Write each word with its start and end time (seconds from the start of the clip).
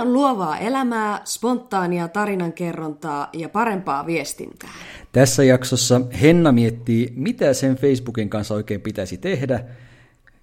Tämä 0.00 0.08
on 0.08 0.14
luovaa 0.14 0.58
elämää, 0.58 1.20
spontaania 1.24 2.08
tarinankerrontaa 2.08 3.28
ja 3.32 3.48
parempaa 3.48 4.06
viestintää. 4.06 4.70
Tässä 5.12 5.44
jaksossa 5.44 6.00
Henna 6.22 6.52
miettii, 6.52 7.12
mitä 7.16 7.54
sen 7.54 7.76
Facebookin 7.76 8.30
kanssa 8.30 8.54
oikein 8.54 8.80
pitäisi 8.80 9.18
tehdä, 9.18 9.64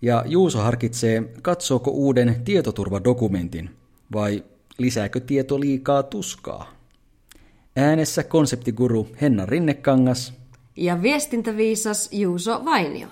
ja 0.01 0.23
Juuso 0.25 0.59
harkitsee, 0.59 1.23
katsooko 1.41 1.91
uuden 1.91 2.41
tietoturvadokumentin, 2.45 3.69
vai 4.13 4.43
lisääkö 4.77 5.19
tieto 5.19 5.59
liikaa 5.59 6.03
tuskaa. 6.03 6.71
Äänessä 7.75 8.23
konseptiguru 8.23 9.07
Henna 9.21 9.45
Rinnekangas 9.45 10.33
ja 10.75 11.01
viestintäviisas 11.01 12.09
Juuso 12.11 12.65
Vainio. 12.65 13.07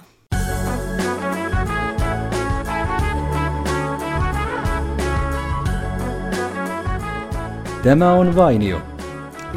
Tämä 7.85 8.13
on 8.13 8.35
Vainio. 8.35 8.81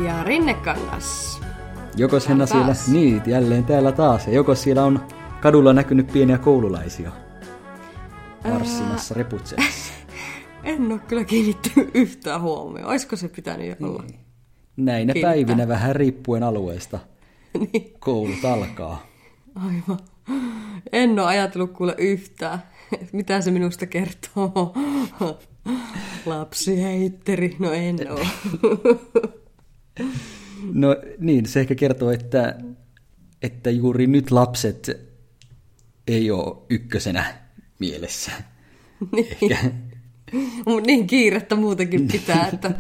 Ja 0.05 0.25
Rinnekangas. 0.25 1.41
Jokos 1.97 2.29
Henna 2.29 2.47
siellä, 2.47 2.75
niin, 2.93 3.23
jälleen 3.27 3.65
täällä 3.65 3.93
taas. 3.93 4.27
Ja 4.27 4.33
jokos 4.33 4.63
siellä 4.63 4.85
on 4.85 5.01
kadulla 5.41 5.73
näkynyt 5.73 6.13
pieniä 6.13 6.39
koululaisia 6.39 7.13
marssimassa 8.45 9.15
Ää... 9.15 9.19
reputseessa. 9.19 9.93
En 10.65 10.93
ole 10.93 11.01
kyllä 11.09 11.25
kiinnittänyt 11.25 11.91
yhtään 11.95 12.41
huomioon. 12.41 12.91
Olisiko 12.91 13.17
se 13.17 13.29
pitänyt 13.29 13.83
olla? 13.83 14.03
Niin. 14.03 14.21
Näinä 14.77 15.13
Kiinnittää. 15.13 15.31
päivinä 15.31 15.69
vähän 15.69 15.97
riippuen 15.97 16.43
alueesta 16.43 16.99
niin. 17.73 17.95
koulut 17.99 18.45
alkaa. 18.45 19.07
Aivan. 19.55 19.99
En 20.93 21.19
ole 21.19 21.27
ajatellut 21.27 21.73
kuule 21.73 21.95
yhtään, 21.99 22.63
mitä 23.13 23.41
se 23.41 23.51
minusta 23.51 23.87
kertoo. 23.87 24.75
Lapsiheitteri, 26.27 27.57
no 27.59 27.73
en 27.73 28.13
ole. 28.13 28.27
No 30.73 30.97
niin, 31.19 31.47
se 31.47 31.61
ehkä 31.61 31.75
kertoo, 31.75 32.11
että, 32.11 32.59
että 33.43 33.71
juuri 33.71 34.07
nyt 34.07 34.31
lapset 34.31 34.91
ei 36.07 36.31
ole 36.31 36.57
ykkösenä 36.71 37.35
mielessä. 37.79 38.33
Niin. 39.13 39.27
Ehkä. 39.43 39.71
niin 40.87 41.07
kiirettä 41.07 41.57
muutenkin 41.57 42.09
pitää, 42.13 42.49
että 42.53 42.71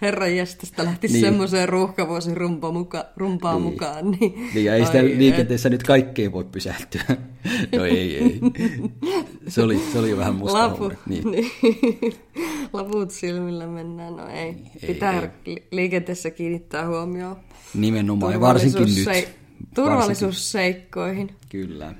herran 0.00 0.36
jästästä 0.36 0.84
lähti 0.84 1.08
niin. 1.08 1.20
semmoiseen 1.20 1.68
ruuhkavuosin 1.68 2.36
rumpa 2.36 2.72
muka, 2.72 3.04
rumpaan 3.16 3.56
niin. 3.56 3.72
mukaan. 3.72 4.10
Niin, 4.10 4.50
niin 4.54 4.64
ja 4.64 4.74
ei 4.74 4.86
sitä 4.86 4.98
Ai, 4.98 5.18
liikenteessä 5.18 5.68
nyt 5.68 5.82
kaikkeen 5.82 6.32
voi 6.32 6.44
pysähtyä. 6.44 7.02
no 7.76 7.84
ei, 7.84 8.16
ei. 8.16 8.40
Se 9.48 9.62
oli, 9.62 9.80
se 9.92 9.98
oli 9.98 10.16
vähän 10.16 10.34
musta 10.34 10.58
Lapu, 10.58 10.92
niin. 11.06 11.24
niin. 11.30 12.14
Laput 12.72 13.10
silmillä 13.10 13.66
mennään, 13.66 14.16
no 14.16 14.28
ei. 14.28 14.52
Niin, 14.52 14.70
ei 14.82 14.94
pitää 14.94 15.32
ei. 15.46 15.66
liikenteessä 15.70 16.30
kiinnittää 16.30 16.88
huomioon. 16.88 17.36
Nimenomaan, 17.74 18.32
ja 18.32 18.40
varsinkin 18.40 18.82
nyt. 18.94 19.28
Turvallisuusseikkoihin. 19.74 21.30
Kyllä. 21.48 21.94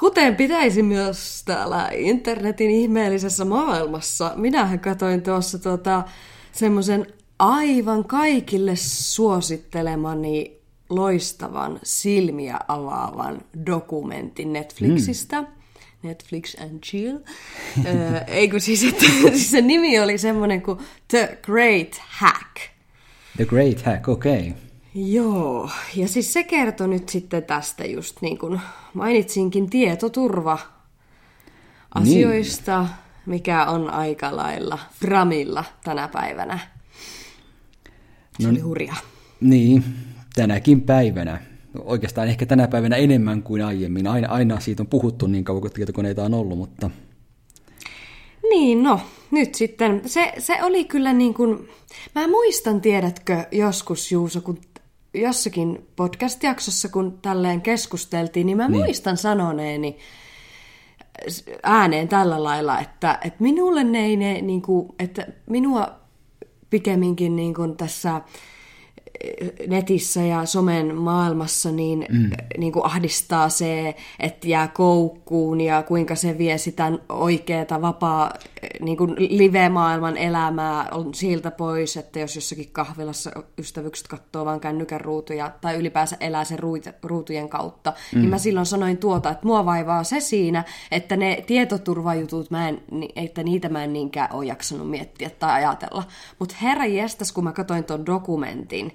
Kuten 0.00 0.36
pitäisi 0.36 0.82
myös 0.82 1.42
täällä 1.44 1.90
internetin 1.94 2.70
ihmeellisessä 2.70 3.44
maailmassa. 3.44 4.32
Minähän 4.36 4.80
katoin 4.80 5.22
tuossa 5.22 5.58
tuota, 5.58 6.02
semmoisen 6.52 7.06
aivan 7.38 8.04
kaikille 8.04 8.76
suosittelemani 8.76 10.60
loistavan 10.90 11.80
silmiä 11.82 12.58
avaavan 12.68 13.40
dokumentin 13.66 14.52
Netflixistä. 14.52 15.42
Mm. 15.42 15.48
Netflix 16.04 16.54
and 16.60 16.80
chill. 16.80 17.18
Eikö 18.26 18.60
siis, 18.60 18.84
että, 18.84 19.04
siis 19.32 19.50
se 19.50 19.60
nimi 19.60 20.00
oli 20.00 20.18
semmoinen 20.18 20.62
kuin 20.62 20.78
The 21.08 21.38
Great 21.42 22.00
Hack. 22.08 22.56
The 23.36 23.44
Great 23.44 23.82
Hack, 23.82 24.08
okei. 24.08 24.48
Okay. 24.48 24.52
Joo, 24.94 25.70
ja 25.96 26.08
siis 26.08 26.32
se 26.32 26.42
kertoi 26.42 26.88
nyt 26.88 27.08
sitten 27.08 27.42
tästä 27.42 27.84
just 27.84 28.22
niin 28.22 28.38
kuin 28.38 28.60
mainitsinkin 28.94 29.70
tietoturva 29.70 30.58
asioista, 31.94 32.80
niin. 32.80 32.90
mikä 33.26 33.64
on 33.64 33.90
aika 33.90 34.36
lailla 34.36 34.78
framilla 35.00 35.64
tänä 35.84 36.08
päivänä. 36.08 36.58
Se 38.40 38.46
no, 38.46 38.50
oli 38.50 38.60
hurja. 38.60 38.94
Niin, 39.40 39.84
tänäkin 40.34 40.82
päivänä. 40.82 41.53
Oikeastaan 41.78 42.28
ehkä 42.28 42.46
tänä 42.46 42.68
päivänä 42.68 42.96
enemmän 42.96 43.42
kuin 43.42 43.62
aiemmin. 43.62 44.06
Aina, 44.06 44.28
aina 44.28 44.60
siitä 44.60 44.82
on 44.82 44.86
puhuttu 44.86 45.26
niin 45.26 45.44
kauan 45.44 45.60
kuin 45.60 45.72
tietokoneita 45.72 46.24
on 46.24 46.34
ollut, 46.34 46.58
mutta... 46.58 46.90
Niin, 48.50 48.82
no, 48.82 49.00
nyt 49.30 49.54
sitten. 49.54 50.02
Se, 50.06 50.32
se 50.38 50.62
oli 50.62 50.84
kyllä 50.84 51.12
niin 51.12 51.34
kuin... 51.34 51.68
Mä 52.14 52.28
muistan, 52.28 52.80
tiedätkö, 52.80 53.44
joskus 53.52 54.12
Juuso, 54.12 54.40
kun 54.40 54.58
jossakin 55.14 55.86
podcast-jaksossa, 55.96 56.88
kun 56.88 57.18
tälleen 57.22 57.60
keskusteltiin, 57.60 58.46
niin 58.46 58.56
mä 58.56 58.68
niin. 58.68 58.82
muistan 58.84 59.16
sanoneeni 59.16 59.98
ääneen 61.62 62.08
tällä 62.08 62.44
lailla, 62.44 62.80
että, 62.80 63.18
että 63.24 63.42
minulle 63.42 63.84
ne 63.84 64.04
ei 64.04 64.16
ne, 64.16 64.40
niin 64.40 64.62
kuin, 64.62 64.88
että 64.98 65.26
minua 65.50 65.92
pikemminkin 66.70 67.36
niin 67.36 67.54
kuin 67.54 67.76
tässä 67.76 68.20
netissä 69.66 70.20
ja 70.20 70.46
somen 70.46 70.94
maailmassa 70.94 71.72
niin, 71.72 72.06
mm. 72.10 72.30
niin 72.58 72.72
kuin 72.72 72.84
ahdistaa 72.84 73.48
se, 73.48 73.94
että 74.20 74.48
jää 74.48 74.68
koukkuun 74.68 75.60
ja 75.60 75.82
kuinka 75.82 76.14
se 76.14 76.38
vie 76.38 76.58
sitä 76.58 76.92
oikeaa 77.08 77.82
vapaa 77.82 78.30
niin 78.80 78.96
kuin 78.96 79.14
live-maailman 79.18 80.16
elämää 80.16 80.88
on 80.90 81.14
siltä 81.14 81.50
pois, 81.50 81.96
että 81.96 82.18
jos 82.18 82.34
jossakin 82.34 82.68
kahvilassa 82.72 83.30
ystävykset 83.58 84.08
katsoo 84.08 84.44
vaan 84.44 84.60
kännykän 84.60 85.00
ruutuja 85.00 85.52
tai 85.60 85.76
ylipäänsä 85.76 86.16
elää 86.20 86.44
sen 86.44 86.58
ruutujen 87.02 87.48
kautta, 87.48 87.92
mm. 88.14 88.20
niin 88.20 88.30
mä 88.30 88.38
silloin 88.38 88.66
sanoin 88.66 88.98
tuota, 88.98 89.30
että 89.30 89.46
mua 89.46 89.64
vaivaa 89.64 90.04
se 90.04 90.20
siinä, 90.20 90.64
että 90.90 91.16
ne 91.16 91.44
tietoturvajutut, 91.46 92.50
mä 92.50 92.68
en, 92.68 92.82
että 93.16 93.42
niitä 93.42 93.68
mä 93.68 93.84
en 93.84 93.92
niinkään 93.92 94.32
ole 94.32 94.44
jaksanut 94.44 94.90
miettiä 94.90 95.30
tai 95.30 95.52
ajatella. 95.52 96.02
Mutta 96.38 96.54
herra 96.62 96.86
jestas, 96.86 97.32
kun 97.32 97.44
mä 97.44 97.52
katsoin 97.52 97.84
tuon 97.84 98.06
dokumentin, 98.06 98.92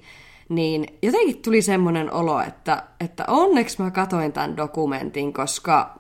niin 0.50 0.86
jotenkin 1.02 1.42
tuli 1.42 1.62
semmoinen 1.62 2.14
olo, 2.14 2.42
että, 2.42 2.84
että 3.00 3.26
onneksi 3.28 3.82
mä 3.82 3.92
katoin 3.92 4.34
tämän 4.34 4.58
dokumentin, 4.58 5.34
koska 5.34 6.00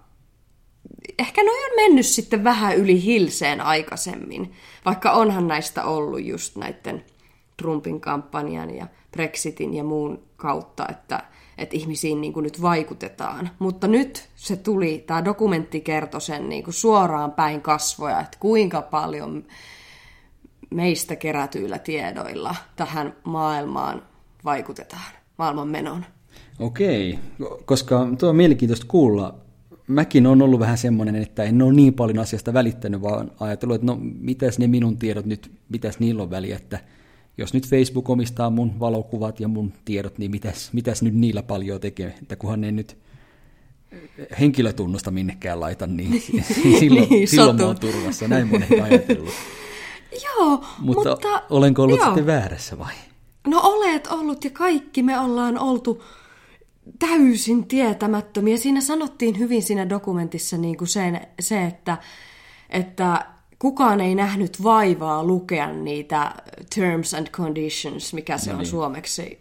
ehkä 1.20 1.44
noi 1.44 1.66
on 1.66 1.72
mennyt 1.76 2.06
sitten 2.06 2.44
vähän 2.44 2.78
yli 2.78 3.04
hilseen 3.04 3.62
aikaisemmin, 3.62 4.54
vaikka 4.86 5.12
onhan 5.12 5.48
näistä 5.48 5.84
ollut 5.84 6.26
just 6.26 6.56
näiden 6.56 7.06
Trumpin 7.58 8.02
kampanjan 8.02 8.76
ja 8.76 8.88
Brexitin 9.12 9.74
ja 9.74 9.84
muun 9.84 10.24
kautta, 10.36 10.86
että, 10.90 11.24
että 11.58 11.76
ihmisiin 11.76 12.22
niin 12.22 12.34
kuin 12.34 12.44
nyt 12.44 12.62
vaikutetaan. 12.62 13.50
Mutta 13.60 13.88
nyt 13.88 14.30
se 14.36 14.56
tuli, 14.56 15.04
tämä 15.08 15.26
dokumentti 15.26 15.82
kertoi 15.82 16.22
sen 16.22 16.50
niin 16.50 16.64
kuin 16.64 16.74
suoraan 16.74 17.32
päin 17.32 17.62
kasvoja, 17.62 18.20
että 18.20 18.38
kuinka 18.40 18.82
paljon 18.82 19.46
meistä 20.70 21.16
kerätyillä 21.16 21.80
tiedoilla 21.80 22.56
tähän 22.76 23.16
maailmaan 23.24 24.09
vaikutetaan 24.46 25.12
maailman 25.38 25.68
menoon. 25.68 26.06
Okei, 26.60 27.20
koska 27.66 28.08
tuo 28.20 28.30
on 28.30 28.36
mielenkiintoista 28.36 28.86
kuulla. 28.90 29.36
Mäkin 29.88 30.28
on 30.28 30.42
ollut 30.42 30.60
vähän 30.60 30.78
semmoinen, 30.78 31.16
että 31.16 31.44
en 31.44 31.62
ole 31.62 31.74
niin 31.74 31.94
paljon 31.94 32.20
asiasta 32.20 32.54
välittänyt, 32.54 33.02
vaan 33.02 33.32
ajatellut, 33.40 33.76
että 33.76 33.86
no 33.86 33.98
mitäs 34.02 34.60
ne 34.60 34.68
minun 34.68 34.98
tiedot 34.98 35.26
nyt, 35.26 35.52
mitäs 35.70 36.00
niillä 36.00 36.24
on 36.24 36.30
väliä, 36.30 36.56
että 36.56 36.80
jos 37.38 37.54
nyt 37.54 37.68
Facebook 37.68 38.10
omistaa 38.10 38.50
mun 38.50 38.80
valokuvat 38.80 39.40
ja 39.40 39.48
mun 39.48 39.74
tiedot, 39.86 40.18
niin 40.18 40.32
mitäs, 40.32 40.70
mitäs 40.74 41.02
nyt 41.02 41.14
niillä 41.14 41.44
paljon 41.44 41.80
tekee, 41.80 42.16
että 42.22 42.36
kunhan 42.36 42.62
ne 42.62 42.72
nyt 42.72 42.98
henkilötunnusta 44.40 45.12
minnekään 45.12 45.60
laita, 45.60 45.88
niin 45.88 46.22
silloin, 46.80 47.10
niin, 47.10 47.28
silloin 47.28 47.58
mä 47.58 47.66
oon 47.66 47.80
turvassa, 47.80 48.28
näin 48.28 48.48
monet 48.48 48.70
ajatellut. 48.84 49.34
Joo, 50.26 50.64
mutta, 50.80 51.10
mutta 51.10 51.44
olenko 51.50 51.84
ollut 51.84 52.00
joo. 52.00 52.06
sitten 52.06 52.26
väärässä 52.26 52.80
vai? 52.80 52.94
No 53.50 53.62
olet 53.64 54.08
ollut 54.08 54.44
ja 54.44 54.50
kaikki 54.50 55.04
me 55.04 55.20
ollaan 55.20 55.60
oltu 55.60 56.04
täysin 57.00 57.68
tietämättömiä. 57.68 58.58
Siinä 58.58 58.82
sanottiin 58.82 59.40
hyvin 59.40 59.64
siinä 59.64 59.90
dokumentissa 59.90 60.58
niin 60.58 60.78
kuin 60.78 60.88
sen, 60.88 61.28
se, 61.40 61.66
että, 61.66 61.98
että 62.70 63.26
kukaan 63.60 64.02
ei 64.02 64.16
nähnyt 64.16 64.64
vaivaa 64.64 65.24
lukea 65.24 65.74
niitä 65.74 66.32
terms 66.76 67.14
and 67.14 67.28
conditions, 67.28 68.14
mikä 68.14 68.38
se 68.38 68.50
no 68.50 68.54
on 68.54 68.60
niin. 68.60 68.70
suomeksi. 68.70 69.38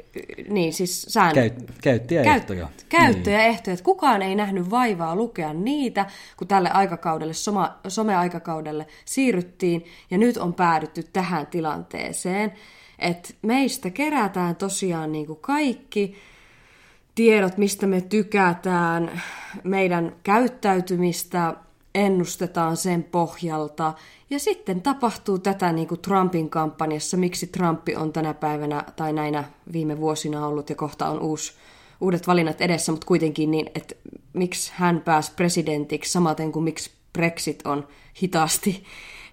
Niin, 0.49 0.73
siis 0.73 1.03
sään... 1.03 1.35
Käyt, 1.35 1.55
käyttäjäehtoja. 1.83 2.65
Käyt, 2.67 2.87
käyttäjäehtoja. 2.89 3.75
Niin. 3.77 3.85
Kukaan 3.85 4.23
ei 4.23 4.35
nähnyt 4.35 4.71
vaivaa 4.71 5.17
lukea 5.17 5.53
niitä, 5.53 6.07
kun 6.37 6.49
tälle 6.49 6.71
aikakaudelle, 6.71 7.35
soma, 7.35 7.79
some-aikakaudelle 7.89 8.87
siirryttiin, 9.05 9.85
ja 10.11 10.19
nyt 10.19 10.37
on 10.37 10.55
päädytty 10.55 11.03
tähän 11.03 11.47
tilanteeseen 11.47 12.53
että 12.99 13.35
meistä 13.43 13.91
kerätään 13.91 14.56
tosiaan 14.56 15.12
niin 15.12 15.27
kuin 15.27 15.39
kaikki 15.41 16.15
tiedot, 17.15 17.59
mistä 17.59 17.87
me 17.87 18.00
tykätään, 18.00 19.23
meidän 19.65 20.17
käyttäytymistä 20.23 21.55
ennustetaan 21.95 22.77
sen 22.77 23.05
pohjalta. 23.05 23.95
Ja 24.31 24.39
sitten 24.39 24.83
tapahtuu 24.83 25.39
tätä 25.39 25.73
niin 25.73 25.89
kuin 25.89 26.00
Trumpin 26.00 26.50
kampanjassa, 26.50 27.17
miksi 27.17 27.47
Trumpi 27.47 27.97
on 27.97 28.12
tänä 28.12 28.35
päivänä 28.35 28.85
tai 28.97 29.12
näinä 29.12 29.45
viime 29.73 30.00
vuosina 30.00 30.47
ollut 30.47 30.71
ja 30.71 30.77
kohta 30.77 31.09
on 31.09 31.21
uusi, 31.21 31.53
uudet 32.00 32.27
valinnat 32.27 32.61
edessä, 32.61 32.93
mutta 32.93 33.06
kuitenkin 33.06 33.50
niin, 33.50 33.71
että 33.75 33.95
miksi 34.33 34.73
hän 34.75 35.00
pääsi 35.00 35.33
presidentiksi 35.37 36.12
samaten 36.12 36.53
kuin 36.53 36.65
miksi 36.65 36.91
Brexit 37.12 37.67
on 37.67 37.89
hitaasti, 38.23 38.85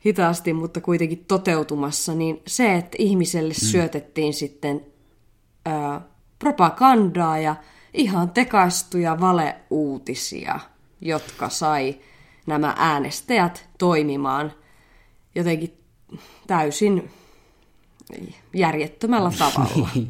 hitaasti, 0.05 0.53
mutta 0.53 0.81
kuitenkin 0.81 1.25
toteutumassa, 1.27 2.15
niin 2.15 2.41
se, 2.47 2.75
että 2.75 2.95
ihmiselle 2.99 3.53
mm. 3.53 3.67
syötettiin 3.67 4.33
sitten 4.33 4.81
ää, 5.65 6.01
propagandaa 6.39 7.39
ja 7.39 7.55
ihan 7.93 8.29
tekaistuja 8.29 9.19
valeuutisia, 9.19 10.59
jotka 11.01 11.49
sai 11.49 11.99
nämä 12.47 12.75
äänestäjät 12.77 13.69
toimimaan 13.77 14.51
jotenkin 15.35 15.73
täysin 16.47 17.09
järjettömällä 18.53 19.31
tavalla. 19.39 19.89
niin, 19.95 20.09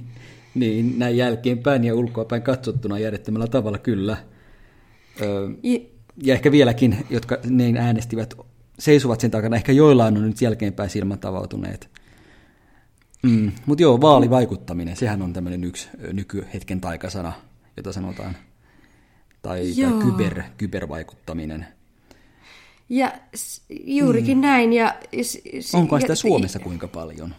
niin, 0.55 0.99
näin 0.99 1.17
jälkeenpäin 1.17 1.83
ja 1.83 1.95
ulkoapäin 1.95 2.41
katsottuna 2.41 2.99
järjettömällä 2.99 3.47
tavalla 3.47 3.77
kyllä. 3.77 4.17
Öö, 5.21 5.49
ja 6.23 6.33
ehkä 6.33 6.51
vieläkin, 6.51 6.97
jotka 7.09 7.37
niin 7.49 7.77
äänestivät, 7.77 8.33
seisuvat 8.79 9.19
sen 9.19 9.31
takana. 9.31 9.55
Ehkä 9.55 9.71
joillain 9.71 10.17
on 10.17 10.27
nyt 10.27 10.41
jälkeenpäin 10.41 10.89
silmät 10.89 11.25
avautuneet. 11.25 11.89
Mm, 13.23 13.51
Mutta 13.65 13.81
joo, 13.81 14.01
vaalivaikuttaminen, 14.01 14.95
sehän 14.95 15.21
on 15.21 15.33
tämmöinen 15.33 15.63
yksi 15.63 15.87
nykyhetken 16.13 16.81
taikasana, 16.81 17.33
jota 17.77 17.93
sanotaan. 17.93 18.35
Tai, 19.41 19.73
tai 19.81 20.01
kyber, 20.01 20.43
kybervaikuttaminen. 20.57 21.65
Ja 22.89 23.11
juurikin 23.69 24.37
mm. 24.37 24.41
näin. 24.41 24.73
Ja, 24.73 24.95
Onko 25.73 25.99
sitä 25.99 26.11
ja, 26.11 26.15
Suomessa 26.15 26.59
kuinka 26.59 26.87
paljon? 26.87 27.35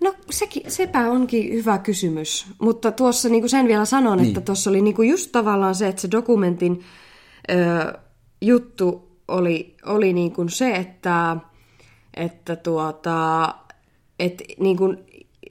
No 0.00 0.14
sekin, 0.30 0.70
sepä 0.70 1.10
onkin 1.10 1.52
hyvä 1.52 1.78
kysymys, 1.78 2.46
mutta 2.58 2.92
tuossa 2.92 3.28
niin 3.28 3.42
kuin 3.42 3.50
sen 3.50 3.68
vielä 3.68 3.84
sanon, 3.84 4.18
niin. 4.18 4.28
että 4.28 4.40
tuossa 4.40 4.70
oli 4.70 4.82
niin 4.82 4.94
kuin 4.94 5.08
just 5.10 5.32
tavallaan 5.32 5.74
se, 5.74 5.88
että 5.88 6.02
se 6.02 6.10
dokumentin 6.10 6.84
ö, 7.50 7.98
juttu 8.40 9.05
oli, 9.28 9.76
oli 9.86 10.12
niin 10.12 10.32
kuin 10.32 10.48
se, 10.48 10.74
että, 10.74 11.36
että 12.14 12.56
tuota, 12.56 13.48
et 14.18 14.42
niin 14.58 14.76
kuin, 14.76 14.98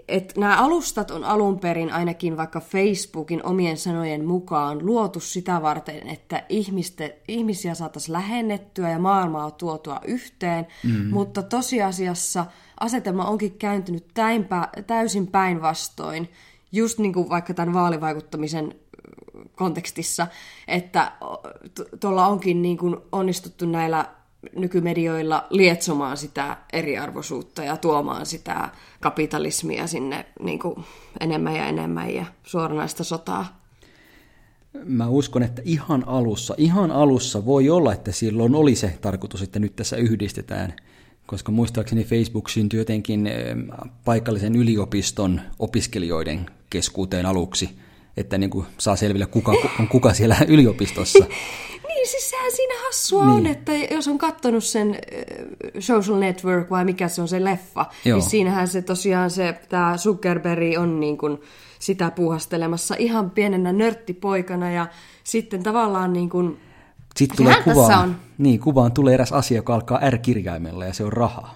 et 0.07 0.33
nämä 0.37 0.57
alustat 0.57 1.11
on 1.11 1.23
alun 1.23 1.59
perin 1.59 1.93
ainakin 1.93 2.37
vaikka 2.37 2.59
Facebookin 2.59 3.45
omien 3.45 3.77
sanojen 3.77 4.25
mukaan 4.25 4.85
luotu 4.85 5.19
sitä 5.19 5.61
varten, 5.61 6.07
että 6.07 6.43
ihmiste, 6.49 7.21
ihmisiä 7.27 7.73
saataisiin 7.73 8.13
lähennettyä 8.13 8.89
ja 8.89 8.99
maailmaa 8.99 9.51
tuotua 9.51 10.01
yhteen, 10.05 10.67
mm. 10.83 11.09
mutta 11.09 11.43
tosiasiassa 11.43 12.45
asetelma 12.79 13.25
onkin 13.25 13.57
kääntynyt 13.57 14.05
täinpä, 14.13 14.67
täysin 14.87 15.27
päinvastoin, 15.27 16.29
just 16.71 16.99
niin 16.99 17.13
kuin 17.13 17.29
vaikka 17.29 17.53
tämän 17.53 17.73
vaalivaikuttamisen 17.73 18.75
kontekstissa, 19.55 20.27
että 20.67 21.11
tuolla 21.99 22.27
onkin 22.27 22.61
niin 22.61 22.77
kuin 22.77 22.97
onnistuttu 23.11 23.65
näillä 23.65 24.05
nykymedioilla 24.55 25.47
lietsomaan 25.49 26.17
sitä 26.17 26.57
eriarvoisuutta 26.73 27.63
ja 27.63 27.77
tuomaan 27.77 28.25
sitä 28.25 28.69
kapitalismia 29.01 29.87
sinne 29.87 30.25
niin 30.39 30.59
kuin 30.59 30.75
enemmän 31.19 31.55
ja 31.55 31.67
enemmän 31.67 32.13
ja 32.13 32.25
suoranaista 32.43 33.03
sotaa. 33.03 33.61
Mä 34.83 35.07
uskon, 35.07 35.43
että 35.43 35.61
ihan 35.65 36.07
alussa, 36.07 36.55
ihan 36.57 36.91
alussa 36.91 37.45
voi 37.45 37.69
olla, 37.69 37.93
että 37.93 38.11
silloin 38.11 38.55
oli 38.55 38.75
se 38.75 38.97
tarkoitus, 39.01 39.41
että 39.41 39.59
nyt 39.59 39.75
tässä 39.75 39.97
yhdistetään, 39.97 40.73
koska 41.25 41.51
muistaakseni 41.51 42.03
Facebook 42.03 42.49
syntyi 42.49 42.79
jotenkin 42.79 43.29
paikallisen 44.05 44.55
yliopiston 44.55 45.41
opiskelijoiden 45.59 46.45
keskuuteen 46.69 47.25
aluksi– 47.25 47.69
että 48.17 48.37
niin 48.37 48.49
kuin 48.49 48.65
saa 48.77 48.95
selville, 48.95 49.25
kuka 49.25 49.53
on 49.79 49.87
kuka 49.87 50.13
siellä 50.13 50.37
yliopistossa. 50.47 51.25
niin, 51.87 52.07
siis 52.07 52.29
sehän 52.29 52.51
siinä 52.51 52.73
hassua 52.85 53.25
niin. 53.25 53.35
on, 53.35 53.45
että 53.45 53.73
jos 53.73 54.07
on 54.07 54.17
katsonut 54.17 54.63
sen 54.63 54.97
Social 55.79 56.19
Network 56.19 56.69
vai 56.69 56.85
mikä 56.85 57.07
se 57.07 57.21
on 57.21 57.27
se 57.27 57.43
leffa, 57.43 57.83
niin 57.83 58.09
Joo. 58.09 58.19
niin 58.19 58.29
siinähän 58.29 58.67
se 58.67 58.81
tosiaan 58.81 59.31
se, 59.31 59.59
tämä 59.69 59.97
Zuckerberg 59.97 60.79
on 60.79 60.99
niin 60.99 61.17
kuin 61.17 61.37
sitä 61.79 62.11
puuhastelemassa 62.11 62.95
ihan 62.99 63.31
pienenä 63.31 63.73
nörttipoikana 63.73 64.71
ja 64.71 64.87
sitten 65.23 65.63
tavallaan 65.63 66.13
niin 66.13 66.29
kuin, 66.29 66.57
sitten 67.15 67.37
tulee 67.37 67.61
kuvaan, 67.63 68.03
on. 68.03 68.15
Niin, 68.37 68.59
kuvaan 68.59 68.91
tulee 68.91 69.13
eräs 69.13 69.31
asia, 69.31 69.57
joka 69.57 69.75
alkaa 69.75 70.09
R-kirjaimella 70.09 70.85
ja 70.85 70.93
se 70.93 71.03
on 71.03 71.13
raha. 71.13 71.55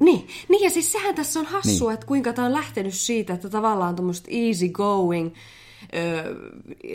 Niin, 0.00 0.28
niin 0.48 0.64
ja 0.64 0.70
siis 0.70 0.92
sehän 0.92 1.14
tässä 1.14 1.40
on 1.40 1.46
hassua, 1.46 1.88
niin. 1.90 1.94
että 1.94 2.06
kuinka 2.06 2.32
tämä 2.32 2.46
on 2.46 2.52
lähtenyt 2.52 2.94
siitä, 2.94 3.34
että 3.34 3.48
tavallaan 3.48 3.96
tuommoista 3.96 4.28
easy 4.30 4.68
going, 4.68 5.30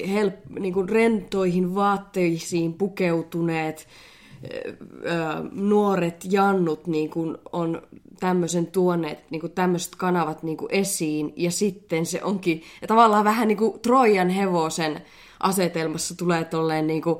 help, 0.07 0.35
niin 0.59 0.73
kuin 0.73 0.89
rentoihin 0.89 1.75
vaatteisiin 1.75 2.73
pukeutuneet 2.73 3.87
nuoret 5.51 6.25
jannut 6.29 6.87
niin 6.87 7.09
kuin 7.09 7.37
on 7.51 7.81
tämmöisen 8.19 8.67
tuoneet, 8.67 9.31
niin 9.31 9.41
kuin 9.41 9.51
tämmöiset 9.51 9.95
kanavat 9.95 10.43
niin 10.43 10.57
kuin 10.57 10.71
esiin, 10.71 11.33
ja 11.35 11.51
sitten 11.51 12.05
se 12.05 12.23
onkin, 12.23 12.63
ja 12.81 12.87
tavallaan 12.87 13.23
vähän 13.23 13.47
niin 13.47 13.57
kuin 13.57 13.79
Trojan 13.79 14.29
hevosen 14.29 15.01
asetelmassa 15.39 16.17
tulee 16.17 16.45
tolleen 16.45 16.87
niin 16.87 17.01
kuin 17.01 17.19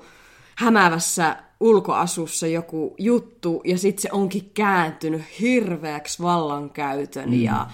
hämävässä 0.55 1.35
ulkoasussa 1.59 2.47
joku 2.47 2.95
juttu, 2.97 3.61
ja 3.65 3.77
sitten 3.77 4.01
se 4.01 4.09
onkin 4.11 4.51
kääntynyt 4.53 5.21
hirveäksi 5.39 6.23
vallankäytön 6.23 7.29
mm. 7.29 7.41
ja, 7.41 7.67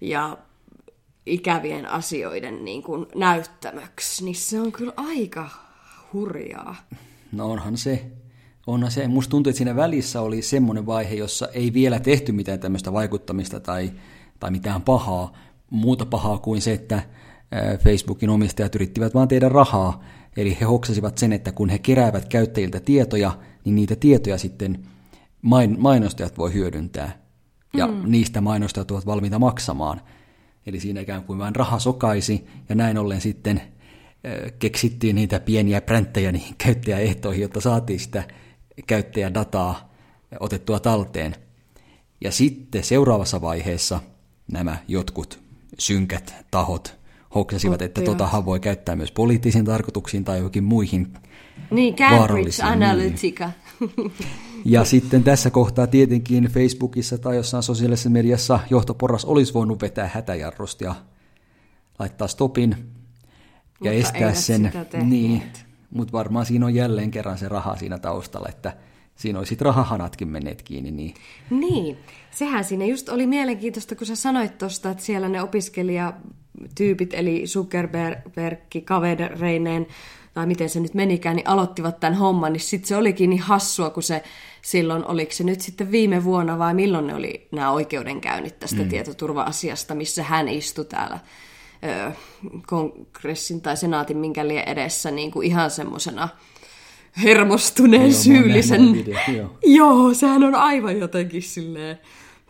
ja 0.00 0.38
ikävien 1.30 1.86
asioiden 1.86 2.64
niin 2.64 2.82
kuin 2.82 3.06
näyttämöksi, 3.14 4.24
niin 4.24 4.34
se 4.34 4.60
on 4.60 4.72
kyllä 4.72 4.92
aika 4.96 5.48
hurjaa. 6.12 6.76
No 7.32 7.50
onhan 7.50 7.76
se. 7.76 8.06
Onhan 8.66 8.90
se. 8.90 9.08
Musta 9.08 9.30
tuntuu, 9.30 9.50
että 9.50 9.58
siinä 9.58 9.76
välissä 9.76 10.20
oli 10.20 10.42
semmoinen 10.42 10.86
vaihe, 10.86 11.14
jossa 11.14 11.48
ei 11.48 11.72
vielä 11.72 12.00
tehty 12.00 12.32
mitään 12.32 12.60
tämmöistä 12.60 12.92
vaikuttamista 12.92 13.60
tai, 13.60 13.92
tai 14.40 14.50
mitään 14.50 14.82
pahaa, 14.82 15.32
muuta 15.70 16.06
pahaa 16.06 16.38
kuin 16.38 16.62
se, 16.62 16.72
että 16.72 17.02
Facebookin 17.84 18.30
omistajat 18.30 18.74
yrittivät 18.74 19.14
vaan 19.14 19.28
tehdä 19.28 19.48
rahaa. 19.48 20.04
Eli 20.36 20.56
he 20.60 20.64
hoksasivat 20.64 21.18
sen, 21.18 21.32
että 21.32 21.52
kun 21.52 21.68
he 21.68 21.78
keräävät 21.78 22.28
käyttäjiltä 22.28 22.80
tietoja, 22.80 23.38
niin 23.64 23.74
niitä 23.74 23.96
tietoja 23.96 24.38
sitten 24.38 24.86
mainostajat 25.78 26.38
voi 26.38 26.54
hyödyntää. 26.54 27.20
Ja 27.74 27.86
mm. 27.86 28.02
niistä 28.06 28.40
mainostajat 28.40 28.90
ovat 28.90 29.06
valmiita 29.06 29.38
maksamaan. 29.38 30.00
Eli 30.66 30.80
siinä 30.80 31.00
ikään 31.00 31.24
kuin 31.24 31.38
vain 31.38 31.56
raha 31.56 31.78
sokaisi, 31.78 32.46
ja 32.68 32.74
näin 32.74 32.98
ollen 32.98 33.20
sitten 33.20 33.62
keksittiin 34.58 35.16
niitä 35.16 35.40
pieniä 35.40 35.80
pränttejä 35.80 36.32
niihin 36.32 36.54
käyttäjäehtoihin, 36.58 37.42
jotta 37.42 37.60
saatiin 37.60 38.00
sitä 38.00 38.24
käyttäjädataa 38.86 39.94
otettua 40.40 40.80
talteen. 40.80 41.34
Ja 42.20 42.32
sitten 42.32 42.84
seuraavassa 42.84 43.40
vaiheessa 43.40 44.00
nämä 44.52 44.76
jotkut 44.88 45.40
synkät 45.78 46.34
tahot 46.50 46.96
hoksasivat, 47.34 47.82
että 47.82 48.02
totahan 48.02 48.46
voi 48.46 48.60
käyttää 48.60 48.96
myös 48.96 49.12
poliittisiin 49.12 49.64
tarkoituksiin 49.64 50.24
tai 50.24 50.38
jokin 50.38 50.64
muihin 50.64 51.12
Niin, 51.70 51.96
Cambridge 51.96 52.62
Analytica. 52.62 53.50
Niin. 53.80 54.12
Ja 54.64 54.84
sitten 54.84 55.24
tässä 55.24 55.50
kohtaa 55.50 55.86
tietenkin 55.86 56.44
Facebookissa 56.44 57.18
tai 57.18 57.36
jossain 57.36 57.62
sosiaalisessa 57.62 58.10
mediassa 58.10 58.60
johtoporras 58.70 59.24
olisi 59.24 59.54
voinut 59.54 59.82
vetää 59.82 60.10
hätäjarrusta 60.14 60.84
ja 60.84 60.94
laittaa 61.98 62.28
stopin 62.28 62.70
ja 62.70 62.76
Mutta 63.78 63.90
estää 63.90 64.34
sen. 64.34 64.72
Niin, 65.04 65.42
mutta 65.90 66.12
varmaan 66.12 66.46
siinä 66.46 66.66
on 66.66 66.74
jälleen 66.74 67.10
kerran 67.10 67.38
se 67.38 67.48
raha 67.48 67.76
siinä 67.76 67.98
taustalla, 67.98 68.48
että 68.48 68.76
siinä 69.14 69.38
olisi 69.38 69.56
rahahanatkin 69.60 70.28
menneet 70.28 70.62
kiinni. 70.62 70.90
Niin. 70.90 71.14
niin, 71.50 71.98
sehän 72.30 72.64
siinä 72.64 72.84
just 72.84 73.08
oli 73.08 73.26
mielenkiintoista, 73.26 73.96
kun 73.96 74.06
sä 74.06 74.16
sanoit 74.16 74.58
tuosta, 74.58 74.90
että 74.90 75.04
siellä 75.04 75.28
ne 75.28 75.42
opiskelijatyypit, 75.42 77.14
eli 77.14 77.42
Zuckerberg, 77.46 78.58
kavereineen, 78.84 79.86
tai 80.34 80.46
miten 80.46 80.68
se 80.68 80.80
nyt 80.80 80.94
menikään, 80.94 81.36
niin 81.36 81.48
aloittivat 81.48 82.00
tämän 82.00 82.18
homman, 82.18 82.52
niin 82.52 82.60
sitten 82.60 82.88
se 82.88 82.96
olikin 82.96 83.30
niin 83.30 83.42
hassua, 83.42 83.90
kun 83.90 84.02
se 84.02 84.22
silloin, 84.62 85.06
oliko 85.06 85.32
se 85.32 85.44
nyt 85.44 85.60
sitten 85.60 85.90
viime 85.90 86.24
vuonna 86.24 86.58
vai 86.58 86.74
milloin 86.74 87.06
ne 87.06 87.14
oli 87.14 87.48
nämä 87.52 87.70
oikeudenkäynnit 87.70 88.58
tästä 88.58 88.82
mm. 88.82 88.88
tietoturva-asiasta, 88.88 89.94
missä 89.94 90.22
hän 90.22 90.48
istui 90.48 90.84
täällä 90.84 91.18
ö, 92.08 92.12
kongressin 92.66 93.60
tai 93.60 93.76
senaatin 93.76 94.16
minkä 94.16 94.48
lie 94.48 94.62
edessä 94.62 95.10
niin 95.10 95.30
kuin 95.30 95.46
ihan 95.46 95.70
semmoisena 95.70 96.28
hermostuneen 97.22 98.02
joo, 98.02 98.20
syyllisen. 98.20 98.92
Video, 98.92 99.18
joo. 99.36 99.58
joo, 99.62 100.14
sehän 100.14 100.44
on 100.44 100.54
aivan 100.54 100.98
jotenkin 100.98 101.42
silleen 101.42 101.98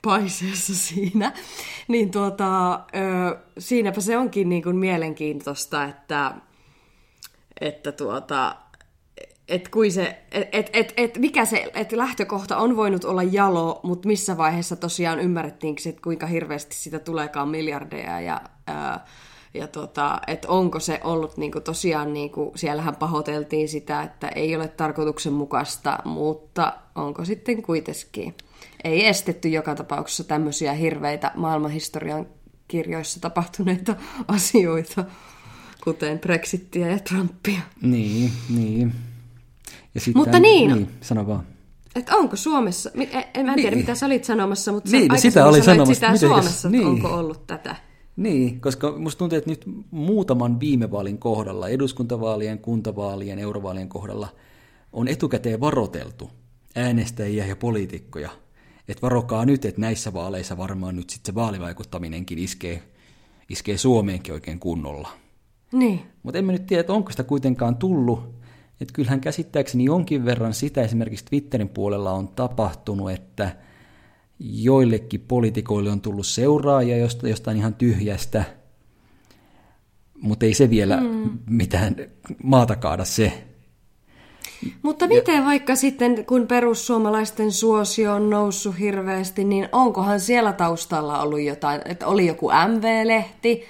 paiseessa 0.02 0.74
siinä. 0.74 1.32
Niin 1.88 2.10
tuota, 2.10 2.74
ö, 2.74 3.38
siinäpä 3.58 4.00
se 4.00 4.16
onkin 4.16 4.48
niin 4.48 4.62
kuin 4.62 4.76
mielenkiintoista, 4.76 5.84
että, 5.84 6.34
että 7.60 7.92
tuota, 7.92 8.56
et 9.50 9.68
kui 9.68 9.90
se, 9.90 10.22
et, 10.32 10.48
et, 10.52 10.70
et, 10.72 10.94
et 10.96 11.18
mikä 11.18 11.44
se, 11.44 11.70
että 11.74 11.96
lähtökohta 11.96 12.56
on 12.56 12.76
voinut 12.76 13.04
olla 13.04 13.22
jalo, 13.22 13.80
mutta 13.82 14.08
missä 14.08 14.36
vaiheessa 14.36 14.76
tosiaan 14.76 15.20
ymmärrettiinkin, 15.20 15.88
että 15.88 16.02
kuinka 16.02 16.26
hirveästi 16.26 16.76
sitä 16.76 16.98
tuleekaan 16.98 17.48
miljardeja 17.48 18.20
ja, 18.20 18.40
ää, 18.66 19.06
ja 19.54 19.66
tota, 19.66 20.20
että 20.26 20.48
onko 20.48 20.80
se 20.80 21.00
ollut 21.04 21.36
niinku 21.36 21.60
tosiaan, 21.60 22.12
niinku, 22.12 22.52
siellähän 22.56 22.96
pahoiteltiin 22.96 23.68
sitä, 23.68 24.02
että 24.02 24.28
ei 24.28 24.56
ole 24.56 24.68
tarkoituksenmukaista, 24.68 25.98
mutta 26.04 26.72
onko 26.94 27.24
sitten 27.24 27.62
kuitenkin. 27.62 28.34
Ei 28.84 29.06
estetty 29.06 29.48
joka 29.48 29.74
tapauksessa 29.74 30.24
tämmöisiä 30.24 30.72
hirveitä 30.72 31.32
maailmanhistorian 31.34 32.26
kirjoissa 32.68 33.20
tapahtuneita 33.20 33.96
asioita, 34.28 35.04
kuten 35.84 36.18
Brexittiä 36.18 36.88
ja 36.88 36.98
Trumpia. 36.98 37.60
Niin, 37.82 38.32
niin. 38.48 39.09
Ja 39.94 40.00
sitten, 40.00 40.20
mutta 40.20 40.38
niin, 40.38 40.70
niin, 40.70 40.88
sano 41.00 41.26
vaan. 41.26 41.46
Että 41.94 42.16
onko 42.16 42.36
Suomessa, 42.36 42.90
en, 42.94 43.08
en 43.34 43.46
niin. 43.46 43.56
tiedä 43.56 43.76
mitä 43.76 43.94
sä 43.94 44.06
olit 44.06 44.24
sanomassa, 44.24 44.72
mutta 44.72 44.90
niin, 44.90 45.08
no 45.08 45.16
sitä 45.16 45.46
oli 45.46 45.62
sanomassa. 45.62 45.94
sitä 45.94 46.12
Miten, 46.12 46.28
Suomessa, 46.28 46.70
niin. 46.70 46.86
onko 46.86 47.08
ollut 47.08 47.46
tätä. 47.46 47.76
Niin, 48.16 48.60
koska 48.60 48.98
musta 48.98 49.18
tuntuu, 49.18 49.38
että 49.38 49.50
nyt 49.50 49.64
muutaman 49.90 50.60
viime 50.60 50.90
vaalin 50.90 51.18
kohdalla, 51.18 51.68
eduskuntavaalien, 51.68 52.58
kuntavaalien, 52.58 53.38
eurovaalien 53.38 53.88
kohdalla, 53.88 54.28
on 54.92 55.08
etukäteen 55.08 55.60
varoteltu 55.60 56.30
äänestäjiä 56.76 57.46
ja 57.46 57.56
poliitikkoja, 57.56 58.30
että 58.88 59.02
varokaa 59.02 59.44
nyt, 59.44 59.64
että 59.64 59.80
näissä 59.80 60.12
vaaleissa 60.12 60.56
varmaan 60.56 60.96
nyt 60.96 61.10
sitten 61.10 61.32
se 61.32 61.34
vaalivaikuttaminenkin 61.34 62.38
iskee, 62.38 62.82
iskee 63.48 63.78
Suomeenkin 63.78 64.34
oikein 64.34 64.58
kunnolla. 64.58 65.08
Niin. 65.72 66.02
Mutta 66.22 66.38
emme 66.38 66.52
nyt 66.52 66.66
tiedä, 66.66 66.80
että 66.80 66.92
onko 66.92 67.10
sitä 67.10 67.24
kuitenkaan 67.24 67.76
tullut. 67.76 68.39
Että 68.80 68.92
kyllähän 68.92 69.20
käsittääkseni 69.20 69.84
jonkin 69.84 70.24
verran 70.24 70.54
sitä 70.54 70.82
esimerkiksi 70.82 71.24
Twitterin 71.24 71.68
puolella 71.68 72.12
on 72.12 72.28
tapahtunut, 72.28 73.10
että 73.10 73.56
joillekin 74.38 75.20
poliitikoille 75.20 75.90
on 75.90 76.00
tullut 76.00 76.26
seuraajia 76.26 77.08
jostain 77.22 77.56
ihan 77.56 77.74
tyhjästä, 77.74 78.44
mutta 80.20 80.46
ei 80.46 80.54
se 80.54 80.70
vielä 80.70 81.00
mm. 81.00 81.38
mitään 81.50 81.96
maata 82.42 82.76
kaada 82.76 83.04
se. 83.04 83.44
Mutta 84.82 85.06
miten 85.06 85.36
ja... 85.36 85.44
vaikka 85.44 85.76
sitten, 85.76 86.24
kun 86.24 86.46
perussuomalaisten 86.46 87.52
suosio 87.52 88.14
on 88.14 88.30
noussut 88.30 88.78
hirveästi, 88.78 89.44
niin 89.44 89.68
onkohan 89.72 90.20
siellä 90.20 90.52
taustalla 90.52 91.22
ollut 91.22 91.40
jotain, 91.40 91.80
että 91.84 92.06
oli 92.06 92.26
joku 92.26 92.50
MV-lehti, 92.68 93.64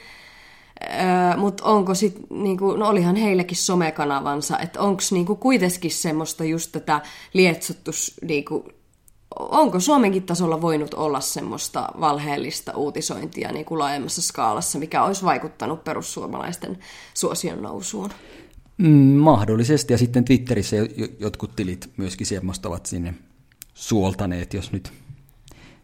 Öö, 0.84 1.36
mutta 1.36 1.64
onko 1.64 1.94
sitten, 1.94 2.24
niinku, 2.30 2.72
no 2.72 2.88
olihan 2.88 3.16
heillekin 3.16 3.56
somekanavansa, 3.56 4.58
että 4.58 4.80
onko 4.80 5.02
niinku 5.10 5.36
kuitenkin 5.36 5.90
semmoista 5.90 6.44
just 6.44 6.72
tätä 6.72 7.00
lietsottu, 7.32 7.90
niinku, 8.22 8.64
onko 9.38 9.80
Suomenkin 9.80 10.22
tasolla 10.22 10.60
voinut 10.60 10.94
olla 10.94 11.20
semmoista 11.20 11.88
valheellista 12.00 12.76
uutisointia 12.76 13.52
niinku 13.52 13.78
laajemmassa 13.78 14.22
skaalassa, 14.22 14.78
mikä 14.78 15.04
olisi 15.04 15.24
vaikuttanut 15.24 15.84
perussuomalaisten 15.84 16.78
suosion 17.14 17.62
nousuun? 17.62 18.10
Mm, 18.78 18.88
mahdollisesti, 19.16 19.92
ja 19.92 19.98
sitten 19.98 20.24
Twitterissä 20.24 20.76
jotkut 21.18 21.56
tilit 21.56 21.90
myöskin 21.96 22.26
semmoista 22.26 22.68
ovat 22.68 22.86
sinne 22.86 23.14
suoltaneet, 23.74 24.54
jos 24.54 24.72
nyt 24.72 24.92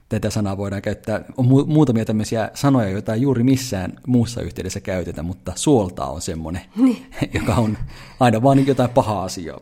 tätä 0.08 0.30
sanaa 0.30 0.56
voidaan 0.56 0.82
käyttää. 0.82 1.24
On 1.36 1.44
mu- 1.44 1.66
muutamia 1.66 2.04
tämmöisiä 2.04 2.50
sanoja, 2.54 2.88
joita 2.88 3.14
ei 3.14 3.22
juuri 3.22 3.42
missään 3.42 3.92
muussa 4.06 4.40
yhteydessä 4.40 4.80
käytetä, 4.80 5.22
mutta 5.22 5.52
suolta 5.56 6.06
on 6.06 6.20
semmoinen, 6.20 6.62
niin. 6.76 7.06
joka 7.38 7.54
on 7.54 7.78
aina 8.20 8.42
vaan 8.42 8.66
jotain 8.66 8.90
pahaa 8.90 9.24
asiaa. 9.24 9.60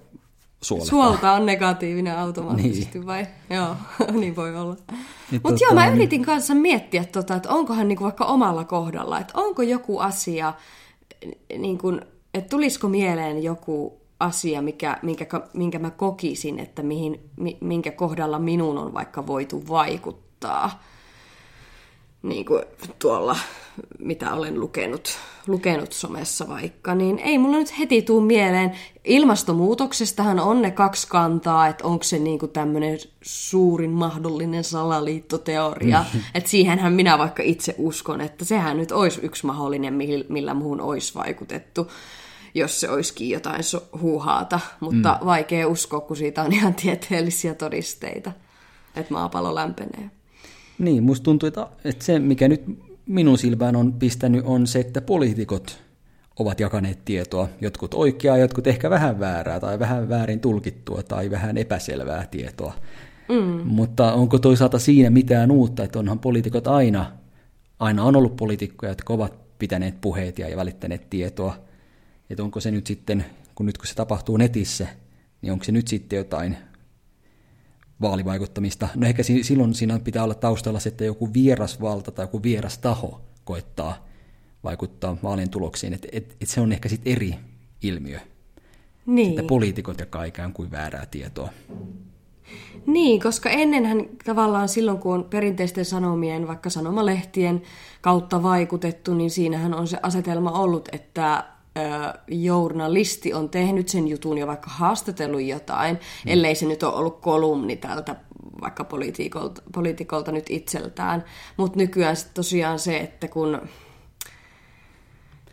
Suolta. 0.63 0.87
Suolta 0.87 1.33
on 1.33 1.47
negatiivinen 1.47 2.19
automaattisesti 2.19 2.99
niin. 2.99 3.07
vai? 3.07 3.27
Joo, 3.51 3.77
niin 4.21 4.37
voi 4.37 4.57
olla. 4.57 4.75
Niin, 4.75 5.41
Mutta 5.43 5.49
tota, 5.49 5.65
joo, 5.65 5.75
mä 5.75 5.87
niin. 5.87 5.95
yritin 5.95 6.25
kanssa 6.25 6.55
miettiä, 6.55 7.05
tota, 7.05 7.35
että 7.35 7.51
onkohan 7.51 7.89
niinku 7.89 8.05
vaikka 8.05 8.25
omalla 8.25 8.65
kohdalla, 8.65 9.21
että 9.21 9.33
onko 9.37 9.63
joku 9.63 9.99
asia, 9.99 10.55
niin 11.59 11.79
kuin, 11.79 12.01
että 12.35 12.49
tulisiko 12.49 12.89
mieleen 12.89 13.43
joku 13.43 14.01
asia, 14.21 14.63
mikä, 14.63 14.99
minkä, 15.03 15.27
minkä 15.53 15.79
mä 15.79 15.91
kokisin, 15.91 16.59
että 16.59 16.83
mihin, 16.83 17.31
minkä 17.61 17.91
kohdalla 17.91 18.39
minun 18.39 18.79
on 18.79 18.95
vaikka 18.95 19.27
voitu 19.27 19.69
vaikuttaa 19.69 20.24
kohtaa, 20.45 20.83
niin 22.23 22.45
kuin 22.45 22.63
tuolla, 22.99 23.37
mitä 23.99 24.35
olen 24.35 24.61
lukenut, 24.61 25.19
lukenut 25.47 25.93
somessa 25.93 26.49
vaikka, 26.49 26.95
niin 26.95 27.19
ei 27.19 27.39
mulla 27.39 27.57
nyt 27.57 27.79
heti 27.79 28.03
tuu 28.03 28.21
mieleen. 28.21 28.73
Ilmastonmuutoksestahan 29.05 30.41
on 30.41 30.63
ne 30.63 30.71
kaksi 30.71 31.09
kantaa, 31.09 31.69
että 31.69 31.85
onko 31.85 32.05
se 32.05 32.19
niin 32.19 32.39
tämmöinen 32.53 32.99
suurin 33.23 33.91
mahdollinen 33.91 34.65
salaliittoteoria. 34.65 36.05
Mm. 36.15 36.21
Että 36.35 36.51
siihenhän 36.51 36.93
minä 36.93 37.19
vaikka 37.19 37.43
itse 37.43 37.75
uskon, 37.79 38.21
että 38.21 38.45
sehän 38.45 38.77
nyt 38.77 38.93
olisi 38.93 39.21
yksi 39.23 39.47
mahdollinen, 39.47 39.95
millä 40.29 40.55
muuhun 40.55 40.81
olisi 40.81 41.15
vaikutettu 41.15 41.91
jos 42.57 42.81
se 42.81 42.91
olisikin 42.91 43.31
jotain 43.31 43.63
huuhaata, 44.01 44.61
mutta 44.81 45.19
mm. 45.21 45.27
vaikea 45.27 45.69
uskoa, 45.69 46.01
kun 46.01 46.17
siitä 46.17 46.43
on 46.43 46.53
ihan 46.53 46.75
tieteellisiä 46.75 47.55
todisteita, 47.55 48.33
että 48.97 49.15
maapallo 49.15 49.55
lämpenee. 49.55 50.11
Niin, 50.79 51.03
musta 51.03 51.25
tuntuu, 51.25 51.47
että, 51.47 51.67
että 51.85 52.05
se 52.05 52.19
mikä 52.19 52.49
nyt 52.49 52.63
minun 53.07 53.39
silmään 53.39 53.77
on 53.77 53.93
pistänyt 53.93 54.43
on 54.45 54.67
se, 54.67 54.81
että 54.81 55.01
poliitikot 55.01 55.85
ovat 56.39 56.61
jakaneet 56.61 57.05
tietoa, 57.05 57.49
jotkut 57.61 57.95
oikeaa, 57.95 58.39
jotkut 58.39 58.67
ehkä 58.67 58.91
vähän 58.91 59.21
väärää 59.21 59.61
tai 59.61 59.79
vähän 59.79 60.09
väärin 60.09 60.41
tulkittua 60.41 61.03
tai 61.03 61.31
vähän 61.31 61.57
epäselvää 61.57 62.27
tietoa. 62.31 62.75
Mm. 63.29 63.61
Mutta 63.65 64.13
onko 64.13 64.39
toisaalta 64.39 64.79
siinä 64.79 65.11
mitään 65.11 65.51
uutta, 65.51 65.85
että 65.85 65.99
onhan 65.99 66.19
poliitikot 66.19 66.67
aina, 66.67 67.13
aina 67.79 68.05
on 68.05 68.17
ollut 68.17 68.37
poliitikkoja, 68.37 68.91
jotka 68.91 69.13
ovat 69.13 69.59
pitäneet 69.59 70.01
puheet 70.01 70.39
ja 70.39 70.57
välittäneet 70.57 71.11
tietoa. 71.11 71.57
Että 72.31 72.43
onko 72.43 72.61
se 72.61 72.71
nyt 72.71 72.87
sitten, 72.87 73.25
kun 73.55 73.67
nyt 73.67 73.79
kun 73.79 73.87
se 73.87 73.95
tapahtuu 73.95 74.37
netissä, 74.37 74.87
niin 75.43 75.53
onko 75.53 75.65
se 75.65 75.73
nyt 75.73 75.89
sitten 75.89 76.17
jotain 76.17 76.57
vaalivaikuttamista. 78.01 78.89
No 78.95 79.07
ehkä 79.07 79.23
silloin 79.23 79.75
siinä 79.75 79.99
pitää 79.99 80.25
olla 80.25 80.35
taustalla 80.35 80.81
se, 80.81 80.89
että 80.89 81.05
joku 81.05 81.35
vieras 81.35 81.81
valta 81.81 82.11
tai 82.11 82.23
joku 82.23 82.43
vieras 82.43 82.79
taho 82.79 83.21
koettaa 83.45 84.07
vaikuttaa 84.65 85.17
vaalien 85.23 85.51
tuloksiin. 85.51 85.93
Et, 85.93 86.07
et, 86.13 86.37
et 86.41 86.49
se 86.49 86.61
on 86.61 86.73
ehkä 86.73 86.89
sitten 86.89 87.13
eri 87.13 87.35
ilmiö. 87.83 88.19
Niin. 89.07 89.31
Että 89.31 89.43
poliitikot 89.43 90.01
jakaa 90.01 90.25
ikään 90.25 90.53
kuin 90.53 90.71
väärää 90.71 91.07
tietoa. 91.07 91.49
Niin, 92.87 93.21
koska 93.21 93.51
ennenhän 93.51 94.07
tavallaan 94.25 94.69
silloin, 94.69 94.99
kun 94.99 95.15
on 95.15 95.25
perinteisten 95.25 95.85
sanomien, 95.85 96.49
vaikka 96.49 96.71
sanomalehtien 96.71 97.63
kautta 98.01 98.43
vaikutettu, 98.43 99.15
niin 99.15 99.31
siinähän 99.31 99.75
on 99.75 99.89
se 99.89 99.99
asetelma 100.03 100.51
ollut, 100.51 100.89
että 100.93 101.45
journalisti 102.29 103.35
on 103.35 103.49
tehnyt 103.49 103.89
sen 103.89 104.09
jutun 104.09 104.39
ja 104.39 104.47
vaikka 104.47 104.71
haastatellut 104.71 105.43
jotain, 105.43 105.95
mm. 105.95 106.33
ellei 106.33 106.55
se 106.55 106.67
nyt 106.67 106.83
ole 106.83 106.95
ollut 106.95 107.21
kolumni 107.21 107.77
tältä 107.77 108.17
vaikka 108.61 108.85
poliitikolta, 108.85 109.63
poliitikolta 109.75 110.33
nyt 110.33 110.51
itseltään. 110.51 111.25
Mutta 111.57 111.79
nykyään 111.79 112.17
sit 112.17 112.35
tosiaan 112.35 112.79
se, 112.79 112.97
että 112.97 113.29
kun... 113.29 113.61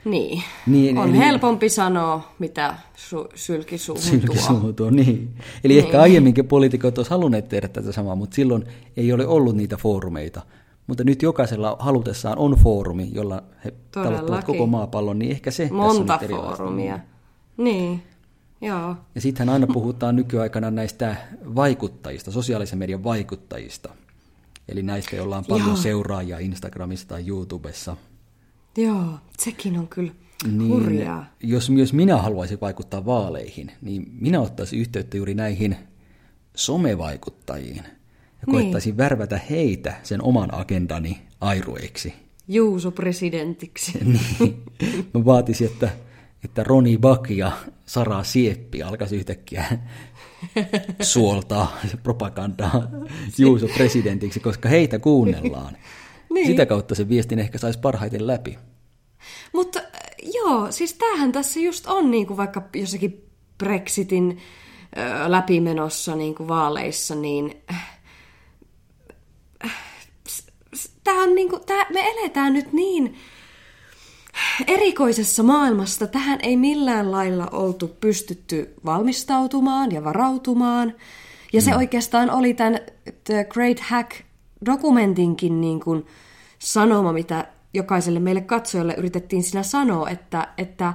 Niin, 0.06 0.44
niin 0.68 0.98
on 0.98 1.10
eli... 1.10 1.18
helpompi 1.18 1.70
sanoa, 1.70 2.34
mitä 2.40 2.76
su- 2.96 3.32
sylkisuuhun 3.36 4.04
sylkisuuhun 4.04 4.76
tuo. 4.76 4.90
Niin. 4.90 5.36
Eli 5.64 5.74
niin. 5.74 5.86
ehkä 5.86 6.02
aiemminkin 6.02 6.48
poliitikot 6.48 6.98
olisivat 6.98 7.18
halunneet 7.18 7.50
tehdä 7.50 7.68
tätä 7.68 7.92
samaa, 7.92 8.16
mutta 8.16 8.36
silloin 8.36 8.66
ei 8.98 9.14
ole 9.14 9.28
ollut 9.28 9.56
niitä 9.56 9.78
foorumeita 9.78 10.42
mutta 10.92 11.04
nyt 11.04 11.22
jokaisella 11.22 11.76
halutessaan 11.80 12.38
on 12.38 12.52
foorumi, 12.52 13.10
jolla 13.14 13.44
he 13.66 13.74
tavoittavat 13.92 14.44
koko 14.44 14.68
maapallon, 14.68 15.20
niin 15.20 15.32
ehkä 15.32 15.52
se 15.52 15.70
Monta 15.72 16.18
tässä 16.18 16.36
on 16.36 16.44
foorumia. 16.44 17.00
Niin, 17.58 18.04
joo. 18.62 18.96
Ja 19.16 19.22
sittenhän 19.22 19.54
aina 19.54 19.68
puhutaan 19.68 20.16
nykyaikana 20.16 20.72
näistä 20.72 21.16
vaikuttajista, 21.56 22.32
sosiaalisen 22.32 22.80
median 22.80 23.04
vaikuttajista. 23.04 23.90
Eli 24.70 24.84
näistä, 24.84 25.16
joilla 25.16 25.38
on 25.38 25.46
paljon 25.46 25.68
joo. 25.68 25.78
seuraajia 25.78 26.40
Instagramissa 26.40 27.08
tai 27.08 27.28
YouTubessa. 27.28 27.98
Joo, 28.78 29.06
sekin 29.40 29.80
on 29.80 29.88
kyllä 29.88 30.14
niin, 30.52 30.70
hurjaa. 30.70 31.26
Jos 31.44 31.70
myös 31.70 31.94
minä 31.94 32.18
haluaisin 32.18 32.62
vaikuttaa 32.62 33.06
vaaleihin, 33.06 33.72
niin 33.82 34.12
minä 34.20 34.42
ottaisin 34.42 34.80
yhteyttä 34.80 35.18
juuri 35.18 35.34
näihin 35.34 35.76
somevaikuttajiin– 36.56 37.84
ja 38.42 38.52
koettaisin 38.52 38.92
niin. 38.92 38.98
värvätä 38.98 39.40
heitä 39.50 39.94
sen 40.04 40.24
oman 40.24 40.54
agendani 40.54 41.22
airueiksi. 41.42 42.14
Juuso 42.48 42.92
presidentiksi. 42.92 44.00
niin. 44.40 44.64
Mä 45.14 45.26
vaatisin, 45.26 45.68
että, 45.68 45.90
että 46.46 46.64
Roni 46.64 46.98
Bak 46.98 47.30
ja 47.30 47.52
Sara 47.86 48.24
Sieppi 48.24 48.84
alkaisi 48.84 49.16
yhtäkkiä 49.16 49.66
suoltaa 51.02 51.78
propagandaa 52.04 52.84
Juuso 53.38 53.68
presidentiksi, 53.68 54.40
koska 54.40 54.70
heitä 54.70 55.00
kuunnellaan. 55.00 55.78
niin. 56.34 56.48
Sitä 56.48 56.66
kautta 56.66 56.96
se 56.96 57.10
viestin 57.10 57.40
ehkä 57.40 57.58
saisi 57.58 57.80
parhaiten 57.80 58.28
läpi. 58.28 58.58
Mutta 59.54 59.80
joo, 60.34 60.72
siis 60.72 60.94
tämähän 60.94 61.32
tässä 61.32 61.60
just 61.60 61.86
on 61.88 62.12
niin 62.12 62.28
kuin 62.28 62.38
vaikka 62.38 62.70
jossakin 62.76 63.26
Brexitin 63.58 64.38
ö, 64.98 65.32
läpimenossa 65.32 66.16
niin 66.16 66.36
kuin 66.36 66.48
vaaleissa, 66.48 67.16
niin 67.16 67.64
tämä 71.04 71.24
on 71.24 71.36
niin 71.36 71.50
kuin, 71.50 71.62
tää, 71.66 71.86
me 71.94 72.12
eletään 72.12 72.54
nyt 72.54 72.74
niin 72.74 73.16
erikoisessa 74.68 75.44
maailmassa. 75.44 76.08
Tähän 76.08 76.40
ei 76.44 76.58
millään 76.58 77.12
lailla 77.12 77.48
oltu 77.52 77.88
pystytty 77.88 78.74
valmistautumaan 78.86 79.92
ja 79.92 80.04
varautumaan. 80.04 80.94
Ja 81.54 81.62
se 81.62 81.72
mm. 81.72 81.78
oikeastaan 81.78 82.30
oli 82.30 82.54
tämän 82.54 82.80
The 83.24 83.44
Great 83.50 83.80
Hack-dokumentinkin 83.80 85.62
niin 85.62 85.80
kuin 85.80 86.06
sanoma, 86.60 87.14
mitä 87.14 87.48
jokaiselle 87.74 88.20
meille 88.20 88.42
katsojalle 88.42 88.94
yritettiin 88.98 89.44
siinä 89.44 89.64
sanoa, 89.64 90.10
että, 90.10 90.48
että, 90.58 90.94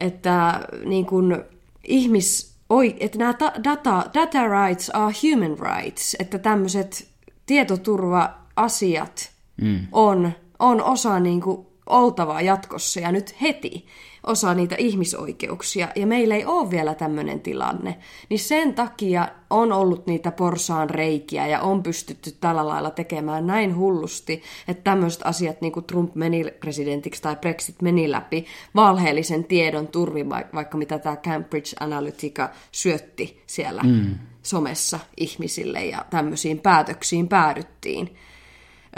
että 0.00 0.60
niin 0.84 1.06
kuin 1.06 1.36
ihmis, 1.84 2.54
että 3.00 3.18
nämä 3.18 3.34
data, 3.64 4.04
data 4.14 4.66
rights 4.66 4.90
are 4.90 5.14
human 5.22 5.58
rights, 5.58 6.16
että 6.18 6.38
tämmöiset 6.38 7.11
tietoturva-asiat 7.52 9.30
mm. 9.62 9.86
on, 9.92 10.32
on 10.58 10.82
osa 10.82 11.20
niin 11.20 11.40
kuin 11.40 11.66
oltavaa 11.86 12.40
jatkossa 12.40 13.00
ja 13.00 13.12
nyt 13.12 13.40
heti 13.42 13.86
osa 14.26 14.54
niitä 14.54 14.74
ihmisoikeuksia, 14.78 15.88
ja 15.96 16.06
meillä 16.06 16.34
ei 16.34 16.44
ole 16.44 16.70
vielä 16.70 16.94
tämmöinen 16.94 17.40
tilanne, 17.40 17.98
niin 18.28 18.40
sen 18.40 18.74
takia 18.74 19.28
on 19.50 19.72
ollut 19.72 20.06
niitä 20.06 20.30
porsaan 20.30 20.90
reikiä 20.90 21.46
ja 21.46 21.60
on 21.60 21.82
pystytty 21.82 22.30
tällä 22.40 22.66
lailla 22.68 22.90
tekemään 22.90 23.46
näin 23.46 23.76
hullusti, 23.76 24.42
että 24.68 24.84
tämmöiset 24.84 25.20
asiat 25.24 25.60
niin 25.60 25.72
kuin 25.72 25.84
Trump 25.84 26.14
meni 26.14 26.44
presidentiksi 26.60 27.22
tai 27.22 27.36
Brexit 27.36 27.82
meni 27.82 28.10
läpi 28.10 28.46
valheellisen 28.74 29.44
tiedon 29.44 29.88
turvin, 29.88 30.30
vaikka 30.30 30.78
mitä 30.78 30.98
tämä 30.98 31.16
Cambridge 31.16 31.70
Analytica 31.80 32.50
syötti 32.72 33.42
siellä 33.46 33.82
mm. 33.82 34.14
Somessa 34.42 35.00
ihmisille 35.16 35.84
ja 35.84 36.04
tämmöisiin 36.10 36.58
päätöksiin 36.60 37.28
päädyttiin. 37.28 38.16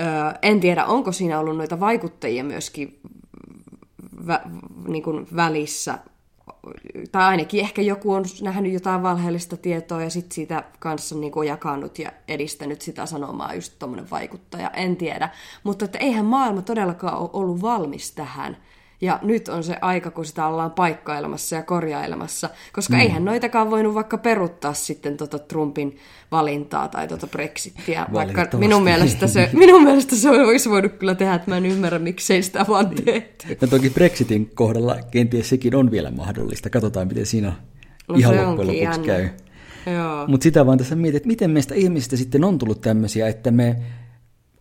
Öö, 0.01 0.07
en 0.43 0.61
tiedä, 0.61 0.85
onko 0.85 1.13
siinä 1.13 1.41
ollut 1.41 1.57
noita 1.57 1.81
vaikuttajia 1.81 2.45
myöskin 2.45 3.01
vä, 4.27 4.41
niin 4.89 5.03
kuin 5.03 5.27
välissä, 5.37 5.99
tai 7.13 7.25
ainakin 7.25 7.61
ehkä 7.61 7.83
joku 7.83 8.13
on 8.13 8.25
nähnyt 8.43 8.73
jotain 8.73 9.03
valheellista 9.03 9.57
tietoa 9.57 10.03
ja 10.03 10.11
sitten 10.11 10.35
siitä 10.35 10.65
kanssa 10.79 11.15
niin 11.15 11.33
kuin 11.33 11.49
jakanut 11.49 11.99
ja 11.99 12.13
edistänyt 12.29 12.83
sitä 12.83 13.07
sanomaa 13.07 13.55
just 13.55 13.79
tuommoinen 13.79 14.11
vaikuttaja, 14.11 14.71
en 14.71 14.97
tiedä. 14.97 15.29
Mutta 15.65 15.85
että 15.85 15.99
eihän 15.99 16.25
maailma 16.25 16.63
todellakaan 16.63 17.19
ole 17.19 17.31
ollut 17.33 17.63
valmis 17.63 18.13
tähän. 18.13 18.57
Ja 19.05 19.19
nyt 19.23 19.49
on 19.49 19.65
se 19.65 19.77
aika, 19.81 20.11
kun 20.11 20.25
sitä 20.25 20.47
ollaan 20.47 20.71
paikkailemassa 20.71 21.57
ja 21.57 21.63
korjailemassa, 21.63 22.51
koska 22.73 22.95
mm. 22.95 23.01
eihän 23.01 23.25
noitakaan 23.25 23.71
voinut 23.71 23.95
vaikka 23.95 24.19
peruttaa 24.19 24.75
sitten 24.75 25.17
tota 25.17 25.39
Trumpin 25.39 25.97
valintaa 26.33 26.89
tai 26.89 27.09
tota 27.09 27.27
Brexittiä, 27.27 28.07
vaikka 28.13 28.59
minun 28.59 28.83
mielestä, 28.83 29.27
se, 29.27 29.51
minun 29.65 29.83
mielestä 29.83 30.17
se 30.17 30.31
olisi 30.31 30.71
voinut 30.71 30.93
kyllä 30.93 31.15
tehdä, 31.15 31.35
että 31.35 31.51
mä 31.51 31.57
en 31.57 31.67
ymmärrä, 31.67 31.99
miksei 31.99 32.43
sitä 32.43 32.65
vaan 32.69 32.91
niin. 32.91 33.05
tehty. 33.05 33.57
Ja 33.61 33.67
toki 33.67 33.91
Brexitin 33.91 34.51
kohdalla 34.55 34.97
kenties 35.11 35.49
sekin 35.49 35.75
on 35.75 35.91
vielä 35.91 36.11
mahdollista. 36.11 36.71
Katsotaan, 36.71 37.09
miten 37.09 37.27
siinä 37.27 37.53
no, 38.09 38.15
ihan 38.15 38.37
loppujen 38.37 38.67
lopuksi 38.67 38.83
jännä. 38.83 39.07
käy. 39.07 39.29
Mutta 40.27 40.45
sitä 40.45 40.67
vaan 40.67 40.79
tässä 40.79 40.97
mietin, 40.97 41.17
että 41.17 41.27
miten 41.27 41.51
meistä 41.51 41.75
ihmisistä 41.75 42.17
sitten 42.17 42.45
on 42.45 42.59
tullut 42.59 42.81
tämmöisiä, 42.81 43.29
että 43.29 43.51
me 43.51 43.77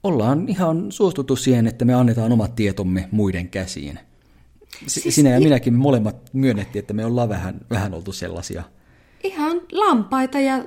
ollaan 0.03 0.49
ihan 0.49 0.91
suostuttu 0.91 1.35
siihen, 1.35 1.67
että 1.67 1.85
me 1.85 1.93
annetaan 1.93 2.31
omat 2.31 2.55
tietomme 2.55 3.07
muiden 3.11 3.49
käsiin. 3.49 3.99
Siis, 4.87 5.15
Sinä 5.15 5.29
ja 5.29 5.39
minäkin 5.39 5.73
molemmat 5.73 6.15
myönnettiin, 6.33 6.79
että 6.79 6.93
me 6.93 7.05
ollaan 7.05 7.29
vähän, 7.29 7.61
vähän 7.69 7.93
oltu 7.93 8.11
sellaisia. 8.11 8.63
Ihan 9.23 9.61
lampaita 9.71 10.39
ja 10.39 10.63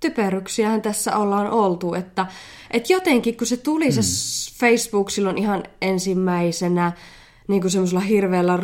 typeryksiähän 0.00 0.82
tässä 0.82 1.16
ollaan 1.16 1.50
oltu, 1.50 1.94
että, 1.94 2.26
että 2.70 2.92
jotenkin 2.92 3.36
kun 3.36 3.46
se 3.46 3.56
tuli 3.56 3.86
mm. 3.86 3.92
se 3.92 4.00
Facebook 4.58 5.10
silloin 5.10 5.38
ihan 5.38 5.62
ensimmäisenä 5.82 6.92
niin 7.48 7.60
kuin 7.60 7.70
semmoisella 7.70 8.00
hirveällä 8.00 8.58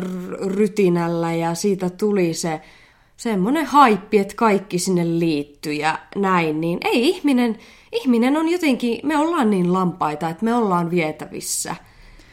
rytinällä 0.47 1.33
ja 1.33 1.55
siitä 1.55 1.89
tuli 1.89 2.33
se 2.33 2.61
semmoinen 3.17 3.65
haippi, 3.65 4.17
että 4.17 4.35
kaikki 4.35 4.79
sinne 4.79 5.19
liittyy 5.19 5.73
ja 5.73 5.99
näin, 6.15 6.61
niin 6.61 6.79
ei 6.83 7.09
ihminen, 7.09 7.57
ihminen 7.91 8.37
on 8.37 8.49
jotenkin, 8.49 8.99
me 9.03 9.17
ollaan 9.17 9.49
niin 9.49 9.73
lampaita, 9.73 10.29
että 10.29 10.45
me 10.45 10.53
ollaan 10.53 10.91
vietävissä. 10.91 11.75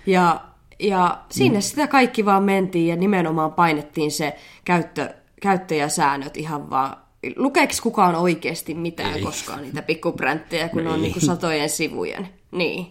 Ja 0.06 0.40
ja 0.78 1.24
sinne 1.30 1.58
mm. 1.58 1.62
sitä 1.62 1.86
kaikki 1.86 2.24
vaan 2.24 2.42
mentiin 2.42 2.88
ja 2.88 2.96
nimenomaan 2.96 3.52
painettiin 3.52 4.10
se 4.10 4.36
käyttö, 4.64 5.14
käyttäjäsäännöt 5.42 6.36
ihan 6.36 6.70
vaan. 6.70 6.96
Lukeeko 7.36 7.72
kukaan 7.82 8.14
oikeasti 8.14 8.74
mitään 8.74 9.14
Ei. 9.14 9.22
koskaan 9.22 9.62
niitä 9.62 9.82
pikkubräntejä, 9.82 10.68
kun 10.68 10.80
Ei. 10.80 10.86
on 10.86 11.02
niin 11.02 11.20
satojen 11.20 11.68
sivujen? 11.68 12.28
Niin. 12.50 12.86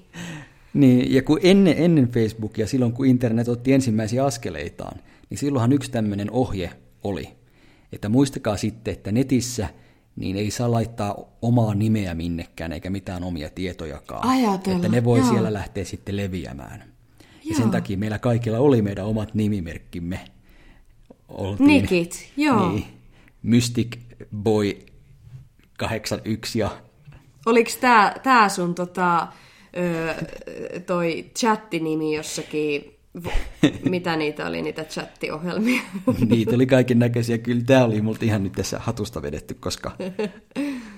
Niin, 0.74 1.13
ja 1.13 1.22
kun 1.22 1.39
ennen, 1.43 1.76
ennen 1.78 2.08
Facebookia, 2.08 2.67
silloin 2.67 2.93
kun 2.93 3.06
internet 3.06 3.48
otti 3.48 3.74
ensimmäisiä 3.74 4.26
askeleitaan, 4.26 5.00
niin 5.30 5.38
silloinhan 5.38 5.74
yksi 5.74 5.91
tämmöinen 5.91 6.32
ohje 6.32 6.72
oli, 7.04 7.30
että 7.91 8.10
muistakaa 8.10 8.58
sitten, 8.58 8.93
että 8.93 9.12
netissä 9.12 9.69
niin 10.15 10.36
ei 10.36 10.52
saa 10.52 10.72
laittaa 10.72 11.15
omaa 11.41 11.74
nimeä 11.76 12.13
minnekään 12.13 12.72
eikä 12.72 12.89
mitään 12.89 13.24
omia 13.24 13.50
tietojakaan. 13.50 14.30
Ajatella, 14.30 14.76
että 14.76 14.89
ne 14.89 15.04
voi 15.04 15.19
joo. 15.19 15.30
siellä 15.30 15.54
lähteä 15.54 15.84
sitten 15.84 16.17
leviämään. 16.17 16.92
Ja 17.45 17.56
sen 17.56 17.71
takia 17.71 17.97
meillä 17.97 18.19
kaikilla 18.19 18.60
oli 18.60 18.82
meidän 18.82 19.06
omat 19.06 19.34
nimimerkkimme. 19.34 20.19
Oltiin, 21.27 21.67
Nikit, 21.67 22.32
joo. 22.38 22.71
Niin, 22.71 22.86
Mystic 23.43 23.97
Boy 24.36 24.73
81 25.77 26.60
ja... 26.60 26.82
Oliko 27.45 27.71
tää, 27.82 28.19
tää 28.23 28.49
sun 28.49 28.75
tota, 28.75 29.27
ö, 29.77 30.82
toi 30.86 31.32
chattinimi 31.38 32.15
jossakin 32.15 32.93
mitä 33.89 34.15
niitä 34.15 34.47
oli, 34.47 34.62
niitä 34.62 34.84
chattiohjelmia? 34.84 35.82
niitä 36.29 36.56
oli 36.56 36.65
kaiken 36.65 36.99
näköisiä. 36.99 37.38
Kyllä 37.38 37.63
tämä 37.65 37.84
oli 37.86 38.01
multa 38.01 38.25
ihan 38.25 38.43
nyt 38.43 38.53
tässä 38.53 38.79
hatusta 38.79 39.21
vedetty, 39.21 39.53
koska 39.53 39.91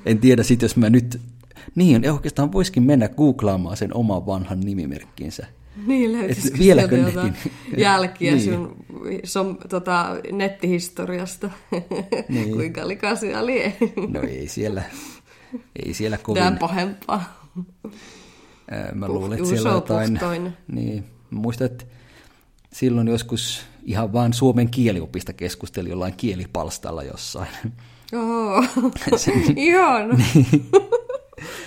en 0.05 0.19
tiedä 0.19 0.43
sit, 0.43 0.61
jos 0.61 0.75
mä 0.75 0.89
nyt... 0.89 1.21
Niin, 1.75 2.11
oikeastaan 2.11 2.51
voisikin 2.51 2.83
mennä 2.83 3.07
googlaamaan 3.09 3.77
sen 3.77 3.93
oman 3.93 4.25
vanhan 4.25 4.59
nimimerkkinsä. 4.59 5.47
Niin, 5.87 6.13
löytyisikö 6.13 6.59
vieläkö 6.59 6.97
jotain 6.97 7.33
jälkiä 7.77 8.31
niin. 8.31 8.43
sun 8.43 8.75
som, 9.23 9.57
tota, 9.69 10.07
nettihistoriasta? 10.31 11.49
Niin. 12.29 12.51
Kuinka 12.55 12.87
likaisia 12.87 13.45
lie? 13.45 13.77
no 14.07 14.21
ei 14.21 14.47
siellä, 14.47 14.83
ei 15.85 15.93
siellä 15.93 16.17
kovin... 16.17 16.43
Tämä 16.43 16.57
pahempaa. 16.57 17.49
Mä 18.93 19.07
luulen, 19.07 19.37
että 19.37 19.49
siellä 19.49 19.69
jotain... 19.69 20.11
Puhtoinen. 20.11 20.57
Niin, 20.71 21.03
muistan, 21.29 21.65
että 21.65 21.85
silloin 22.73 23.07
joskus 23.07 23.65
ihan 23.83 24.13
vain 24.13 24.33
suomen 24.33 24.69
kieliopista 24.69 25.33
keskusteli 25.33 25.89
jollain 25.89 26.13
kielipalstalla 26.17 27.03
jossain. 27.03 27.49
Oho, 28.13 28.63
ihana. 29.55 30.17
niin. 30.17 30.69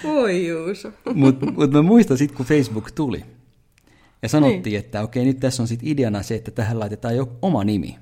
Voi 0.04 0.46
Juuso. 0.46 0.92
Mutta 1.14 1.46
mut 1.46 1.70
mä 1.70 1.82
muistan 1.82 2.18
sitten, 2.18 2.36
kun 2.36 2.46
Facebook 2.46 2.90
tuli, 2.90 3.24
ja 4.22 4.28
sanottiin, 4.28 4.62
niin. 4.62 4.78
että 4.78 5.02
okei, 5.02 5.24
nyt 5.24 5.40
tässä 5.40 5.62
on 5.62 5.68
sitten 5.68 5.88
ideana 5.88 6.22
se, 6.22 6.34
että 6.34 6.50
tähän 6.50 6.80
laitetaan 6.80 7.16
jo 7.16 7.38
oma 7.42 7.64
nimi. 7.64 7.96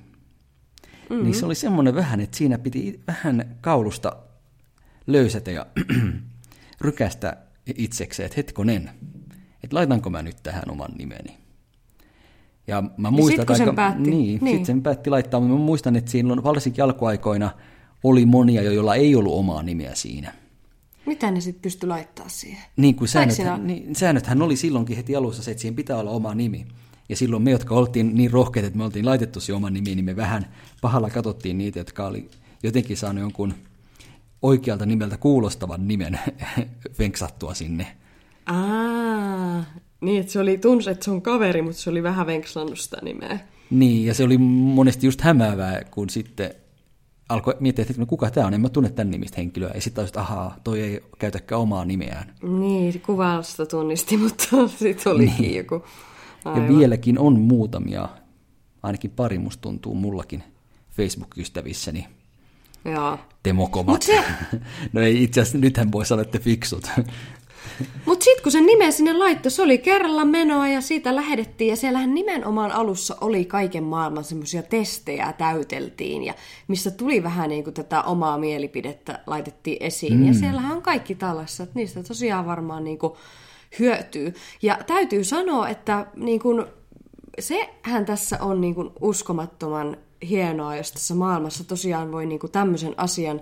Mm-hmm. 1.09 1.23
Niin 1.23 1.35
se 1.35 1.45
oli 1.45 1.55
semmoinen 1.55 1.95
vähän, 1.95 2.19
että 2.19 2.37
siinä 2.37 2.57
piti 2.57 2.99
vähän 3.07 3.57
kaulusta 3.61 4.15
löysätä 5.07 5.51
ja 5.51 5.65
rykästä 6.81 7.37
itsekseen, 7.77 8.25
että 8.25 8.37
hetkonen, 8.37 8.89
että 9.63 9.75
laitanko 9.75 10.09
mä 10.09 10.21
nyt 10.21 10.37
tähän 10.43 10.71
oman 10.71 10.91
nimeni. 10.97 11.37
Ja 12.67 12.83
mä 12.97 13.11
muistan, 13.11 13.45
ja 13.49 13.55
sit, 13.55 13.67
aika, 13.67 13.73
päätti. 13.73 14.09
Niin, 14.09 14.25
niin. 14.27 14.39
sitten 14.39 14.65
sen 14.65 14.83
päätti 14.83 15.09
laittaa, 15.09 15.39
mutta 15.39 15.57
mä 15.57 15.65
muistan, 15.65 15.95
että 15.95 16.11
siinä 16.11 16.43
varsinkin 16.43 16.83
alkuaikoina 16.83 17.51
oli 18.03 18.25
monia 18.25 18.61
jo, 18.61 18.71
joilla 18.71 18.95
ei 18.95 19.15
ollut 19.15 19.33
omaa 19.33 19.63
nimeä 19.63 19.95
siinä. 19.95 20.33
Mitä 21.07 21.31
ne 21.31 21.41
sitten 21.41 21.61
pystyi 21.61 21.87
laittaa 21.87 22.29
siihen? 22.29 22.63
Niin 22.77 22.95
kuin 22.95 23.07
säännöt, 23.07 23.35
siinä... 23.35 23.57
niin, 23.57 23.95
säännöthän 23.95 24.41
oli 24.41 24.55
silloinkin 24.55 24.97
heti 24.97 25.15
alussa 25.15 25.43
se, 25.43 25.51
että 25.51 25.61
siihen 25.61 25.75
pitää 25.75 25.97
olla 25.97 26.11
oma 26.11 26.35
nimi. 26.35 26.65
Ja 27.09 27.15
silloin 27.15 27.43
me, 27.43 27.51
jotka 27.51 27.75
oltiin 27.75 28.15
niin 28.15 28.31
rohkeita, 28.31 28.67
että 28.67 28.77
me 28.77 28.83
oltiin 28.83 29.05
laitettu 29.05 29.39
se 29.39 29.53
oma 29.53 29.69
nimi, 29.69 29.95
niin 29.95 30.05
me 30.05 30.15
vähän 30.15 30.53
pahalla 30.81 31.09
katsottiin 31.09 31.57
niitä, 31.57 31.79
jotka 31.79 32.07
oli 32.07 32.29
jotenkin 32.63 32.97
saanut 32.97 33.21
jonkun 33.21 33.53
oikealta 34.41 34.85
nimeltä 34.85 35.17
kuulostavan 35.17 35.87
nimen 35.87 36.19
venksattua 36.99 37.53
sinne. 37.53 37.87
Aa, 38.45 39.65
niin, 40.01 40.21
että 40.21 40.31
se 40.31 40.39
oli, 40.39 40.57
tunsi, 40.57 40.89
että 40.89 41.05
se 41.05 41.11
on 41.11 41.21
kaveri, 41.21 41.61
mutta 41.61 41.81
se 41.81 41.89
oli 41.89 42.03
vähän 42.03 42.27
venkslannut 42.27 42.79
sitä 42.79 42.97
nimeä. 43.01 43.39
Niin, 43.69 44.05
ja 44.05 44.13
se 44.13 44.23
oli 44.23 44.37
monesti 44.37 45.07
just 45.07 45.21
hämäävää, 45.21 45.83
kun 45.91 46.09
sitten 46.09 46.51
alkoi 47.29 47.55
miettiä, 47.59 47.85
että 47.89 48.01
no 48.01 48.05
kuka 48.05 48.29
tämä 48.29 48.47
on, 48.47 48.53
en 48.53 48.61
mä 48.61 48.69
tunne 48.69 48.89
tämän 48.89 49.11
nimistä 49.11 49.35
henkilöä. 49.37 49.71
Ja 49.75 49.81
sitten 49.81 50.05
että 50.05 50.19
ahaa, 50.21 50.55
toi 50.63 50.81
ei 50.81 51.03
käytäkään 51.19 51.61
omaa 51.61 51.85
nimeään. 51.85 52.33
Niin, 52.41 53.01
kuvasta 53.01 53.65
tunnisti, 53.65 54.17
mutta 54.23 54.67
sitten 54.67 55.11
olikin 55.13 55.35
niin. 55.39 55.55
joku. 55.55 55.85
Aivan. 56.45 56.63
Ja 56.63 56.77
vieläkin 56.77 57.19
on 57.19 57.39
muutamia, 57.39 58.09
ainakin 58.83 59.11
pari 59.11 59.39
musta 59.39 59.61
tuntuu 59.61 59.95
mullakin 59.95 60.43
Facebook-ystävissäni, 60.97 62.07
Joo. 62.85 63.19
Demokomat. 63.45 63.93
Mut 63.93 64.01
se- 64.01 64.23
no 64.93 65.01
ei 65.01 65.23
itse 65.23 65.41
asiassa, 65.41 65.57
nythän 65.57 65.91
voi 65.91 66.05
sanoa, 66.05 66.21
että 66.21 66.39
fiksut. 66.39 66.87
Mutta 68.05 68.23
sitten 68.23 68.43
kun 68.43 68.51
sen 68.51 68.65
nimen 68.65 68.93
sinne 68.93 69.13
laittoi, 69.13 69.51
se 69.51 69.61
oli 69.61 69.77
kerralla 69.77 70.25
menoa 70.25 70.67
ja 70.67 70.81
siitä 70.81 71.15
lähdettiin. 71.15 71.69
Ja 71.69 71.75
siellähän 71.75 72.13
nimenomaan 72.13 72.71
alussa 72.71 73.17
oli 73.21 73.45
kaiken 73.45 73.83
maailman 73.83 74.23
semmoisia 74.23 74.63
testejä 74.63 75.33
täyteltiin. 75.37 76.23
Ja 76.23 76.33
missä 76.67 76.91
tuli 76.91 77.23
vähän 77.23 77.49
niin 77.49 77.63
kuin 77.63 77.73
tätä 77.73 78.01
omaa 78.01 78.37
mielipidettä 78.37 79.19
laitettiin 79.27 79.77
esiin. 79.79 80.17
Mm. 80.17 80.27
Ja 80.27 80.33
siellähän 80.33 80.75
on 80.75 80.81
kaikki 80.81 81.15
tällaista, 81.15 81.63
että 81.63 81.75
niistä 81.75 82.03
tosiaan 82.03 82.45
varmaan 82.45 82.83
niin 82.83 82.97
kuin 82.97 83.13
hyötyy. 83.79 84.33
Ja 84.61 84.77
täytyy 84.87 85.23
sanoa, 85.23 85.69
että 85.69 86.05
niin 86.15 86.39
kuin, 86.39 86.65
sehän 87.39 88.05
tässä 88.05 88.37
on 88.41 88.61
niin 88.61 88.75
kuin 88.75 88.89
uskomattoman 89.01 89.97
hienoa, 90.29 90.75
jos 90.75 90.91
tässä 90.91 91.15
maailmassa 91.15 91.63
tosiaan 91.63 92.11
voi 92.11 92.25
niin 92.25 92.39
kuin 92.39 92.51
tämmöisen 92.51 92.93
asian 92.97 93.41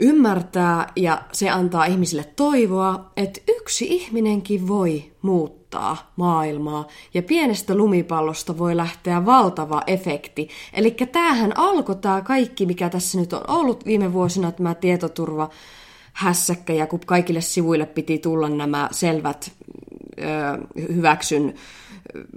ymmärtää 0.00 0.86
ja 0.96 1.22
se 1.32 1.50
antaa 1.50 1.84
ihmisille 1.84 2.24
toivoa, 2.36 3.12
että 3.16 3.40
yksi 3.48 3.86
ihminenkin 3.90 4.68
voi 4.68 5.12
muuttaa 5.22 6.12
maailmaa 6.16 6.88
ja 7.14 7.22
pienestä 7.22 7.74
lumipallosta 7.74 8.58
voi 8.58 8.76
lähteä 8.76 9.26
valtava 9.26 9.82
efekti. 9.86 10.48
Eli 10.72 10.90
tämähän 10.90 11.58
alkoi 11.58 11.96
tämä 11.96 12.20
kaikki, 12.20 12.66
mikä 12.66 12.88
tässä 12.88 13.20
nyt 13.20 13.32
on 13.32 13.42
ollut 13.48 13.86
viime 13.86 14.12
vuosina, 14.12 14.52
tämä 14.52 14.74
tietoturva 14.74 15.50
hässäkkä 16.12 16.72
ja 16.72 16.86
kun 16.86 17.00
kaikille 17.06 17.40
sivuille 17.40 17.86
piti 17.86 18.18
tulla 18.18 18.48
nämä 18.48 18.88
selvät 18.92 19.52
ö, 20.18 20.84
hyväksyn, 20.94 21.54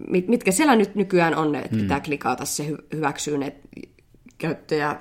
mit, 0.10 0.28
mitkä 0.28 0.52
siellä 0.52 0.76
nyt 0.76 0.96
nykyään 0.96 1.36
on, 1.36 1.56
että 1.56 1.78
pitää 1.78 2.00
klikata 2.00 2.46
se 2.46 2.68
hy, 2.68 2.78
hyväksyyn, 2.94 3.44
että 3.44 3.68
käyttäjä 4.38 4.96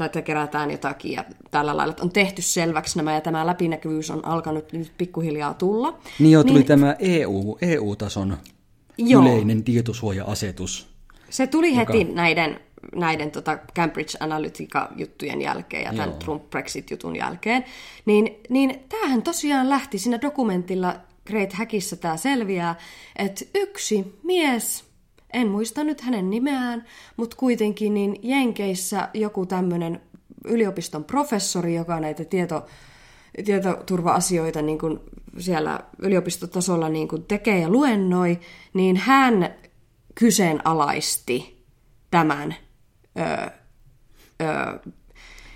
tai 0.00 0.06
että 0.06 0.22
kerätään 0.22 0.70
jotakin 0.70 1.12
ja 1.12 1.24
tällä 1.50 1.76
lailla, 1.76 1.90
että 1.90 2.02
on 2.02 2.12
tehty 2.12 2.42
selväksi 2.42 2.96
nämä 2.96 3.14
ja 3.14 3.20
tämä 3.20 3.46
läpinäkyvyys 3.46 4.10
on 4.10 4.24
alkanut 4.24 4.72
nyt 4.72 4.92
pikkuhiljaa 4.98 5.54
tulla. 5.54 5.98
Niin 6.18 6.32
joo, 6.32 6.44
tuli 6.44 6.58
niin, 6.58 6.66
tämä 6.66 6.96
EU, 6.98 7.58
EU-tason 7.62 8.36
Joo. 8.98 9.22
yleinen 9.22 9.64
tietosuoja-asetus. 9.64 10.88
Se 11.30 11.46
tuli 11.46 11.76
heti 11.76 12.04
näiden, 12.04 12.60
näiden 12.94 13.30
tota 13.30 13.58
Cambridge 13.74 14.16
Analytica-juttujen 14.20 15.42
jälkeen 15.42 15.82
ja 15.82 15.90
tämän 15.90 16.08
Joo. 16.08 16.18
Trump-Brexit-jutun 16.18 17.16
jälkeen. 17.16 17.64
Niin, 18.06 18.40
niin 18.48 18.84
tämähän 18.88 19.22
tosiaan 19.22 19.68
lähti 19.68 19.98
siinä 19.98 20.18
dokumentilla, 20.22 20.96
Great 21.26 21.52
Hackissa 21.52 21.96
tämä 21.96 22.16
selviää, 22.16 22.74
että 23.16 23.44
yksi 23.54 24.18
mies, 24.22 24.89
en 25.32 25.48
muista 25.48 25.84
nyt 25.84 26.00
hänen 26.00 26.30
nimeään, 26.30 26.84
mutta 27.16 27.36
kuitenkin 27.36 27.94
niin 27.94 28.16
Jenkeissä 28.22 29.08
joku 29.14 29.46
tämmöinen 29.46 30.00
yliopiston 30.44 31.04
professori, 31.04 31.74
joka 31.74 32.00
näitä 32.00 32.24
tieto, 32.24 32.66
tietoturva-asioita 33.44 34.62
niin 34.62 34.78
kuin 34.78 35.00
siellä 35.38 35.80
yliopistotasolla 35.98 36.88
niin 36.88 37.08
kuin 37.08 37.24
tekee 37.24 37.60
ja 37.60 37.68
luennoi, 37.68 38.40
niin 38.74 38.96
hän 38.96 39.54
kyseenalaisti 40.14 41.64
tämän 42.10 42.54
ö, 43.18 43.50
ö, 44.42 44.90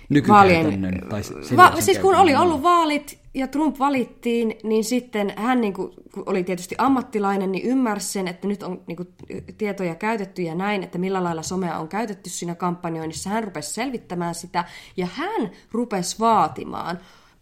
Nykykäytännön. 0.09 1.01
Tai 1.09 1.21
Va- 1.57 1.81
siis 1.81 1.99
kun 1.99 2.15
oli 2.15 2.31
joo. 2.31 2.41
ollut 2.41 2.63
vaalit 2.63 3.24
ja 3.35 3.47
Trump 3.47 3.79
valittiin, 3.79 4.57
niin 4.63 4.83
sitten 4.83 5.33
hän 5.35 5.61
niin 5.61 5.73
kuin, 5.73 5.91
kun 6.13 6.23
oli 6.25 6.43
tietysti 6.43 6.75
ammattilainen, 6.77 7.51
niin 7.51 7.65
ymmärsi 7.65 8.11
sen, 8.11 8.27
että 8.27 8.47
nyt 8.47 8.63
on 8.63 8.81
niin 8.87 8.95
kuin, 8.95 9.09
tietoja 9.57 9.95
käytetty 9.95 10.41
ja 10.41 10.55
näin, 10.55 10.83
että 10.83 10.97
millä 10.97 11.23
lailla 11.23 11.43
somea 11.43 11.77
on 11.77 11.87
käytetty 11.87 12.29
siinä 12.29 12.55
kampanjoinnissa. 12.55 13.29
Hän 13.29 13.43
rupesi 13.43 13.73
selvittämään 13.73 14.35
sitä 14.35 14.65
ja 14.97 15.07
hän 15.13 15.51
rupesi 15.71 16.19
vaatimaan, 16.19 16.99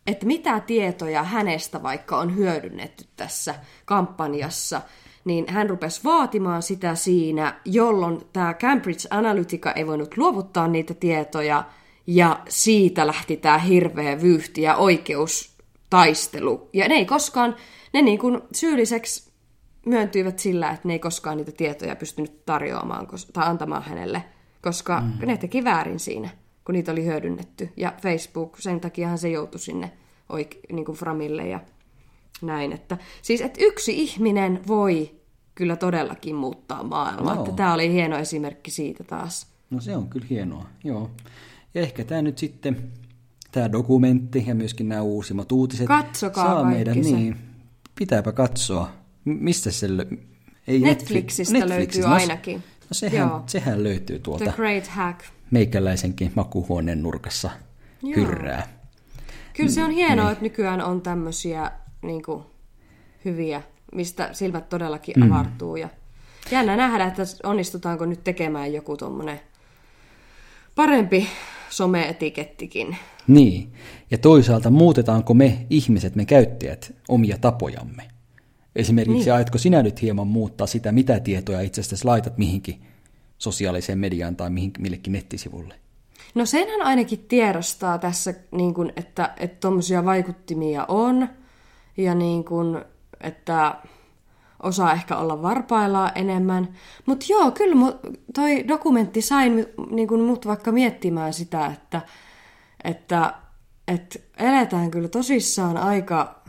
että 0.07 0.25
mitä 0.25 0.59
tietoja 0.59 1.23
hänestä 1.23 1.83
vaikka 1.83 2.17
on 2.17 2.35
hyödynnetty 2.35 3.05
tässä 3.15 3.55
kampanjassa, 3.85 4.81
niin 5.25 5.45
hän 5.49 5.69
rupesi 5.69 6.03
vaatimaan 6.03 6.61
sitä 6.61 6.95
siinä, 6.95 7.59
jolloin 7.65 8.21
tämä 8.33 8.53
Cambridge 8.53 9.07
Analytica 9.09 9.71
ei 9.71 9.87
voinut 9.87 10.17
luovuttaa 10.17 10.67
niitä 10.67 10.93
tietoja, 10.93 11.63
ja 12.07 12.39
siitä 12.49 13.07
lähti 13.07 13.37
tämä 13.37 13.57
hirveä 13.57 14.21
vyyhti 14.21 14.61
ja 14.61 14.75
oikeustaistelu. 15.93 16.69
Ja 16.73 16.87
ne 16.87 16.95
ei 16.95 17.05
koskaan, 17.05 17.55
ne 17.93 18.01
niin 18.01 18.19
kuin 18.19 18.41
syylliseksi 18.53 19.31
myöntyivät 19.85 20.39
sillä, 20.39 20.69
että 20.69 20.87
ne 20.87 20.93
ei 20.93 20.99
koskaan 20.99 21.37
niitä 21.37 21.51
tietoja 21.51 21.95
pystynyt 21.95 22.45
tarjoamaan 22.45 23.07
tai 23.33 23.47
antamaan 23.47 23.83
hänelle, 23.83 24.23
koska 24.61 25.01
mm. 25.01 25.27
ne 25.27 25.37
teki 25.37 25.63
väärin 25.63 25.99
siinä, 25.99 26.29
kun 26.65 26.73
niitä 26.73 26.91
oli 26.91 27.05
hyödynnetty. 27.05 27.69
Ja 27.77 27.93
Facebook, 28.01 28.57
sen 28.59 28.79
takiahan 28.79 29.17
se 29.17 29.29
joutui 29.29 29.59
sinne 29.59 29.91
oike- 30.33 30.73
niin 30.73 30.85
kuin 30.85 30.97
Framille 30.97 31.47
ja 31.47 31.59
näin. 32.41 32.71
Että, 32.71 32.97
siis, 33.21 33.41
että 33.41 33.59
yksi 33.63 34.01
ihminen 34.01 34.61
voi 34.67 35.11
kyllä 35.55 35.75
todellakin 35.75 36.35
muuttaa 36.35 36.83
maailmaa. 36.83 37.35
Että 37.35 37.51
tämä 37.51 37.73
oli 37.73 37.91
hieno 37.91 38.17
esimerkki 38.17 38.71
siitä 38.71 39.03
taas. 39.03 39.47
No 39.69 39.81
se 39.81 39.97
on 39.97 40.09
kyllä 40.09 40.25
hienoa, 40.29 40.65
joo. 40.83 41.11
Ja 41.73 41.81
ehkä 41.81 42.03
tämä 42.03 42.21
nyt 42.21 42.37
sitten, 42.37 42.91
tämä 43.53 43.71
dokumentti 43.71 44.43
ja 44.47 44.55
myöskin 44.55 44.89
nämä 44.89 45.01
uusimmat 45.01 45.51
uutiset 45.51 45.87
Katsokaa 45.87 46.45
saa 46.45 46.63
meidän, 46.63 46.93
se. 46.95 46.99
niin, 47.11 47.35
pitääpä 47.95 48.31
katsoa. 48.31 48.89
Mistä 49.25 49.71
se 49.71 49.87
lö- 49.87 50.17
ei 50.67 50.79
Netflixistä 50.79 51.53
Netflix- 51.59 51.69
löytyy 51.69 52.01
no, 52.01 52.13
ainakin. 52.13 52.55
No 52.57 52.87
sehän, 52.91 53.27
Joo. 53.29 53.43
sehän 53.47 53.83
löytyy 53.83 54.15
The 54.15 54.23
tuolta 54.23 54.51
Great 54.51 54.87
Hack. 54.87 55.19
meikäläisenkin 55.51 56.31
makuhuoneen 56.35 57.03
nurkassa 57.03 57.49
Joo. 58.03 58.13
hyrrää. 58.15 58.67
Kyllä 59.53 59.69
se 59.71 59.83
on 59.83 59.89
Mm, 59.89 59.95
hienoa, 59.95 60.25
niin. 60.25 60.31
että 60.31 60.43
nykyään 60.43 60.81
on 60.81 61.01
tämmöisiä 61.01 61.71
niin 62.01 62.23
kuin, 62.23 62.43
hyviä, 63.25 63.61
mistä 63.95 64.29
silmät 64.33 64.69
todellakin 64.69 65.13
mm. 65.17 65.31
avartuu. 65.31 65.75
Ja 65.75 65.89
jännä 66.51 66.75
nähdä, 66.75 67.05
että 67.05 67.23
onnistutaanko 67.43 68.05
nyt 68.05 68.23
tekemään 68.23 68.73
joku 68.73 68.97
tuommoinen 68.97 69.39
parempi 70.75 71.27
some-etikettikin. 71.69 72.95
Niin, 73.27 73.73
ja 74.11 74.17
toisaalta 74.17 74.69
muutetaanko 74.69 75.33
me 75.33 75.65
ihmiset, 75.69 76.15
me 76.15 76.25
käyttäjät, 76.25 76.93
omia 77.07 77.37
tapojamme? 77.37 78.03
Esimerkiksi 78.75 79.25
niin. 79.25 79.33
aiotko 79.33 79.57
sinä 79.57 79.83
nyt 79.83 80.01
hieman 80.01 80.27
muuttaa 80.27 80.67
sitä, 80.67 80.91
mitä 80.91 81.19
tietoja 81.19 81.61
itse 81.61 81.81
asiassa 81.81 82.09
laitat 82.09 82.37
mihinkin 82.37 82.81
sosiaaliseen 83.37 83.99
mediaan 83.99 84.35
tai 84.35 84.49
mihin, 84.49 84.71
millekin 84.79 85.13
nettisivulle? 85.13 85.75
No 86.35 86.45
senhän 86.45 86.81
ainakin 86.81 87.25
tiedostaa 87.27 87.97
tässä, 87.97 88.33
niin 88.51 88.73
kuin, 88.73 88.93
että 88.95 89.33
että 89.37 89.57
tuommoisia 89.59 90.05
vaikuttimia 90.05 90.85
on 90.87 91.29
ja 91.97 92.15
niin 92.15 92.45
kuin, 92.45 92.81
että 93.21 93.75
osaa 94.63 94.93
ehkä 94.93 95.17
olla 95.17 95.41
varpaillaan 95.41 96.11
enemmän. 96.15 96.67
Mutta 97.05 97.25
joo, 97.29 97.51
kyllä 97.51 97.93
toi 98.33 98.67
dokumentti 98.67 99.21
sai 99.21 99.49
niin 99.91 100.07
kuin 100.07 100.21
mut 100.21 100.47
vaikka 100.47 100.71
miettimään 100.71 101.33
sitä, 101.33 101.65
että, 101.65 102.01
että, 102.83 103.33
että 103.87 104.19
eletään 104.37 104.91
kyllä 104.91 105.07
tosissaan 105.07 105.77
aika 105.77 106.41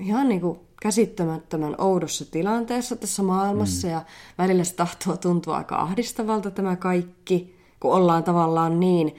ihan 0.00 0.28
niin 0.28 0.40
kuin 0.40 0.60
käsittämättömän 0.82 1.74
oudossa 1.78 2.30
tilanteessa 2.30 2.96
tässä 2.96 3.22
maailmassa 3.22 3.86
mm. 3.86 3.92
ja 3.92 4.02
välillä 4.38 4.64
se 4.64 4.74
tahtoo 4.74 5.16
tuntua 5.16 5.56
aika 5.56 5.76
ahdistavalta 5.76 6.50
tämä 6.50 6.76
kaikki, 6.76 7.56
kun 7.80 7.92
ollaan 7.92 8.24
tavallaan 8.24 8.80
niin 8.80 9.16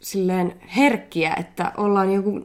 silleen 0.00 0.60
herkkiä, 0.76 1.34
että 1.34 1.72
ollaan 1.76 2.12
joku 2.12 2.44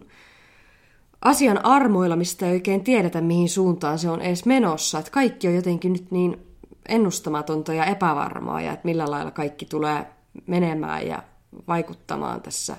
asian 1.22 1.66
armoilla, 1.66 2.16
mistä 2.16 2.46
ei 2.46 2.52
oikein 2.52 2.84
tiedetä, 2.84 3.22
mihin 3.22 3.50
suuntaan 3.50 4.00
se 4.00 4.10
on 4.10 4.22
edes 4.22 4.46
menossa. 4.46 5.00
Että 5.00 5.12
kaikki 5.12 5.48
on 5.48 5.56
jotenkin 5.56 5.94
nyt 5.94 6.12
niin 6.12 6.48
ennustamatonta 6.90 7.74
ja 7.74 7.86
epävarmaa 7.86 8.62
ja 8.62 8.74
että 8.74 8.86
millä 8.86 9.12
lailla 9.12 9.32
kaikki 9.32 9.66
tulee 9.66 10.06
menemään 10.48 11.08
ja 11.08 11.24
vaikuttamaan 11.68 12.42
tässä 12.42 12.78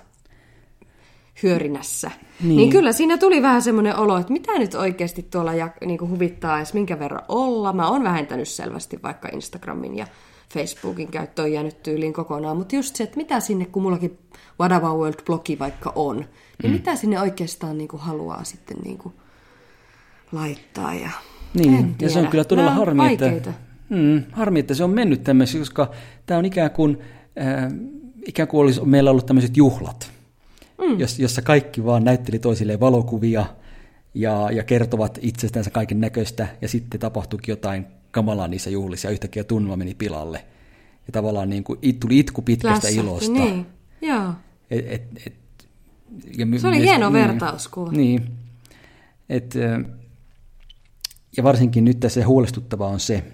hyörinässä. 1.43 2.11
Niin. 2.43 2.57
niin 2.57 2.71
kyllä 2.71 2.93
siinä 2.93 3.19
tuli 3.19 3.43
vähän 3.43 3.63
semmoinen 3.63 3.97
olo, 3.97 4.19
että 4.19 4.33
mitä 4.33 4.59
nyt 4.59 4.75
oikeasti 4.75 5.27
tuolla 5.31 5.55
ja, 5.55 5.69
niin 5.87 5.99
kuin 5.99 6.11
huvittaa 6.11 6.57
edes 6.57 6.75
minkä 6.75 6.99
verran 6.99 7.23
olla. 7.29 7.73
Mä 7.73 7.89
oon 7.89 8.05
vähentänyt 8.05 8.49
selvästi 8.49 8.99
vaikka 9.03 9.29
Instagramin 9.33 9.97
ja 9.97 10.07
Facebookin 10.55 11.09
käyttö 11.09 11.43
on 11.43 11.53
jäänyt 11.53 11.83
tyyliin 11.83 12.13
kokonaan, 12.13 12.57
mutta 12.57 12.77
just 12.77 12.97
se, 12.97 13.05
että 13.05 13.17
mitä 13.17 13.41
sinne, 13.41 13.65
kun 13.65 13.83
mullakin 13.83 14.19
About 14.59 14.99
World-blogi 14.99 15.59
vaikka 15.59 15.93
on, 15.95 16.17
niin 16.17 16.73
mm. 16.73 16.73
mitä 16.73 16.97
sinne 16.97 17.21
oikeastaan 17.21 17.79
niin 17.79 17.89
kuin 17.89 18.01
haluaa 18.01 18.45
sitten 18.45 18.77
niin 18.85 18.99
kuin 18.99 19.15
laittaa 20.33 20.95
ja 20.95 21.11
Niin, 21.55 21.95
ja 22.01 22.11
se 22.11 22.19
on 22.19 22.29
kyllä 22.29 22.45
todella 22.45 22.71
Nämä 22.71 22.79
harmi, 22.79 23.13
että, 23.13 23.53
mm, 23.89 24.23
harmi, 24.33 24.61
että 24.61 24.75
se 24.75 24.85
on 24.85 24.91
mennyt 24.91 25.25
tämmöiseksi, 25.25 25.59
koska 25.59 25.91
tämä 26.27 26.39
on 26.39 26.45
ikään 26.45 26.71
kuin, 26.71 26.99
äh, 27.41 27.73
ikään 28.27 28.49
kuin 28.49 28.61
olisi 28.61 28.85
meillä 28.85 29.11
ollut 29.11 29.27
tämmöiset 29.27 29.57
juhlat, 29.57 30.11
mm. 30.79 31.01
jos, 31.01 31.19
jossa 31.19 31.43
kaikki 31.43 31.85
vaan 31.85 32.05
näytteli 32.05 32.39
toisilleen 32.39 32.81
valokuvia 32.81 33.47
ja, 34.15 34.51
ja 34.53 34.65
kertovat 34.65 35.19
itsestänsä 35.23 35.71
kaiken 35.71 36.01
näköistä, 36.01 36.49
ja 36.61 36.69
sitten 36.69 37.01
tapahtuikin 37.01 37.53
jotain 37.53 37.87
kamalaa 38.11 38.49
niissä 38.49 38.71
juhlissa, 38.71 39.09
ja 39.09 39.13
yhtäkkiä 39.13 39.45
tunnelma 39.45 39.77
meni 39.77 39.95
pilalle. 39.95 40.45
ja 41.07 41.13
tavallaan 41.13 41.51
niin 41.51 41.65
kuin, 41.65 41.79
it, 41.83 42.01
tuli 42.01 42.19
itku 42.19 42.43
pitkästä 42.43 42.75
Lässähti, 42.75 42.97
ilosta. 42.97 43.33
Niin, 43.33 43.67
joo. 44.01 44.33
Et, 44.71 44.85
et, 44.93 45.03
et, 45.27 45.35
ja 46.39 46.47
my- 46.47 46.59
Se 46.59 46.69
oli 46.69 46.77
myös- 46.77 46.89
hieno 46.89 47.11
niin, 47.11 47.29
vertauskuva. 47.29 47.93
Niin. 47.93 48.31
Et, 49.29 49.55
ja 51.37 51.43
varsinkin 51.43 51.85
nyt 51.85 52.01
tässä 52.01 52.27
huolestuttavaa 52.27 52.89
on 52.89 53.01
se, 53.01 53.25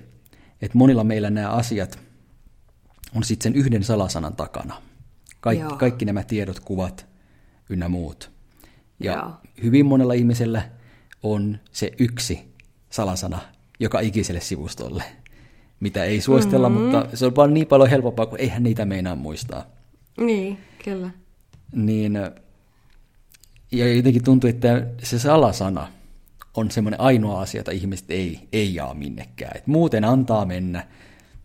että 0.62 0.78
monilla 0.78 1.04
meillä 1.04 1.30
nämä 1.30 1.50
asiat 1.50 1.98
on 3.14 3.24
sitten 3.24 3.52
sen 3.52 3.60
yhden 3.60 3.84
salasanan 3.84 4.36
takana. 4.36 4.82
Kaik, 5.40 5.60
Joo. 5.60 5.76
kaikki 5.76 6.04
nämä 6.04 6.22
tiedot, 6.22 6.60
kuvat 6.60 7.06
ynnä 7.68 7.88
muut. 7.88 8.30
Ja 9.00 9.12
Joo. 9.12 9.32
hyvin 9.62 9.86
monella 9.86 10.12
ihmisellä 10.12 10.62
on 11.22 11.58
se 11.72 11.92
yksi 11.98 12.54
salasana 12.90 13.38
joka 13.80 14.00
ikiselle 14.00 14.40
sivustolle, 14.40 15.04
mitä 15.80 16.04
ei 16.04 16.20
suositella, 16.20 16.68
mm-hmm. 16.68 16.84
mutta 16.84 17.16
se 17.16 17.26
on 17.26 17.36
vaan 17.36 17.54
niin 17.54 17.66
paljon 17.66 17.90
helpompaa, 17.90 18.26
kun 18.26 18.40
eihän 18.40 18.62
niitä 18.62 18.84
meinaa 18.84 19.16
muistaa. 19.16 19.66
Niin, 20.20 20.58
kyllä. 20.84 21.10
Niin, 21.72 22.18
ja 23.72 23.94
jotenkin 23.94 24.24
tuntuu, 24.24 24.50
että 24.50 24.86
se 25.02 25.18
salasana 25.18 25.88
on 26.54 26.70
semmoinen 26.70 27.00
ainoa 27.00 27.40
asia, 27.40 27.60
jota 27.60 27.70
ihmiset 27.70 28.10
ei, 28.10 28.48
ei 28.52 28.74
jaa 28.74 28.94
minnekään. 28.94 29.56
Et 29.56 29.66
muuten 29.66 30.04
antaa 30.04 30.44
mennä. 30.44 30.86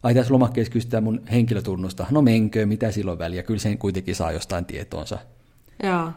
Ai 0.03 0.13
tässä 0.13 0.33
lomakkeessa 0.33 0.73
kysytään 0.73 1.03
mun 1.03 1.21
henkilötunnusta. 1.31 2.05
No 2.11 2.21
menkö, 2.21 2.65
mitä 2.65 2.91
silloin 2.91 3.19
väliä? 3.19 3.43
Kyllä 3.43 3.59
sen 3.59 3.77
kuitenkin 3.77 4.15
saa 4.15 4.31
jostain 4.31 4.65
tietoonsa. 4.65 5.19
Joo. 5.83 6.11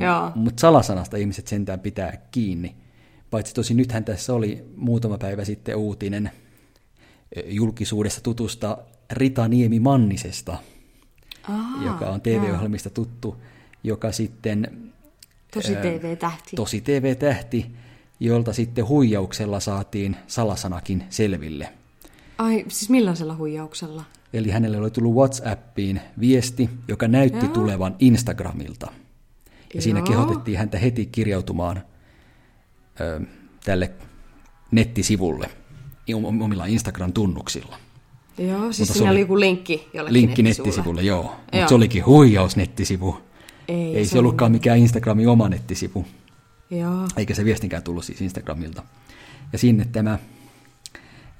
Joo. 0.00 0.32
Mutta 0.34 0.60
salasanasta 0.60 1.16
ihmiset 1.16 1.46
sentään 1.46 1.80
pitää 1.80 2.16
kiinni. 2.30 2.74
Paitsi 3.30 3.54
tosi 3.54 3.74
nythän 3.74 4.04
tässä 4.04 4.34
oli 4.34 4.64
muutama 4.76 5.18
päivä 5.18 5.44
sitten 5.44 5.76
uutinen 5.76 6.30
julkisuudessa 7.46 8.20
tutusta 8.20 8.78
Rita 9.12 9.48
Niemi 9.48 9.80
Mannisesta, 9.80 10.56
Aa, 11.48 11.84
joka 11.84 12.10
on. 12.10 12.20
TV-ohjelmista 12.20 12.90
tuttu, 12.90 13.36
joka 13.84 14.12
sitten 14.12 14.90
Tosi 15.54 15.76
ää, 15.76 15.82
TV-tähti. 15.82 16.56
tosi 16.56 16.80
TV-tähti, 16.80 17.66
jolta 18.20 18.52
sitten 18.52 18.88
huijauksella 18.88 19.60
saatiin 19.60 20.16
salasanakin 20.26 21.04
selville. 21.10 21.72
Ai, 22.38 22.64
siis 22.68 22.90
millaisella 22.90 23.36
huijauksella? 23.36 24.04
Eli 24.32 24.50
hänelle 24.50 24.78
oli 24.78 24.90
tullut 24.90 25.14
WhatsAppiin 25.14 26.00
viesti, 26.20 26.70
joka 26.88 27.08
näytti 27.08 27.44
Joo. 27.46 27.54
tulevan 27.54 27.96
Instagramilta. 27.98 28.90
Ja 29.74 29.82
siinä 29.82 29.98
Joo. 29.98 30.06
kehotettiin 30.06 30.58
häntä 30.58 30.78
heti 30.78 31.06
kirjautumaan 31.06 31.82
ö, 33.00 33.20
tälle 33.64 33.90
nettisivulle 34.70 35.50
om- 36.14 36.42
omilla 36.42 36.66
Instagram-tunnuksilla. 36.66 37.76
Joo, 38.38 38.60
siis 38.72 38.78
Mutta 38.78 38.92
siinä 38.92 39.10
oli- 39.10 39.16
oli 39.16 39.20
joku 39.20 39.40
linkki 39.40 39.88
jollekin 39.94 40.12
Linkki 40.20 40.42
nettisivulle. 40.42 40.68
nettisivulle, 40.70 41.02
joo. 41.02 41.22
Mutta 41.22 41.56
Joo. 41.56 41.68
se 41.68 41.74
olikin 41.74 42.06
huijaus 42.06 42.56
nettisivu. 42.56 43.18
Ei, 43.68 43.96
Ei 43.96 44.04
se 44.04 44.10
se 44.10 44.18
ollutkaan 44.18 44.52
mikään 44.52 44.78
Instagramin 44.78 45.28
oma 45.28 45.48
nettisivu. 45.48 46.06
Joo. 46.70 47.08
eikä 47.16 47.34
se 47.34 47.44
viestinkään 47.44 47.82
tullut 47.82 48.04
siis 48.04 48.20
Instagramilta. 48.22 48.82
Ja 49.52 49.58
sinne 49.58 49.84
tämä 49.92 50.18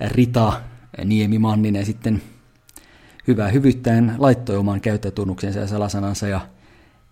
Rita 0.09 0.61
Niemi 1.05 1.39
Manninen 1.39 1.87
sitten 1.87 2.23
hyvää 3.29 3.49
hyvyyttäen 3.49 4.15
laittoi 4.19 4.57
oman 4.57 4.81
käyttäjätunnuksensa 4.81 5.59
ja 5.59 5.67
salasanansa 5.67 6.29
ja 6.29 6.41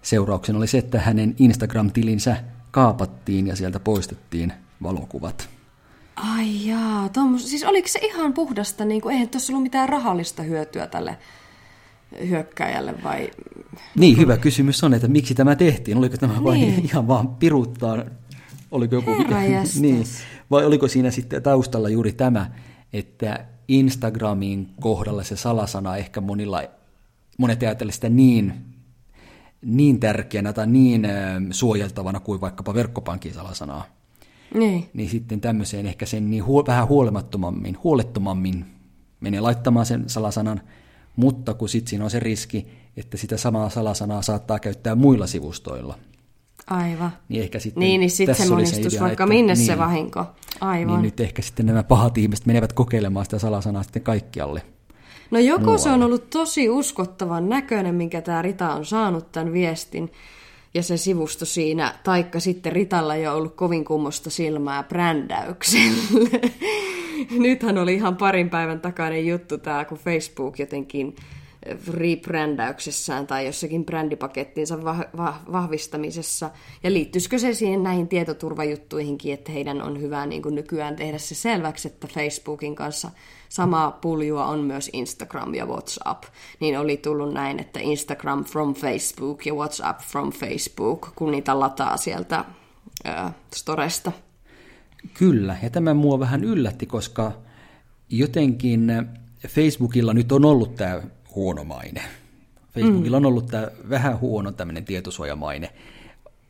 seurauksen 0.02 0.56
oli 0.56 0.66
se, 0.66 0.78
että 0.78 1.00
hänen 1.00 1.34
Instagram-tilinsä 1.38 2.36
kaapattiin 2.70 3.46
ja 3.46 3.56
sieltä 3.56 3.80
poistettiin 3.80 4.52
valokuvat. 4.82 5.48
Ai 6.16 6.66
jaa, 6.66 7.08
tommos, 7.08 7.50
siis 7.50 7.64
oliko 7.64 7.88
se 7.88 7.98
ihan 8.02 8.32
puhdasta, 8.32 8.84
niin 8.84 9.00
kuin, 9.00 9.12
eihän 9.12 9.28
tuossa 9.28 9.52
ollut 9.52 9.62
mitään 9.62 9.88
rahallista 9.88 10.42
hyötyä 10.42 10.86
tälle 10.86 11.18
hyökkäjälle 12.28 12.94
vai... 13.04 13.30
Niin, 13.96 14.16
hyvä 14.16 14.36
kysymys 14.36 14.84
on, 14.84 14.94
että 14.94 15.08
miksi 15.08 15.34
tämä 15.34 15.56
tehtiin? 15.56 15.96
Oliko 15.96 16.16
tämä 16.16 16.44
vain 16.44 16.60
Niin. 16.60 16.84
ihan 16.90 17.08
vaan 17.08 17.28
piruuttaa? 17.28 18.04
Oliko 18.70 18.94
joku... 18.94 19.10
Niin. 19.80 20.04
Vai 20.50 20.64
oliko 20.64 20.88
siinä 20.88 21.10
sitten 21.10 21.42
taustalla 21.42 21.88
juuri 21.88 22.12
tämä, 22.12 22.50
että 22.92 23.44
Instagramin 23.68 24.68
kohdalla 24.80 25.22
se 25.22 25.36
salasana 25.36 25.96
ehkä 25.96 26.20
monilla, 26.20 26.62
monet 27.38 27.62
ajattelee 27.62 27.92
sitä 27.92 28.08
niin, 28.08 28.54
niin 29.62 30.00
tärkeänä 30.00 30.52
tai 30.52 30.66
niin 30.66 31.08
suojeltavana 31.50 32.20
kuin 32.20 32.40
vaikkapa 32.40 32.74
verkkopankin 32.74 33.34
salasanaa. 33.34 33.84
Niin. 34.54 34.90
Niin 34.94 35.10
sitten 35.10 35.40
tämmöiseen 35.40 35.86
ehkä 35.86 36.06
sen 36.06 36.30
niin 36.30 36.44
huo, 36.44 36.66
vähän 36.66 36.88
huolimattomammin, 36.88 37.78
huolettomammin 37.84 38.64
menee 39.20 39.40
laittamaan 39.40 39.86
sen 39.86 40.04
salasanan, 40.06 40.60
mutta 41.16 41.54
kun 41.54 41.68
sitten 41.68 41.90
siinä 41.90 42.04
on 42.04 42.10
se 42.10 42.20
riski, 42.20 42.66
että 42.96 43.16
sitä 43.16 43.36
samaa 43.36 43.70
salasanaa 43.70 44.22
saattaa 44.22 44.58
käyttää 44.58 44.94
muilla 44.94 45.26
sivustoilla. 45.26 45.98
Aivan. 46.70 47.10
Niin 47.28 47.42
ehkä 47.42 47.58
sitten 47.58 47.80
Niin, 47.80 48.00
niin 48.00 48.10
sitten 48.10 48.26
tässä 48.36 48.44
se 48.44 48.50
monistus 48.54 48.92
idea, 48.94 49.00
vaikka 49.02 49.24
että- 49.24 49.34
minne 49.34 49.54
niin, 49.54 49.66
se 49.66 49.78
vahinko. 49.78 50.24
Aivan. 50.60 50.86
Niin 50.86 51.02
nyt 51.02 51.20
ehkä 51.20 51.42
sitten 51.42 51.66
nämä 51.66 51.82
pahat 51.82 52.18
ihmiset 52.18 52.46
menevät 52.46 52.72
kokeilemaan 52.72 53.26
sitä 53.26 53.38
salasanaa 53.38 53.82
sitten 53.82 54.02
kaikkialle. 54.02 54.62
No 55.30 55.38
joko 55.38 55.78
se 55.78 55.88
on 55.88 55.92
muualle. 55.94 56.04
ollut 56.04 56.30
tosi 56.30 56.68
uskottavan 56.70 57.48
näköinen, 57.48 57.94
minkä 57.94 58.20
tämä 58.20 58.42
Rita 58.42 58.74
on 58.74 58.84
saanut 58.84 59.32
tämän 59.32 59.52
viestin, 59.52 60.12
ja 60.74 60.82
se 60.82 60.96
sivusto 60.96 61.44
siinä, 61.44 61.94
taikka 62.04 62.40
sitten 62.40 62.72
Ritalla 62.72 63.14
ei 63.14 63.26
ole 63.26 63.36
ollut 63.36 63.54
kovin 63.54 63.84
kummosta 63.84 64.30
silmää 64.30 64.82
brändäykselle. 64.82 66.40
Nythän 67.38 67.78
oli 67.78 67.94
ihan 67.94 68.16
parin 68.16 68.50
päivän 68.50 68.80
takainen 68.80 69.26
juttu 69.26 69.58
tämä, 69.58 69.84
kun 69.84 69.98
Facebook 69.98 70.58
jotenkin 70.58 71.16
rebrändäyksessään 71.90 73.26
tai 73.26 73.46
jossakin 73.46 73.84
brändipakettinsa 73.84 74.76
vah- 74.76 75.16
vah- 75.16 75.52
vahvistamisessa. 75.52 76.50
Ja 76.82 76.92
liittyisikö 76.92 77.38
se 77.38 77.54
siihen 77.54 77.82
näihin 77.82 78.08
tietoturvajuttuihinkin, 78.08 79.34
että 79.34 79.52
heidän 79.52 79.82
on 79.82 80.00
hyvä 80.00 80.26
niin 80.26 80.42
kuin 80.42 80.54
nykyään 80.54 80.96
tehdä 80.96 81.18
se 81.18 81.34
selväksi, 81.34 81.88
että 81.88 82.06
Facebookin 82.06 82.74
kanssa 82.74 83.10
samaa 83.48 83.90
puljua 83.90 84.46
on 84.46 84.60
myös 84.60 84.90
Instagram 84.92 85.54
ja 85.54 85.66
WhatsApp. 85.66 86.24
Niin 86.60 86.78
oli 86.78 86.96
tullut 86.96 87.32
näin, 87.32 87.60
että 87.60 87.80
Instagram 87.80 88.44
from 88.44 88.74
Facebook 88.74 89.46
ja 89.46 89.54
WhatsApp 89.54 90.00
from 90.00 90.32
Facebook, 90.32 91.12
kun 91.16 91.30
niitä 91.30 91.60
lataa 91.60 91.96
sieltä 91.96 92.44
ää, 93.04 93.32
storesta. 93.54 94.12
Kyllä, 95.14 95.56
ja 95.62 95.70
tämä 95.70 95.94
mua 95.94 96.18
vähän 96.18 96.44
yllätti, 96.44 96.86
koska 96.86 97.32
jotenkin 98.10 98.92
Facebookilla 99.48 100.14
nyt 100.14 100.32
on 100.32 100.44
ollut 100.44 100.74
tämä 100.74 101.02
huono 101.36 101.64
maine. 101.64 102.02
Facebookilla 102.74 103.16
on 103.16 103.26
ollut 103.26 103.46
tämä 103.46 103.68
vähän 103.90 104.20
huono 104.20 104.52
tämmöinen 104.52 104.84
tietosuojamaine, 104.84 105.70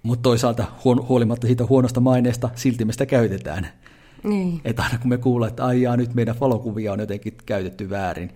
mutta 0.02 0.22
toisaalta 0.22 0.64
huolimatta 1.08 1.46
siitä 1.46 1.66
huonosta 1.66 2.00
maineesta 2.00 2.50
silti 2.54 2.84
me 2.84 2.92
sitä 2.92 3.06
käytetään. 3.06 3.68
Niin. 4.24 4.60
Että 4.64 4.82
aina 4.82 4.98
kun 4.98 5.08
me 5.08 5.18
kuullaan, 5.18 5.50
että 5.50 5.64
aijaa 5.64 5.96
nyt 5.96 6.14
meidän 6.14 6.40
valokuvia 6.40 6.92
on 6.92 7.00
jotenkin 7.00 7.34
käytetty 7.46 7.90
väärin, 7.90 8.30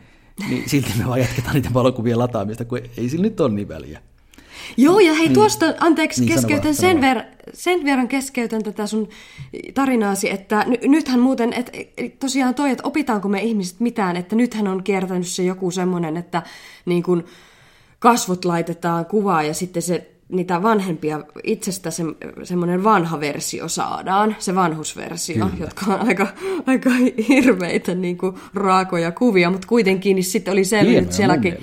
niin 0.48 0.68
silti 0.70 0.92
me 0.98 1.06
vaan 1.06 1.20
jatketaan 1.20 1.54
niiden 1.54 1.74
valokuvien 1.74 2.18
lataamista, 2.18 2.64
kun 2.64 2.78
ei 2.96 3.08
sillä 3.08 3.22
nyt 3.22 3.40
ole 3.40 3.52
niin 3.52 3.68
väliä. 3.68 4.00
Joo, 4.76 4.98
ja 4.98 5.14
hei 5.14 5.28
tuosta, 5.28 5.74
anteeksi, 5.80 6.20
Niin, 6.20 6.26
niin, 6.26 6.36
keskeytän 6.36 6.64
vaan, 6.64 6.74
sen, 6.74 7.00
ver, 7.00 7.22
sen 7.52 7.84
verran 7.84 8.08
keskeytän 8.08 8.62
tätä 8.62 8.86
sun 8.86 9.08
tarinaasi, 9.74 10.30
että 10.30 10.64
ny, 10.66 10.76
nythän 10.88 11.20
muuten, 11.20 11.52
että 11.52 11.72
tosiaan 12.20 12.54
toi, 12.54 12.70
että 12.70 12.86
opitaanko 12.86 13.28
me 13.28 13.42
ihmiset 13.42 13.80
mitään, 13.80 14.16
että 14.16 14.36
nythän 14.36 14.68
on 14.68 14.84
kiertänyt 14.84 15.26
se 15.26 15.42
joku 15.42 15.70
semmoinen, 15.70 16.16
että 16.16 16.42
niin 16.84 17.02
kun 17.02 17.24
kasvot 17.98 18.44
laitetaan 18.44 19.06
kuvaa 19.06 19.42
ja 19.42 19.54
sitten 19.54 19.82
se 19.82 20.10
niitä 20.30 20.62
vanhempia, 20.62 21.20
itsestä 21.44 21.90
se, 21.90 22.02
semmoinen 22.42 22.84
vanha 22.84 23.20
versio 23.20 23.68
saadaan, 23.68 24.36
se 24.38 24.54
vanhusversio, 24.54 25.34
Kyllä. 25.34 25.64
jotka 25.64 25.86
on 25.86 26.08
aika, 26.08 26.26
aika 26.66 26.90
hirveitä 27.28 27.94
niin 27.94 28.18
kuin 28.18 28.36
raakoja 28.54 29.12
kuvia, 29.12 29.50
mutta 29.50 29.68
kuitenkin 29.68 30.14
niin 30.14 30.24
sitten 30.24 30.52
oli 30.52 30.64
selvinnyt 30.64 31.12
sielläkin, 31.12 31.56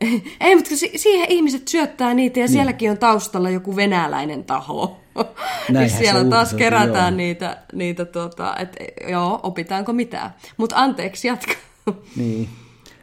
ei, 0.40 0.54
mutta 0.54 0.76
si- 0.76 0.92
siihen 0.96 1.26
ihmiset 1.30 1.68
syöttää 1.68 2.14
niitä 2.14 2.40
ja 2.40 2.46
niin. 2.46 2.52
sielläkin 2.52 2.90
on 2.90 2.98
taustalla 2.98 3.50
joku 3.50 3.76
venäläinen 3.76 4.44
taho. 4.44 5.00
Näinhän 5.68 6.00
siellä 6.00 6.24
taas 6.24 6.54
kerätään 6.54 7.12
joo. 7.14 7.16
niitä, 7.16 7.56
niitä 7.72 8.04
tota, 8.04 8.56
että 8.56 8.84
joo, 9.10 9.40
opitaanko 9.42 9.92
mitään. 9.92 10.34
Mutta 10.56 10.76
anteeksi, 10.76 11.28
jatka. 11.28 11.52
Niin, 12.16 12.48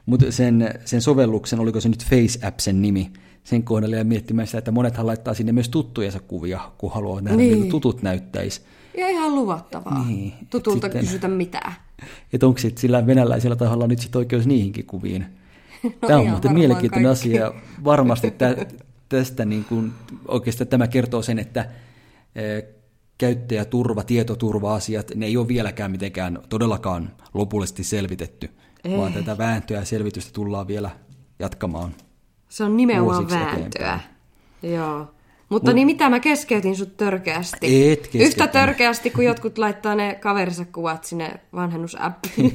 mutta 0.05 0.31
sen, 0.31 0.79
sen 0.85 1.01
sovelluksen, 1.01 1.59
oliko 1.59 1.79
se 1.79 1.89
nyt 1.89 2.05
FaceApp 2.05 2.59
sen 2.59 2.81
nimi, 2.81 3.11
sen 3.43 3.63
kohdalla 3.63 3.95
ja 3.95 4.03
miettimään 4.03 4.47
sitä, 4.47 4.57
että 4.57 4.71
monethan 4.71 5.07
laittaa 5.07 5.33
sinne 5.33 5.51
myös 5.51 5.69
tuttujensa 5.69 6.19
kuvia, 6.19 6.59
kun 6.77 6.91
haluaa 6.91 7.21
nähdä, 7.21 7.37
niin. 7.37 7.57
Miltä 7.57 7.71
tutut 7.71 8.01
näyttäisi. 8.01 8.61
Ja 8.97 9.09
ihan 9.09 9.35
luvattavaa. 9.35 10.05
Niin, 10.07 10.33
Tutulta 10.49 10.87
sitten- 10.87 11.01
kysytä 11.01 11.27
mitään. 11.27 11.73
Että 12.33 12.47
onko 12.47 12.57
sit 12.59 12.77
sillä 12.77 13.07
venäläisellä 13.07 13.55
taholla 13.55 13.87
nyt 13.87 13.99
sit 13.99 14.15
oikeus 14.15 14.47
niihinkin 14.47 14.85
kuviin? 14.85 15.25
No 15.83 15.91
Tämä 16.07 16.19
on 16.19 16.27
muuten 16.29 16.53
mielenkiintoinen 16.53 17.09
kaikki. 17.09 17.29
asia. 17.29 17.53
Varmasti 17.83 18.31
tä, 18.31 18.55
tästä 19.09 19.45
niin 19.45 19.65
kuin, 19.65 19.91
oikeastaan 20.27 20.67
tämä 20.67 20.87
kertoo 20.87 21.21
sen, 21.21 21.39
että 21.39 21.69
eh, 22.35 22.63
käyttäjäturva, 23.17 24.03
tietoturva-asiat, 24.03 25.11
ne 25.15 25.25
ei 25.25 25.37
ole 25.37 25.47
vieläkään 25.47 25.91
mitenkään 25.91 26.39
todellakaan 26.49 27.11
lopullisesti 27.33 27.83
selvitetty. 27.83 28.49
Ei. 28.83 28.97
vaan 28.97 29.13
tätä 29.13 29.37
vääntöä 29.37 29.79
ja 29.79 29.85
selvitystä 29.85 30.31
tullaan 30.33 30.67
vielä 30.67 30.89
jatkamaan. 31.39 31.91
Se 32.51 32.63
on 32.63 32.77
nimenomaan 32.77 33.29
vääntöä. 33.29 33.59
Eteenpäin. 33.63 34.01
Joo. 34.63 35.07
Mutta 35.49 35.69
Mut, 35.69 35.75
niin 35.75 35.85
mitä 35.85 36.09
mä 36.09 36.19
keskeytin 36.19 36.75
sut 36.75 36.97
törkeästi? 36.97 37.91
Et 37.91 37.99
keskeytin. 37.99 38.21
Yhtä 38.21 38.47
törkeästi, 38.47 39.09
kun 39.09 39.25
jotkut 39.25 39.57
laittaa 39.57 39.95
ne 39.95 40.15
kaverinsa 40.21 40.65
kuvat 40.65 41.03
sinne 41.03 41.39
vanhennusappiin. 41.53 42.53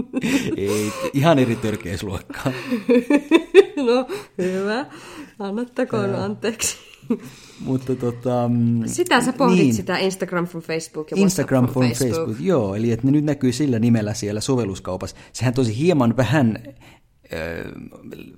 Ei, 0.56 0.92
ihan 1.12 1.38
eri 1.38 1.56
törkeysluokkaa. 1.56 2.52
no, 3.86 4.06
hyvä. 4.38 4.86
Annattakoon 5.38 6.14
anteeksi. 6.14 6.76
Mutta 7.60 7.94
tota... 7.94 8.48
Mm, 8.48 8.82
sitä 8.86 9.20
sä 9.20 9.32
pohdit 9.32 9.58
niin, 9.58 9.74
sitä 9.74 9.98
Instagram 9.98 10.46
from 10.46 10.62
Facebook 10.62 11.10
ja 11.10 11.16
Instagram 11.16 11.68
from 11.68 11.84
Facebook. 11.84 12.10
Facebook. 12.10 12.36
Joo, 12.40 12.74
eli 12.74 12.92
että 12.92 13.06
ne 13.06 13.10
nyt 13.10 13.24
näkyy 13.24 13.52
sillä 13.52 13.78
nimellä 13.78 14.14
siellä 14.14 14.40
sovelluskaupassa. 14.40 15.16
Sehän 15.32 15.54
tosi 15.54 15.78
hieman 15.78 16.16
vähän 16.16 16.58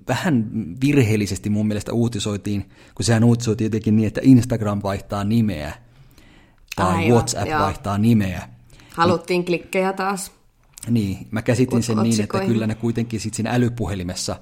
vähän 0.08 0.50
virheellisesti 0.80 1.50
mun 1.50 1.66
mielestä 1.68 1.92
uutisoitiin, 1.92 2.70
kun 2.94 3.04
sehän 3.04 3.24
uutisoitiin 3.24 3.66
jotenkin 3.66 3.96
niin, 3.96 4.06
että 4.06 4.20
Instagram 4.24 4.80
vaihtaa 4.82 5.24
nimeä 5.24 5.72
tai 6.76 6.94
Aivan, 6.94 7.10
WhatsApp 7.10 7.48
joo. 7.48 7.60
vaihtaa 7.60 7.98
nimeä. 7.98 8.48
Haluttiin 8.94 9.38
niin, 9.38 9.44
klikkejä 9.44 9.92
taas. 9.92 10.32
Niin, 10.90 11.26
mä 11.30 11.42
käsitin 11.42 11.82
sen 11.82 11.98
niin, 12.02 12.20
että 12.20 12.40
kyllä 12.40 12.66
ne 12.66 12.74
kuitenkin 12.74 13.20
sitten 13.20 13.36
siinä 13.36 13.50
älypuhelimessa 13.50 14.36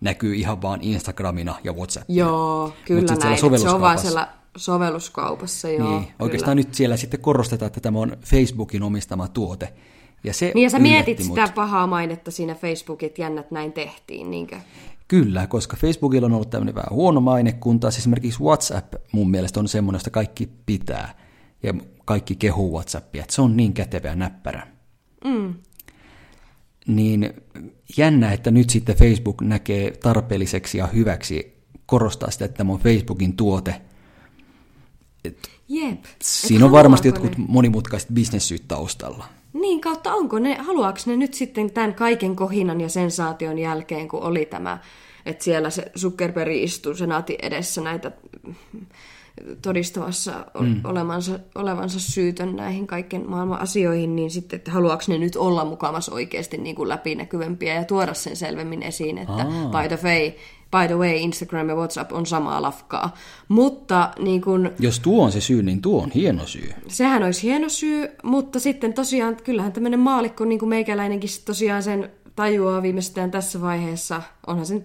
näkyy 0.00 0.34
ihan 0.34 0.62
vaan 0.62 0.80
Instagramina 0.82 1.54
ja 1.64 1.72
WhatsAppina. 1.72 2.18
Joo, 2.18 2.72
kyllä 2.84 3.16
näin. 3.24 3.38
Se 3.60 3.70
on 3.70 3.80
vaan 3.80 3.98
siellä 3.98 4.28
sovelluskaupassa, 4.56 5.68
joo. 5.68 5.90
Niin, 5.90 6.12
oikeastaan 6.18 6.56
nyt 6.56 6.74
siellä 6.74 6.96
sitten 6.96 7.20
korostetaan, 7.20 7.66
että 7.66 7.80
tämä 7.80 7.98
on 7.98 8.16
Facebookin 8.26 8.82
omistama 8.82 9.28
tuote. 9.28 9.72
Ja 10.24 10.34
se 10.34 10.52
niin 10.54 10.62
ja 10.62 10.70
sä 10.70 10.78
mietit 10.78 11.18
mut. 11.18 11.26
sitä 11.26 11.52
pahaa 11.54 11.86
mainetta 11.86 12.30
siinä 12.30 12.54
Facebookin, 12.54 13.06
että 13.06 13.22
jännät 13.22 13.50
näin 13.50 13.72
tehtiin, 13.72 14.30
niinkö? 14.30 14.56
Kyllä, 15.08 15.46
koska 15.46 15.76
Facebookilla 15.76 16.26
on 16.26 16.32
ollut 16.32 16.50
tämmöinen 16.50 16.74
vähän 16.74 16.90
huono 16.90 17.20
maine, 17.20 17.52
kun 17.52 17.80
taas 17.80 17.98
esimerkiksi 17.98 18.42
WhatsApp 18.42 18.94
mun 19.12 19.30
mielestä 19.30 19.60
on 19.60 19.68
semmoinen, 19.68 19.96
josta 19.96 20.10
kaikki 20.10 20.48
pitää. 20.66 21.14
Ja 21.62 21.74
kaikki 22.04 22.36
kehuu 22.36 22.72
WhatsAppia, 22.72 23.22
että 23.22 23.34
se 23.34 23.42
on 23.42 23.56
niin 23.56 23.72
kätevä 23.72 24.08
ja 24.08 24.14
näppärä. 24.14 24.66
Mm. 25.24 25.54
Niin 26.86 27.34
jännä, 27.96 28.32
että 28.32 28.50
nyt 28.50 28.70
sitten 28.70 28.96
Facebook 28.96 29.42
näkee 29.42 29.90
tarpeelliseksi 29.90 30.78
ja 30.78 30.86
hyväksi 30.86 31.62
korostaa 31.86 32.30
sitä, 32.30 32.44
että 32.44 32.56
tämä 32.56 32.72
on 32.72 32.80
Facebookin 32.80 33.36
tuote. 33.36 33.82
Et 35.24 35.38
Jep. 35.68 36.04
Siinä 36.22 36.64
on 36.64 36.72
varmasti 36.72 37.08
jotkut 37.08 37.32
monimutkaiset 37.36 38.08
bisnessyyt 38.14 38.68
taustalla. 38.68 39.24
Niin, 39.52 39.80
kautta 39.80 40.14
onko 40.14 40.38
ne, 40.38 40.54
haluaako 40.54 40.98
ne 41.06 41.16
nyt 41.16 41.34
sitten 41.34 41.70
tämän 41.70 41.94
kaiken 41.94 42.36
kohinan 42.36 42.80
ja 42.80 42.88
sensaation 42.88 43.58
jälkeen, 43.58 44.08
kun 44.08 44.22
oli 44.22 44.46
tämä, 44.46 44.78
että 45.26 45.44
siellä 45.44 45.70
se 45.70 45.92
Zuckerberg 45.98 46.52
istuu 46.52 46.94
senaatin 46.94 47.36
edessä 47.42 47.80
näitä 47.80 48.12
todistamassa 49.62 50.46
mm. 50.60 50.80
olevansa, 50.84 51.38
olevansa 51.54 52.00
syytön 52.00 52.56
näihin 52.56 52.86
kaiken 52.86 53.30
maailman 53.30 53.60
asioihin, 53.60 54.16
niin 54.16 54.30
sitten, 54.30 54.56
että 54.56 54.70
haluaako 54.70 55.02
ne 55.08 55.18
nyt 55.18 55.36
olla 55.36 55.64
mukamassa 55.64 56.14
oikeasti 56.14 56.56
niin 56.56 56.76
kuin 56.76 56.88
läpinäkyvämpiä 56.88 57.74
ja 57.74 57.84
tuoda 57.84 58.14
sen 58.14 58.36
selvemmin 58.36 58.82
esiin, 58.82 59.18
että 59.18 59.32
Aa. 59.32 59.82
by 59.82 59.96
the 59.96 60.08
way, 60.08 60.32
by 60.80 60.86
the 60.86 60.98
way, 60.98 61.16
Instagram 61.16 61.68
ja 61.68 61.74
WhatsApp 61.74 62.12
on 62.12 62.26
samaa 62.26 62.62
lafkaa. 62.62 63.14
Mutta 63.48 64.10
niin 64.18 64.40
kun, 64.40 64.70
Jos 64.78 65.00
tuo 65.00 65.24
on 65.24 65.32
se 65.32 65.40
syy, 65.40 65.62
niin 65.62 65.82
tuo 65.82 66.02
on 66.02 66.10
hieno 66.10 66.46
syy. 66.46 66.72
Sehän 66.88 67.22
olisi 67.22 67.42
hieno 67.42 67.68
syy, 67.68 68.08
mutta 68.22 68.60
sitten 68.60 68.94
tosiaan, 68.94 69.36
kyllähän 69.36 69.72
tämmöinen 69.72 70.00
maalikko, 70.00 70.44
niin 70.44 70.58
kuin 70.58 70.68
meikäläinenkin 70.68 71.30
tosiaan 71.44 71.82
sen 71.82 72.10
tajuaa 72.36 72.82
viimeistään 72.82 73.30
tässä 73.30 73.60
vaiheessa. 73.60 74.22
Onhan 74.46 74.66
sen 74.66 74.84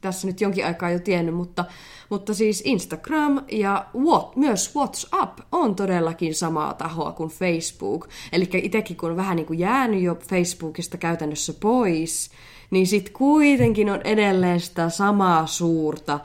tässä 0.00 0.26
nyt 0.26 0.40
jonkin 0.40 0.66
aikaa 0.66 0.90
jo 0.90 0.98
tiennyt, 0.98 1.34
mutta, 1.34 1.64
mutta 2.10 2.34
siis 2.34 2.62
Instagram 2.64 3.44
ja 3.52 3.86
what, 3.94 4.36
myös 4.36 4.76
WhatsApp 4.76 5.38
on 5.52 5.74
todellakin 5.74 6.34
samaa 6.34 6.74
tahoa 6.74 7.12
kuin 7.12 7.30
Facebook. 7.30 8.08
Eli 8.32 8.48
itsekin 8.52 8.96
kun 8.96 9.10
on 9.10 9.16
vähän 9.16 9.36
niin 9.36 9.46
kuin 9.46 9.58
jäänyt 9.58 10.02
jo 10.02 10.14
Facebookista 10.14 10.96
käytännössä 10.96 11.52
pois, 11.60 12.30
niin 12.70 12.86
sitten 12.86 13.12
kuitenkin 13.12 13.90
on 13.90 14.00
edelleen 14.04 14.60
sitä 14.60 14.88
samaa 14.88 15.46
suurta 15.46 16.20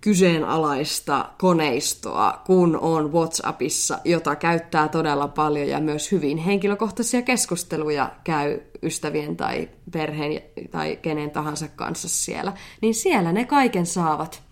kyseenalaista 0.00 1.28
koneistoa, 1.38 2.42
kun 2.46 2.78
on 2.78 3.12
WhatsAppissa, 3.12 3.98
jota 4.04 4.36
käyttää 4.36 4.88
todella 4.88 5.28
paljon 5.28 5.68
ja 5.68 5.80
myös 5.80 6.12
hyvin 6.12 6.38
henkilökohtaisia 6.38 7.22
keskusteluja 7.22 8.12
käy 8.24 8.60
ystävien 8.82 9.36
tai 9.36 9.68
perheen 9.90 10.42
tai 10.70 10.98
kenen 11.02 11.30
tahansa 11.30 11.68
kanssa 11.68 12.08
siellä, 12.08 12.52
niin 12.80 12.94
siellä 12.94 13.32
ne 13.32 13.44
kaiken 13.44 13.86
saavat. 13.86 14.42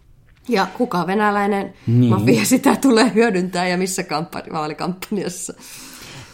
Ja 0.49 0.67
kuka 0.77 1.07
venäläinen 1.07 1.75
niin. 1.87 2.11
mafia 2.11 2.45
sitä 2.45 2.77
tulee 2.77 3.13
hyödyntää 3.15 3.69
ja 3.69 3.77
missä 3.77 4.03
kampanj- 4.03 4.53
vaalikampanjassa. 4.53 5.55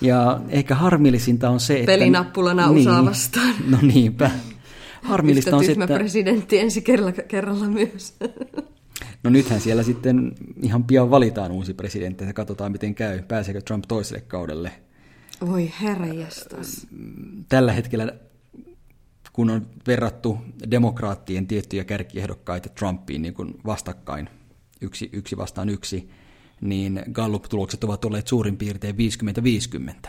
Ja 0.01 0.40
ehkä 0.49 0.75
harmillisinta 0.75 1.51
on 1.51 1.61
se, 1.61 1.75
että... 1.75 1.87
Pelinappulana 1.87 2.68
niin, 2.68 2.81
usaa 2.81 3.05
vastaan. 3.05 3.55
No 3.68 3.79
niinpä. 3.83 4.31
Harmillista 5.03 5.57
on 5.57 5.65
se, 5.65 5.73
että... 5.73 5.87
presidentti 5.87 6.59
ensi 6.59 6.83
kerralla, 6.83 7.12
kerralla 7.12 7.69
myös. 7.69 8.15
No 9.23 9.31
nythän 9.31 9.61
siellä 9.61 9.83
sitten 9.83 10.33
ihan 10.62 10.85
pian 10.85 11.11
valitaan 11.11 11.53
uusi 11.53 11.75
presidentti 11.75 12.25
ja 12.25 12.33
katsotaan 12.33 12.73
miten 12.73 12.95
käy. 12.95 13.23
Pääseekö 13.23 13.61
Trump 13.61 13.85
toiselle 13.88 14.21
kaudelle? 14.21 14.73
Voi 15.47 15.73
herra 15.81 16.07
Tällä 17.49 17.73
hetkellä, 17.73 18.12
kun 19.33 19.51
on 19.51 19.67
verrattu 19.87 20.38
demokraattien 20.71 21.47
tiettyjä 21.47 21.85
kärkiehdokkaita 21.85 22.69
Trumpiin 22.69 23.23
niin 23.23 23.35
kuin 23.35 23.55
vastakkain, 23.67 24.29
yksi, 24.81 25.11
yksi 25.12 25.37
vastaan 25.37 25.69
yksi, 25.69 26.09
niin 26.61 27.03
Gallup-tulokset 27.12 27.85
ovat 27.85 28.05
olleet 28.05 28.29
suurin 28.29 28.57
piirtein 28.57 28.97
50-50. 30.05 30.09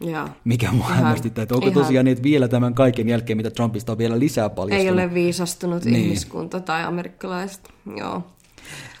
Joo. 0.00 0.28
Mikä 0.44 0.72
mua 0.72 0.88
hämmästyttää, 0.88 1.42
että 1.42 1.54
onko 1.54 1.66
ihan... 1.66 1.82
tosiaan 1.82 2.04
niin, 2.04 2.12
että 2.12 2.24
vielä 2.24 2.48
tämän 2.48 2.74
kaiken 2.74 3.08
jälkeen, 3.08 3.36
mitä 3.36 3.50
Trumpista 3.50 3.92
on 3.92 3.98
vielä 3.98 4.18
lisää 4.18 4.50
paljastunut. 4.50 4.98
Ei 4.98 5.04
ole 5.04 5.14
viisastunut 5.14 5.84
niin. 5.84 5.96
ihmiskunta 5.96 6.60
tai 6.60 6.84
amerikkalaiset, 6.84 7.68
joo. 7.96 8.22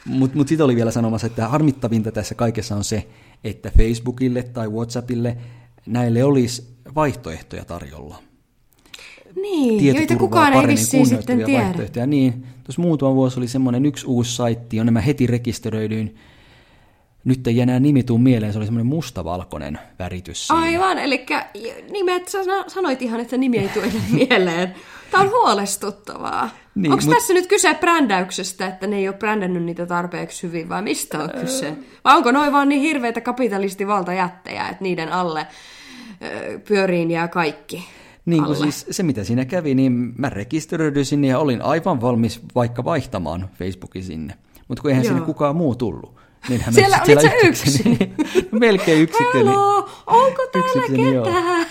Mutta 0.04 0.36
mut 0.36 0.48
sitten 0.48 0.64
oli 0.64 0.76
vielä 0.76 0.90
sanomassa, 0.90 1.26
että 1.26 1.48
harmittavinta 1.48 2.12
tässä 2.12 2.34
kaikessa 2.34 2.76
on 2.76 2.84
se, 2.84 3.08
että 3.44 3.70
Facebookille 3.78 4.42
tai 4.42 4.68
Whatsappille 4.68 5.36
näille 5.86 6.24
olisi 6.24 6.76
vaihtoehtoja 6.94 7.64
tarjolla. 7.64 8.22
Niin, 9.42 9.96
joita 9.96 10.16
kukaan 10.16 10.52
ei 10.52 10.66
vissiin 10.66 11.06
sitten 11.06 11.44
tiedä. 11.44 12.06
Niin, 12.06 12.46
tuossa 12.64 12.82
muutama 12.82 13.14
vuosi 13.14 13.40
oli 13.40 13.48
semmoinen 13.48 13.86
yksi 13.86 14.06
uusi 14.06 14.36
saitti, 14.36 14.80
on 14.80 14.86
nämä 14.86 15.00
heti 15.00 15.26
rekisteröidyin 15.26 16.16
nyt 17.24 17.46
ei 17.46 17.60
enää 17.60 17.80
nimi 17.80 18.02
tuu 18.02 18.18
mieleen, 18.18 18.52
se 18.52 18.58
oli 18.58 18.66
semmoinen 18.66 18.86
mustavalkoinen 18.86 19.78
väritys. 19.98 20.46
Siinä. 20.46 20.62
Aivan, 20.62 20.98
eli 20.98 21.26
nimet, 21.90 22.28
sä 22.28 22.38
sanoit 22.66 23.02
ihan, 23.02 23.20
että 23.20 23.36
nimi 23.36 23.58
ei 23.58 23.68
tule 23.68 23.86
mieleen. 24.28 24.74
Tämä 25.10 25.24
on 25.24 25.30
huolestuttavaa. 25.30 26.50
Niin, 26.74 26.92
Onko 26.92 27.04
mut... 27.04 27.14
tässä 27.14 27.34
nyt 27.34 27.46
kyse 27.46 27.74
brändäyksestä, 27.74 28.66
että 28.66 28.86
ne 28.86 28.96
ei 28.96 29.08
ole 29.08 29.16
brändännyt 29.16 29.62
niitä 29.62 29.86
tarpeeksi 29.86 30.42
hyvin, 30.46 30.68
vai 30.68 30.82
mistä 30.82 31.18
on 31.18 31.30
kyse? 31.40 31.76
Vai 32.04 32.16
onko 32.16 32.32
noin 32.32 32.52
vaan 32.52 32.68
niin 32.68 32.80
hirveitä 32.80 33.20
kapitalistivaltajättejä, 33.20 34.68
että 34.68 34.82
niiden 34.82 35.12
alle 35.12 35.46
pyöriin 36.68 37.10
jää 37.10 37.28
kaikki? 37.28 37.84
Niin 38.26 38.44
kuin 38.44 38.56
siis 38.56 38.86
se, 38.90 39.02
mitä 39.02 39.24
siinä 39.24 39.44
kävi, 39.44 39.74
niin 39.74 40.12
mä 40.18 40.30
rekisteröidyin 40.30 41.06
sinne 41.06 41.26
ja 41.26 41.38
olin 41.38 41.62
aivan 41.62 42.00
valmis 42.00 42.40
vaikka 42.54 42.84
vaihtamaan 42.84 43.48
Facebookin 43.58 44.04
sinne. 44.04 44.34
Mutta 44.68 44.82
kun 44.82 44.90
eihän 44.90 45.04
Joo. 45.04 45.12
sinne 45.12 45.26
kukaan 45.26 45.56
muu 45.56 45.74
tullut. 45.74 46.23
Niinhän 46.48 46.74
siellä 46.74 46.96
olit 46.96 47.20
siellä 47.20 47.38
yksi. 47.42 47.82
Niin, 47.88 48.14
melkein 48.52 49.02
yksiköni. 49.02 49.44
Hello, 49.44 49.88
onko 50.06 50.46
täällä 50.52 50.88
ketään? 50.88 51.14
Joo. 51.14 51.66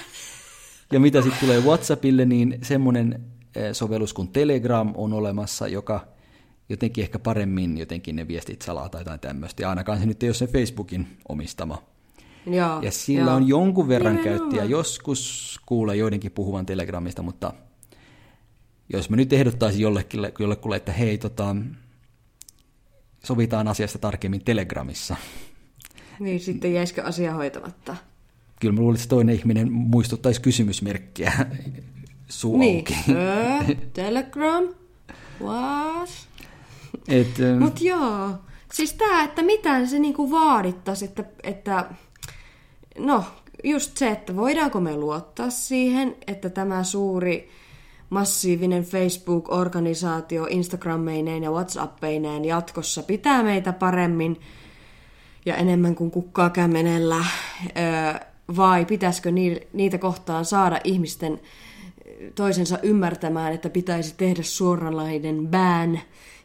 Ja 0.91 0.99
mitä 0.99 1.21
sitten 1.21 1.39
tulee 1.39 1.59
WhatsAppille, 1.59 2.25
niin 2.25 2.59
semmoinen 2.61 3.25
eh, 3.55 3.73
sovellus 3.73 4.13
kuin 4.13 4.27
Telegram 4.27 4.93
on 4.95 5.13
olemassa, 5.13 5.67
joka 5.67 6.07
jotenkin 6.69 7.01
ehkä 7.01 7.19
paremmin 7.19 7.77
jotenkin 7.77 8.15
ne 8.15 8.27
viestit 8.27 8.61
salaa 8.61 8.89
tai 8.89 9.01
jotain 9.01 9.19
tämmöistä. 9.19 9.63
Ja 9.63 9.69
ainakaan 9.69 9.99
se 9.99 10.05
nyt 10.05 10.23
ei 10.23 10.29
ole 10.29 10.33
sen 10.33 10.47
Facebookin 10.47 11.17
omistama. 11.29 11.83
Joo, 12.45 12.81
ja 12.81 12.91
sillä 12.91 13.31
joo. 13.31 13.35
on 13.35 13.47
jonkun 13.47 13.87
verran 13.87 14.15
niin, 14.15 14.23
käyttiä. 14.23 14.63
Joskus 14.63 15.59
kuulee 15.65 15.95
joidenkin 15.95 16.31
puhuvan 16.31 16.65
Telegramista, 16.65 17.21
mutta 17.21 17.53
jos 18.93 19.09
mä 19.09 19.15
nyt 19.15 19.33
ehdottaisin 19.33 19.81
jollekin, 19.81 20.31
jollekulle, 20.39 20.75
että 20.75 20.91
hei, 20.91 21.17
tota, 21.17 21.55
sovitaan 23.25 23.67
asiasta 23.67 23.99
tarkemmin 23.99 24.45
Telegramissa. 24.45 25.15
Niin, 26.19 26.39
sitten 26.39 26.73
jäisikö 26.73 27.03
asia 27.03 27.33
hoitamatta? 27.33 27.95
Kyllä 28.59 28.73
mä 28.73 28.81
luulen, 28.81 28.95
että 28.95 29.07
toinen 29.07 29.35
ihminen 29.35 29.71
muistuttaisi 29.71 30.41
kysymysmerkkiä 30.41 31.31
suu 32.27 32.57
niin. 32.57 32.85
Öö, 33.09 33.75
Telegram? 33.93 34.63
What? 35.41 36.09
Et, 37.07 37.37
Mut 37.59 37.81
joo, 37.81 38.29
siis 38.73 38.93
tää, 38.93 39.23
että 39.23 39.43
mitään 39.43 39.87
se 39.87 39.99
niinku 39.99 40.31
vaadittaisi, 40.31 41.05
että, 41.05 41.23
että 41.43 41.85
no, 42.97 43.23
just 43.63 43.97
se, 43.97 44.09
että 44.09 44.35
voidaanko 44.35 44.79
me 44.79 44.95
luottaa 44.97 45.49
siihen, 45.49 46.15
että 46.27 46.49
tämä 46.49 46.83
suuri 46.83 47.49
massiivinen 48.13 48.83
Facebook-organisaatio 48.83 50.47
Instagrammeineen 50.49 51.43
ja 51.43 51.51
Whatsappeineen 51.51 52.45
jatkossa 52.45 53.03
pitää 53.03 53.43
meitä 53.43 53.73
paremmin 53.73 54.39
ja 55.45 55.55
enemmän 55.55 55.95
kuin 55.95 56.11
kukkaa 56.11 56.49
kämenellä, 56.49 57.25
vai 58.57 58.85
pitäisikö 58.85 59.31
niitä 59.73 59.97
kohtaan 59.97 60.45
saada 60.45 60.79
ihmisten 60.83 61.39
toisensa 62.35 62.79
ymmärtämään, 62.83 63.53
että 63.53 63.69
pitäisi 63.69 64.13
tehdä 64.17 64.43
suoranlainen 64.43 65.47
ban 65.47 65.99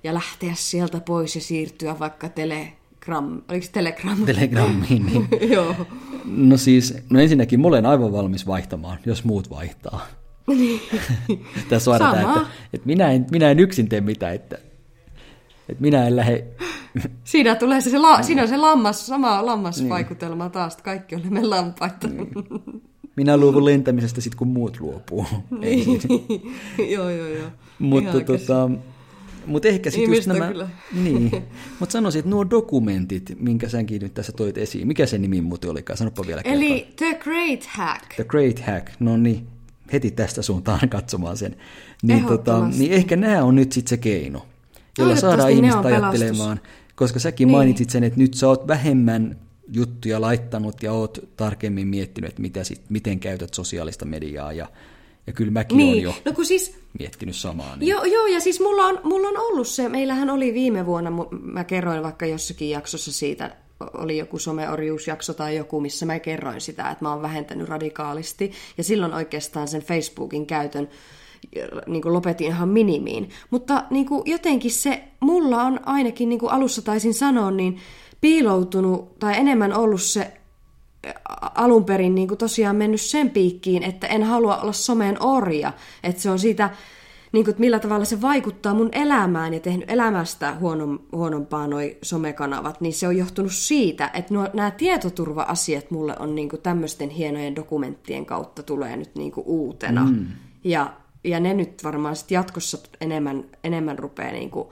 ja 0.05 0.15
lähteä 0.15 0.53
sieltä 0.55 1.01
pois 1.01 1.35
ja 1.35 1.41
siirtyä 1.41 1.99
vaikka 1.99 2.29
Telegram, 2.29 3.43
oliko 3.49 3.67
Telegram? 3.73 4.25
Telegrammiin, 4.27 5.07
niin. 5.07 5.29
Joo. 5.55 5.75
No 6.25 6.57
siis, 6.57 6.95
no 7.11 7.21
ensinnäkin 7.21 7.61
mä 7.61 7.69
olen 7.69 7.87
aivan 7.87 8.13
valmis 8.13 8.47
vaihtamaan, 8.47 8.99
jos 9.07 9.25
muut 9.25 9.51
vaihtaa. 9.51 10.18
Tässä 11.69 11.91
on 11.91 12.03
aina 12.03 12.21
että, 12.21 12.47
että 12.73 12.87
minä, 12.87 13.11
en, 13.13 13.27
minä 13.31 13.51
en 13.51 13.61
yksin 13.61 13.89
tee 13.89 14.01
mitään, 14.01 14.35
että, 14.35 14.59
että 15.69 15.83
minä 15.83 16.07
en 16.07 16.17
lähde... 16.17 16.45
Siinä 17.25 17.55
tulee 17.55 17.81
se, 17.81 17.91
se, 17.91 17.99
la, 17.99 18.23
siinä 18.23 18.43
on 18.43 18.49
se 18.49 18.57
lammas, 18.57 19.07
sama 19.07 19.47
lammasvaikutelma 19.47 20.45
niin. 20.45 20.53
taas, 20.53 20.73
että 20.73 20.85
kaikki 20.85 21.17
olemme 21.17 21.45
lampaita. 21.45 22.09
Niin. 22.09 22.29
Minä 23.17 23.37
luovun 23.37 23.65
lentämisestä 23.71 24.21
sitten, 24.21 24.39
kun 24.39 24.49
muut 24.49 24.81
luopuu. 24.81 25.27
Niin. 25.61 26.01
joo, 26.95 27.11
joo, 27.11 27.29
joo. 27.29 27.51
Mutta 27.79 28.21
tota, 28.21 28.71
mutta 29.49 29.69
ehkä 29.69 29.91
sitten 29.91 30.15
just 30.15 30.27
nämä... 30.27 30.49
Kyllä. 30.49 30.69
Niin. 30.93 31.31
Mutta 31.81 31.93
sanoisin, 31.93 32.19
että 32.19 32.31
nuo 32.31 32.51
dokumentit, 32.51 33.33
minkä 33.39 33.69
säkin 33.69 34.03
nyt 34.03 34.15
tässä 34.15 34.33
toit 34.33 34.59
esiin, 34.59 34.89
mikä 34.89 35.07
se 35.07 35.19
nimi 35.19 35.41
muuten 35.41 35.71
olikaan? 35.71 35.97
Sanoppa 35.97 36.27
vielä 36.27 36.41
Eli 36.45 36.81
kertaan. 36.81 36.97
The 36.97 37.15
Great 37.15 37.67
Hack. 37.67 38.15
The 38.15 38.25
Great 38.25 38.59
Hack, 38.59 38.87
no 39.01 39.17
niin, 39.17 39.47
heti 39.93 40.11
tästä 40.11 40.43
suuntaan 40.43 40.89
katsomaan 40.99 41.37
sen. 41.37 41.57
Niin, 42.03 42.25
tota, 42.25 42.69
niin 42.79 42.93
ehkä 42.93 43.17
nämä 43.17 43.45
on 43.45 43.55
nyt 43.55 43.73
sitten 43.73 43.91
se 43.91 43.97
keino, 43.97 44.47
jolla 44.99 45.17
saadaan 45.17 45.51
ihmiset 45.51 45.85
ajattelemaan. 45.85 46.61
Koska 46.95 47.19
säkin 47.19 47.47
niin. 47.47 47.57
mainitsit 47.57 47.91
sen, 47.91 48.05
että 48.05 48.19
nyt 48.19 48.35
sä 48.35 48.49
oot 48.49 48.67
vähemmän 48.67 49.37
juttuja 49.73 50.21
laittanut 50.21 50.83
ja 50.83 50.93
oot 50.93 51.19
tarkemmin 51.37 51.89
miettinyt, 51.89 52.29
että 52.29 52.43
mitä 52.43 52.65
sit, 52.65 52.81
miten 52.89 53.21
käytät 53.21 53.55
sosiaalista 53.55 54.05
mediaa 54.05 54.53
ja 54.53 54.69
ja 55.29 55.33
kyllä 55.33 55.51
mäkin 55.51 55.77
niin. 55.77 55.91
olen 55.91 56.03
jo 56.03 56.15
no, 56.25 56.33
kun 56.33 56.45
siis, 56.45 56.79
miettinyt 56.99 57.37
samaa. 57.37 57.77
Niin. 57.77 57.89
Joo, 57.89 58.05
joo, 58.05 58.27
ja 58.27 58.41
siis 58.41 58.61
mulla 58.61 58.85
on, 58.85 59.01
mulla 59.03 59.29
on 59.29 59.37
ollut 59.37 59.69
se, 59.69 59.89
meillähän 59.89 60.31
oli 60.31 60.55
viime 60.55 60.87
vuonna, 60.87 61.13
mä 61.43 61.65
kerroin 61.65 62.03
vaikka 62.03 62.27
jossakin 62.27 62.71
jaksossa 62.71 63.13
siitä, 63.13 63.57
oli 63.81 64.19
joku 64.19 64.39
someorjuusjakso 64.39 65.35
tai 65.35 65.57
joku, 65.57 65.81
missä 65.81 66.07
mä 66.07 66.19
kerroin 66.19 66.61
sitä, 66.61 66.91
että 66.91 67.05
mä 67.05 67.13
oon 67.13 67.23
vähentänyt 67.23 67.69
radikaalisti. 67.69 68.53
Ja 68.79 68.85
silloin 68.85 69.15
oikeastaan 69.15 69.69
sen 69.69 69.83
Facebookin 69.83 70.47
käytön 70.47 70.89
niin 71.87 72.03
kuin 72.03 72.13
lopetin 72.13 72.47
ihan 72.47 72.69
minimiin. 72.69 73.31
Mutta 73.51 73.85
niin 73.91 74.07
kuin 74.07 74.23
jotenkin 74.27 74.71
se, 74.71 75.05
mulla 75.21 75.63
on 75.63 75.81
ainakin, 75.87 76.29
niin 76.29 76.39
kuin 76.39 76.53
alussa 76.53 76.83
taisin 76.83 77.15
sanoa, 77.15 77.51
niin 77.51 77.79
piiloutunut 78.21 79.19
tai 79.19 79.37
enemmän 79.37 79.73
ollut 79.73 80.03
se 80.03 80.33
alun 81.55 81.85
perin 81.85 82.15
niin 82.15 82.29
kuin 82.29 82.39
tosiaan 82.39 82.77
mennyt 82.77 83.01
sen 83.01 83.31
piikkiin, 83.31 83.83
että 83.83 84.07
en 84.07 84.23
halua 84.23 84.57
olla 84.57 84.73
someen 84.73 85.23
orja. 85.23 85.73
Että 86.03 86.23
se 86.23 86.31
on 86.31 86.39
siitä, 86.39 86.71
niin 87.33 87.45
kuin, 87.45 87.53
että 87.53 87.61
millä 87.61 87.79
tavalla 87.79 88.05
se 88.05 88.21
vaikuttaa 88.21 88.75
mun 88.75 88.89
elämään 88.93 89.55
ja 89.55 89.61
tehnyt 89.61 89.91
elämästä 89.91 90.55
huonon, 90.55 91.01
huonompaa 91.13 91.67
noi 91.67 91.99
somekanavat, 92.03 92.81
niin 92.81 92.93
se 92.93 93.09
on 93.09 93.17
johtunut 93.17 93.53
siitä, 93.53 94.11
että 94.15 94.35
nuo, 94.35 94.49
nämä 94.53 94.71
tietoturva-asiat 94.71 95.91
mulle 95.91 96.17
on 96.19 96.35
niin 96.35 96.49
kuin 96.49 96.63
tämmöisten 96.63 97.11
hienojen 97.11 97.57
dokumenttien 97.57 98.27
kautta 98.27 98.63
tulee 98.63 98.97
nyt 98.97 99.15
niin 99.15 99.33
kuin 99.33 99.47
uutena. 99.47 100.05
Mm. 100.05 100.27
Ja, 100.65 100.93
ja 101.25 101.41
ne 101.41 101.55
nyt 101.55 101.85
varmaan 101.85 102.17
sit 102.17 102.31
jatkossa 102.31 102.79
enemmän, 103.01 103.45
enemmän 103.65 103.99
rupeaa 103.99 104.33
niin 104.33 104.51
kuin 104.51 104.69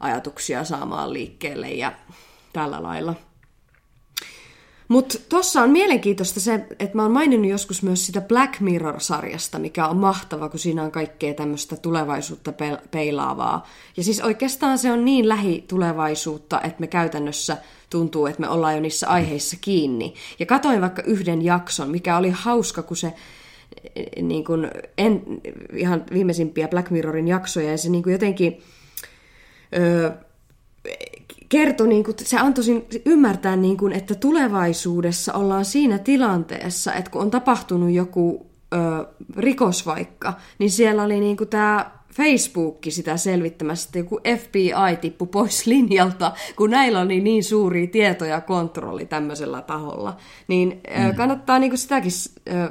ajatuksia 0.00 0.64
saamaan 0.64 1.12
liikkeelle 1.12 1.70
ja 1.70 1.92
tällä 2.52 2.82
lailla. 2.82 3.14
Mutta 4.88 5.18
tuossa 5.28 5.62
on 5.62 5.70
mielenkiintoista 5.70 6.40
se, 6.40 6.54
että 6.54 6.90
mä 6.94 7.02
oon 7.02 7.12
maininnut 7.12 7.50
joskus 7.50 7.82
myös 7.82 8.06
sitä 8.06 8.20
Black 8.20 8.60
Mirror-sarjasta, 8.60 9.58
mikä 9.58 9.86
on 9.86 9.96
mahtava, 9.96 10.48
kun 10.48 10.60
siinä 10.60 10.82
on 10.82 10.90
kaikkea 10.90 11.34
tämmöistä 11.34 11.76
tulevaisuutta 11.76 12.52
peilaavaa. 12.90 13.66
Ja 13.96 14.04
siis 14.04 14.20
oikeastaan 14.20 14.78
se 14.78 14.92
on 14.92 15.04
niin 15.04 15.28
lähitulevaisuutta, 15.28 16.60
että 16.60 16.80
me 16.80 16.86
käytännössä 16.86 17.56
tuntuu, 17.90 18.26
että 18.26 18.40
me 18.40 18.48
ollaan 18.48 18.74
jo 18.74 18.80
niissä 18.80 19.08
aiheissa 19.08 19.56
kiinni. 19.60 20.14
Ja 20.38 20.46
katoin 20.46 20.80
vaikka 20.80 21.02
yhden 21.02 21.42
jakson, 21.42 21.90
mikä 21.90 22.16
oli 22.16 22.30
hauska, 22.30 22.82
kun 22.82 22.96
se 22.96 23.14
niin 24.22 24.44
kun, 24.44 24.70
en, 24.98 25.22
ihan 25.72 26.04
viimeisimpiä 26.12 26.68
Black 26.68 26.90
Mirrorin 26.90 27.28
jaksoja, 27.28 27.70
ja 27.70 27.78
se 27.78 27.88
niin 27.90 28.04
jotenkin... 28.06 28.62
Öö, 29.76 30.10
kertoi, 31.48 31.88
niin 31.88 32.04
kuin, 32.04 32.16
se 32.18 32.38
antoi 32.38 32.64
ymmärtää, 33.06 33.56
niin 33.56 33.76
kuin, 33.76 33.92
että 33.92 34.14
tulevaisuudessa 34.14 35.32
ollaan 35.32 35.64
siinä 35.64 35.98
tilanteessa, 35.98 36.94
että 36.94 37.10
kun 37.10 37.22
on 37.22 37.30
tapahtunut 37.30 37.90
joku 37.90 38.46
ö, 38.74 38.76
rikos 39.36 39.86
vaikka, 39.86 40.32
niin 40.58 40.70
siellä 40.70 41.02
oli 41.02 41.20
niin 41.20 41.36
kuin, 41.36 41.48
tämä 41.48 41.90
Facebookki 42.14 42.90
sitä 42.90 43.16
selvittämässä, 43.16 43.88
että 43.88 43.98
joku 43.98 44.20
FBI 44.38 44.96
tippu 45.00 45.26
pois 45.26 45.66
linjalta, 45.72 46.32
kun 46.56 46.70
näillä 46.70 47.00
oli 47.00 47.20
niin 47.20 47.44
suuria 47.44 47.86
tietoja 47.86 48.40
kontrolli 48.40 49.06
tämmöisellä 49.06 49.62
taholla. 49.62 50.16
Niin 50.48 50.80
mm. 51.08 51.14
kannattaa 51.14 51.58
niin 51.58 51.78
sitäkin 51.78 52.12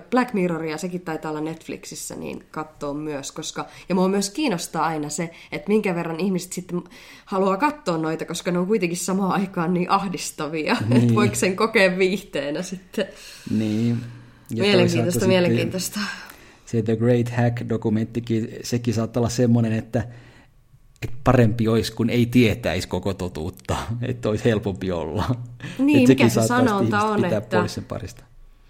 Black 0.09 0.33
Mirroria, 0.33 0.77
sekin 0.77 1.01
taitaa 1.01 1.31
olla 1.31 1.41
Netflixissä, 1.41 2.15
niin 2.15 2.43
katsoa 2.51 2.93
myös. 2.93 3.31
Koska, 3.31 3.65
ja 3.89 3.95
mua 3.95 4.07
myös 4.07 4.29
kiinnostaa 4.29 4.85
aina 4.85 5.09
se, 5.09 5.29
että 5.51 5.67
minkä 5.67 5.95
verran 5.95 6.19
ihmiset 6.19 6.53
sitten 6.53 6.81
haluaa 7.25 7.57
katsoa 7.57 7.97
noita, 7.97 8.25
koska 8.25 8.51
ne 8.51 8.59
on 8.59 8.67
kuitenkin 8.67 8.97
samaan 8.97 9.31
aikaan 9.41 9.73
niin 9.73 9.89
ahdistavia, 9.89 10.77
niin. 10.89 11.01
että 11.01 11.15
voiko 11.15 11.35
sen 11.35 11.55
kokea 11.55 11.97
viihteenä 11.97 12.61
sitten. 12.61 13.05
Niin. 13.49 13.97
Ja 14.49 14.63
mielenkiintoista, 14.63 15.27
mielenkiintoista 15.27 15.99
se 16.73 16.81
The 16.81 16.95
Great 16.95 17.29
Hack-dokumenttikin, 17.29 18.59
sekin 18.63 18.93
saattaa 18.93 19.21
olla 19.21 19.29
semmoinen, 19.29 19.73
että, 19.73 20.07
että 21.01 21.17
parempi 21.23 21.67
olisi, 21.67 21.93
kun 21.93 22.09
ei 22.09 22.25
tietäisi 22.25 22.87
koko 22.87 23.13
totuutta, 23.13 23.77
että 24.01 24.29
olisi 24.29 24.45
helpompi 24.45 24.91
olla. 24.91 25.35
Niin, 25.79 25.99
että 25.99 26.09
mikä 26.09 26.29
se 26.29 26.47
sanonta 26.47 27.01
on, 27.01 27.23
pitää 27.23 27.37
että... 27.37 27.57
pois 27.57 27.73
sen 27.73 27.83
parista. 27.83 28.23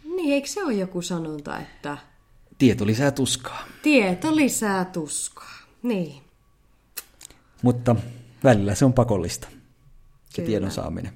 Niin, 0.04 0.34
eikö 0.34 0.48
se 0.48 0.64
ole 0.64 0.74
joku 0.74 1.02
sanonta, 1.02 1.60
että... 1.60 1.98
Tieto 2.58 2.86
lisää 2.86 3.12
tuskaa. 3.12 3.66
Tieto 3.82 4.36
lisää 4.36 4.86
tuskaa, 4.86 5.60
niin. 5.84 6.24
Mutta 7.62 7.96
välillä 8.44 8.76
se 8.76 8.86
on 8.86 8.94
pakollista, 8.94 9.48
se 10.30 10.36
Kyllä. 10.36 10.48
tiedon 10.48 10.72
saaminen 10.72 11.14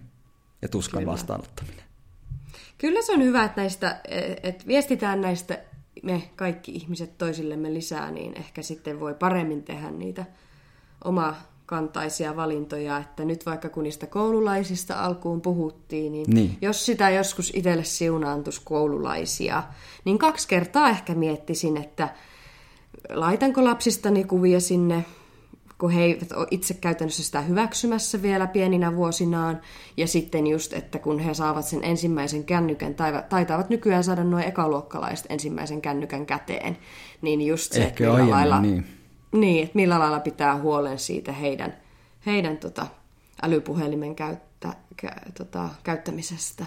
ja 0.61 0.67
tuskan 0.67 0.99
Kyllä. 0.99 1.11
vastaanottaminen. 1.11 1.83
Kyllä 2.77 3.01
se 3.01 3.13
on 3.13 3.23
hyvä, 3.23 3.43
että, 3.43 3.61
näistä, 3.61 4.01
että 4.43 4.67
viestitään 4.67 5.21
näistä 5.21 5.59
me 6.03 6.29
kaikki 6.35 6.71
ihmiset 6.71 7.17
toisillemme 7.17 7.73
lisää, 7.73 8.11
niin 8.11 8.37
ehkä 8.37 8.61
sitten 8.61 8.99
voi 8.99 9.13
paremmin 9.13 9.63
tehdä 9.63 9.91
niitä 9.91 10.25
omakantaisia 11.03 12.35
valintoja, 12.35 12.97
että 12.97 13.25
nyt 13.25 13.45
vaikka 13.45 13.69
kun 13.69 13.83
niistä 13.83 14.07
koululaisista 14.07 15.05
alkuun 15.05 15.41
puhuttiin, 15.41 16.11
niin, 16.11 16.25
niin. 16.33 16.57
jos 16.61 16.85
sitä 16.85 17.09
joskus 17.09 17.51
itselle 17.55 17.83
siunaantus 17.83 18.59
koululaisia, 18.59 19.63
niin 20.05 20.17
kaksi 20.17 20.47
kertaa 20.47 20.89
ehkä 20.89 21.15
miettisin, 21.15 21.77
että 21.77 22.09
laitanko 23.09 23.63
lapsistani 23.63 24.23
kuvia 24.23 24.59
sinne 24.59 25.05
kun 25.77 25.91
he 25.91 26.03
eivät 26.03 26.31
ole 26.31 26.47
itse 26.51 26.73
käytännössä 26.73 27.23
sitä 27.23 27.41
hyväksymässä 27.41 28.21
vielä 28.21 28.47
pieninä 28.47 28.95
vuosinaan. 28.95 29.61
Ja 29.97 30.07
sitten 30.07 30.47
just, 30.47 30.73
että 30.73 30.99
kun 30.99 31.19
he 31.19 31.33
saavat 31.33 31.65
sen 31.65 31.83
ensimmäisen 31.83 32.43
kännykän, 32.43 32.95
taitavat 33.29 33.69
nykyään 33.69 34.03
saada 34.03 34.23
noin 34.23 34.43
ekaluokkalaiset 34.43 35.25
ensimmäisen 35.29 35.81
kännykän 35.81 36.25
käteen, 36.25 36.77
niin 37.21 37.41
just 37.41 37.73
se, 37.73 37.83
että 37.83 38.03
millä, 38.03 38.29
lailla, 38.29 38.61
niin. 38.61 38.85
Niin, 39.31 39.63
että 39.63 39.75
millä 39.75 39.99
lailla 39.99 40.19
pitää 40.19 40.57
huolen 40.59 40.99
siitä 40.99 41.31
heidän, 41.31 41.77
heidän 42.25 42.57
tota, 42.57 42.87
älypuhelimen 43.43 44.15
käyttä, 44.15 44.73
kä, 44.95 45.11
tota, 45.37 45.69
käyttämisestä. 45.83 46.65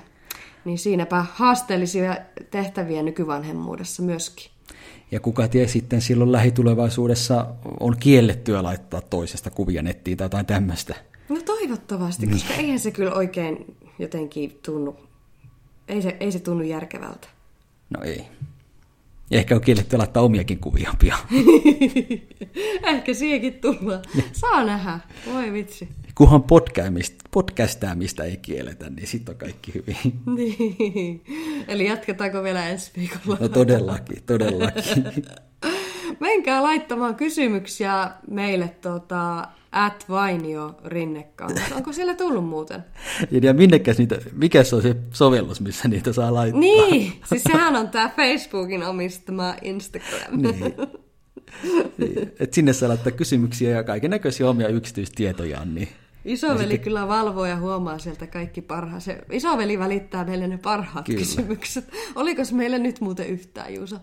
Niin 0.65 0.79
siinäpä 0.79 1.25
haasteellisia 1.33 2.17
tehtäviä 2.51 3.03
nykyvanhemmuudessa 3.03 4.03
myöskin. 4.03 4.51
Ja 5.11 5.21
kuka 5.21 5.49
tie 5.49 5.69
sitten 5.69 6.01
silloin 6.01 6.33
lähitulevaisuudessa 6.33 7.47
on 7.81 7.97
kiellettyä 8.01 8.63
laittaa 8.63 9.01
toisesta 9.01 9.51
kuvia 9.51 9.83
nettiin 9.83 10.17
tai 10.17 10.25
jotain 10.25 10.47
tämmöistä. 10.47 10.95
No 11.29 11.41
toivottavasti, 11.47 12.27
niin. 12.27 12.33
koska 12.33 12.55
eihän 12.55 12.79
se 12.79 12.91
kyllä 12.91 13.13
oikein 13.13 13.77
jotenkin 13.99 14.59
tunnu, 14.65 14.97
ei 15.89 16.03
se, 16.03 16.17
ei 16.21 16.33
se 16.33 16.39
tunnu 16.39 16.65
järkevältä. 16.65 17.29
No 17.91 18.03
ei. 18.03 18.27
Ja 19.31 19.39
ehkä 19.39 19.55
on 19.55 19.61
kielletty 19.61 19.97
laittaa 19.97 20.23
omiakin 20.23 20.59
kuvia 20.59 20.95
pian. 20.99 21.19
Ehkä 22.95 23.15
siihenkin 23.15 23.55
tullaan. 23.55 24.03
Saa 24.33 24.65
nähdä. 24.65 25.01
Voi 25.33 25.53
vitsi. 25.53 25.89
Kunhan 26.15 26.45
podcastaamista, 27.31 28.25
ei 28.25 28.37
kielletä, 28.37 28.91
niin 28.91 29.07
sitten 29.07 29.33
on 29.33 29.39
kaikki 29.39 29.75
hyvin. 29.75 29.97
Niin. 30.37 31.25
Eli 31.69 31.87
jatketaanko 31.87 32.43
vielä 32.43 32.69
ensi 32.69 32.91
viikolla? 32.97 33.37
No 33.41 33.49
todellakin, 33.49 34.23
todellakin. 34.27 35.05
Menkää 36.21 36.63
laittamaan 36.63 37.15
kysymyksiä 37.15 38.11
meille 38.31 38.69
tota, 38.69 39.49
at 39.73 40.05
Vainio 40.09 40.75
Rinnekkaan. 40.85 41.51
Onko 41.75 41.93
siellä 41.93 42.15
tullut 42.15 42.45
muuten? 42.49 42.85
Ja 43.43 43.55
minnekäs 43.55 43.99
niitä, 43.99 44.19
mikä 44.33 44.65
se 44.65 44.77
on 44.77 44.83
se 44.83 44.97
sovellus, 45.13 45.61
missä 45.61 45.89
niitä 45.89 46.13
saa 46.13 46.35
laittaa? 46.35 46.61
Niin, 46.61 47.13
siis 47.25 47.43
sehän 47.43 47.77
on 47.77 47.89
tämä 47.89 48.09
Facebookin 48.17 48.83
omistama 48.83 49.55
Instagram. 49.63 50.43
Niin. 50.43 50.75
Niin, 51.99 52.33
Et 52.41 52.53
sinne 52.55 52.73
saa 52.73 52.89
laittaa 52.89 53.13
kysymyksiä 53.13 53.71
ja 53.71 53.85
kaiken 53.85 54.11
näköisiä 54.11 54.49
omia 54.51 54.69
yksityistietojaan. 54.69 55.75
Niin. 55.75 55.89
Isoveli 56.25 56.61
sitten- 56.61 56.81
kyllä 56.81 57.09
valvoo 57.09 57.47
ja 57.47 57.57
huomaa 57.57 57.99
sieltä 57.99 58.27
kaikki 58.27 58.63
parhaat. 58.63 59.03
Se 59.03 59.19
isoveli 59.33 59.79
välittää 59.79 60.25
meille 60.25 60.47
ne 60.49 60.59
parhaat 60.59 61.07
Kyllä. 61.07 61.19
kysymykset. 61.19 61.85
Oliko 62.15 62.43
meille 62.53 62.79
nyt 62.79 63.01
muuten 63.01 63.27
yhtään, 63.27 63.75
Juuso? 63.75 63.97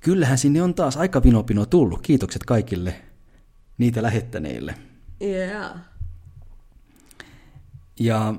Kyllähän 0.00 0.38
sinne 0.38 0.62
on 0.62 0.74
taas 0.74 0.96
aika 0.96 1.22
vinopino 1.22 1.66
tullut. 1.66 2.00
Kiitokset 2.02 2.44
kaikille 2.44 2.94
niitä 3.78 4.02
lähettäneille. 4.02 4.74
Yeah. 5.22 5.76
Ja 8.00 8.34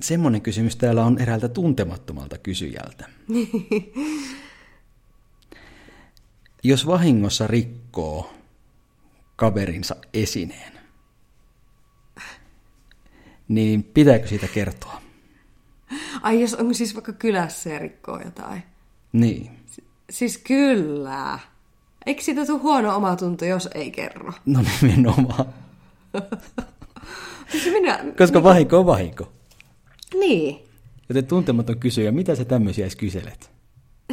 semmoinen 0.00 0.42
kysymys 0.42 0.76
täällä 0.76 1.04
on 1.04 1.18
eräältä 1.18 1.48
tuntemattomalta 1.48 2.38
kysyjältä. 2.38 3.08
Jos 6.62 6.86
vahingossa 6.86 7.46
rikkoo 7.46 8.34
kaverinsa 9.36 9.96
esineen, 10.14 10.72
niin 13.48 13.84
pitääkö 13.84 14.26
siitä 14.26 14.48
kertoa? 14.48 15.02
Ai 16.22 16.40
jos 16.40 16.54
onko 16.54 16.74
siis 16.74 16.94
vaikka 16.94 17.12
kylässä 17.12 17.70
ja 17.70 17.78
rikkoo 17.78 18.20
jotain? 18.20 18.62
Niin. 19.12 19.50
Siis 20.10 20.38
kyllä. 20.38 21.38
Eikö 22.06 22.22
siitä 22.22 22.46
tule 22.46 22.58
huono 22.58 22.96
omatunto, 22.96 23.44
jos 23.44 23.68
ei 23.74 23.90
kerro? 23.90 24.32
No 24.46 24.60
nimenomaan. 24.82 25.46
Siis 27.52 27.64
minä... 27.64 28.04
Koska 28.18 28.42
vahinko 28.42 28.78
on 28.78 28.86
vahinko. 28.86 29.32
Niin. 30.20 30.58
Joten 31.08 31.26
tuntematon 31.26 31.78
kysyjä, 31.78 32.12
mitä 32.12 32.34
sä 32.34 32.44
tämmöisiä 32.44 32.84
edes 32.84 32.96
kyselet? 32.96 33.55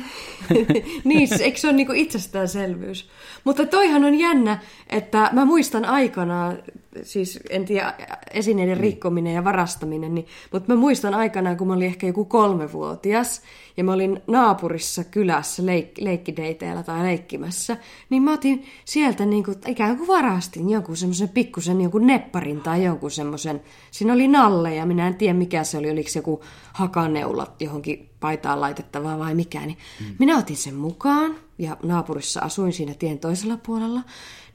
niin, 1.04 1.28
siis 1.28 1.42
eikö 1.42 1.58
se 1.58 1.68
ole 1.68 1.76
niinku 1.76 1.94
itsestäänselvyys? 1.94 3.10
Mutta 3.44 3.66
toihan 3.66 4.06
on 4.06 4.16
jännä, 4.16 4.60
että 4.90 5.30
mä 5.34 5.46
muistan 5.46 5.86
aikanaan, 5.86 6.58
siis 7.04 7.40
en 7.50 7.66
tiedä, 7.66 7.94
esineiden 8.32 8.78
rikkominen 8.78 9.34
ja 9.34 9.44
varastaminen, 9.44 10.16
niin, 10.16 10.28
mutta 10.52 10.74
mä 10.74 10.80
muistan 10.80 11.14
aikanaan, 11.14 11.58
kun 11.58 11.68
mä 11.68 11.74
olin 11.74 11.88
ehkä 11.88 12.08
joku 12.08 12.26
kolmevuotias, 12.26 13.42
ja 13.78 13.84
mä 13.84 13.94
olin 13.94 14.22
naapurissa 14.28 15.04
kylässä 15.04 15.64
leik- 15.64 16.04
leikkideiteillä 16.04 16.84
tai 16.84 17.04
leikkimässä, 17.04 17.78
niin 18.10 18.24
mä 18.24 18.34
otin 18.34 18.66
sieltä 18.86 19.26
niinku, 19.26 19.52
ikään 19.68 19.98
kuin 19.98 20.08
varastin 20.08 20.70
jonkun 20.70 20.98
semmoisen 20.98 21.30
pikkusen 21.30 21.82
jonkun 21.82 22.08
nepparin 22.08 22.62
tai 22.62 22.84
jonkun 22.84 23.12
semmoisen, 23.12 23.62
siinä 23.92 24.14
oli 24.14 24.28
nalle 24.28 24.76
ja 24.76 24.86
minä 24.86 25.08
en 25.08 25.16
tiedä 25.16 25.34
mikä 25.34 25.64
se 25.64 25.78
oli, 25.78 25.92
oliko 25.92 26.10
se 26.10 26.20
joku 26.20 26.42
hakaneulat 26.74 27.62
johonkin 27.62 28.10
paitaan 28.20 28.62
laitettavaa 28.62 29.20
vai 29.20 29.36
mikä, 29.36 29.60
niin 29.60 29.78
mm. 30.00 30.16
minä 30.20 30.38
otin 30.38 30.58
sen 30.58 30.76
mukaan 30.76 31.36
ja 31.58 31.78
naapurissa 31.84 32.40
asuin 32.40 32.74
siinä 32.74 32.94
tien 32.94 33.20
toisella 33.20 33.58
puolella, 33.58 34.02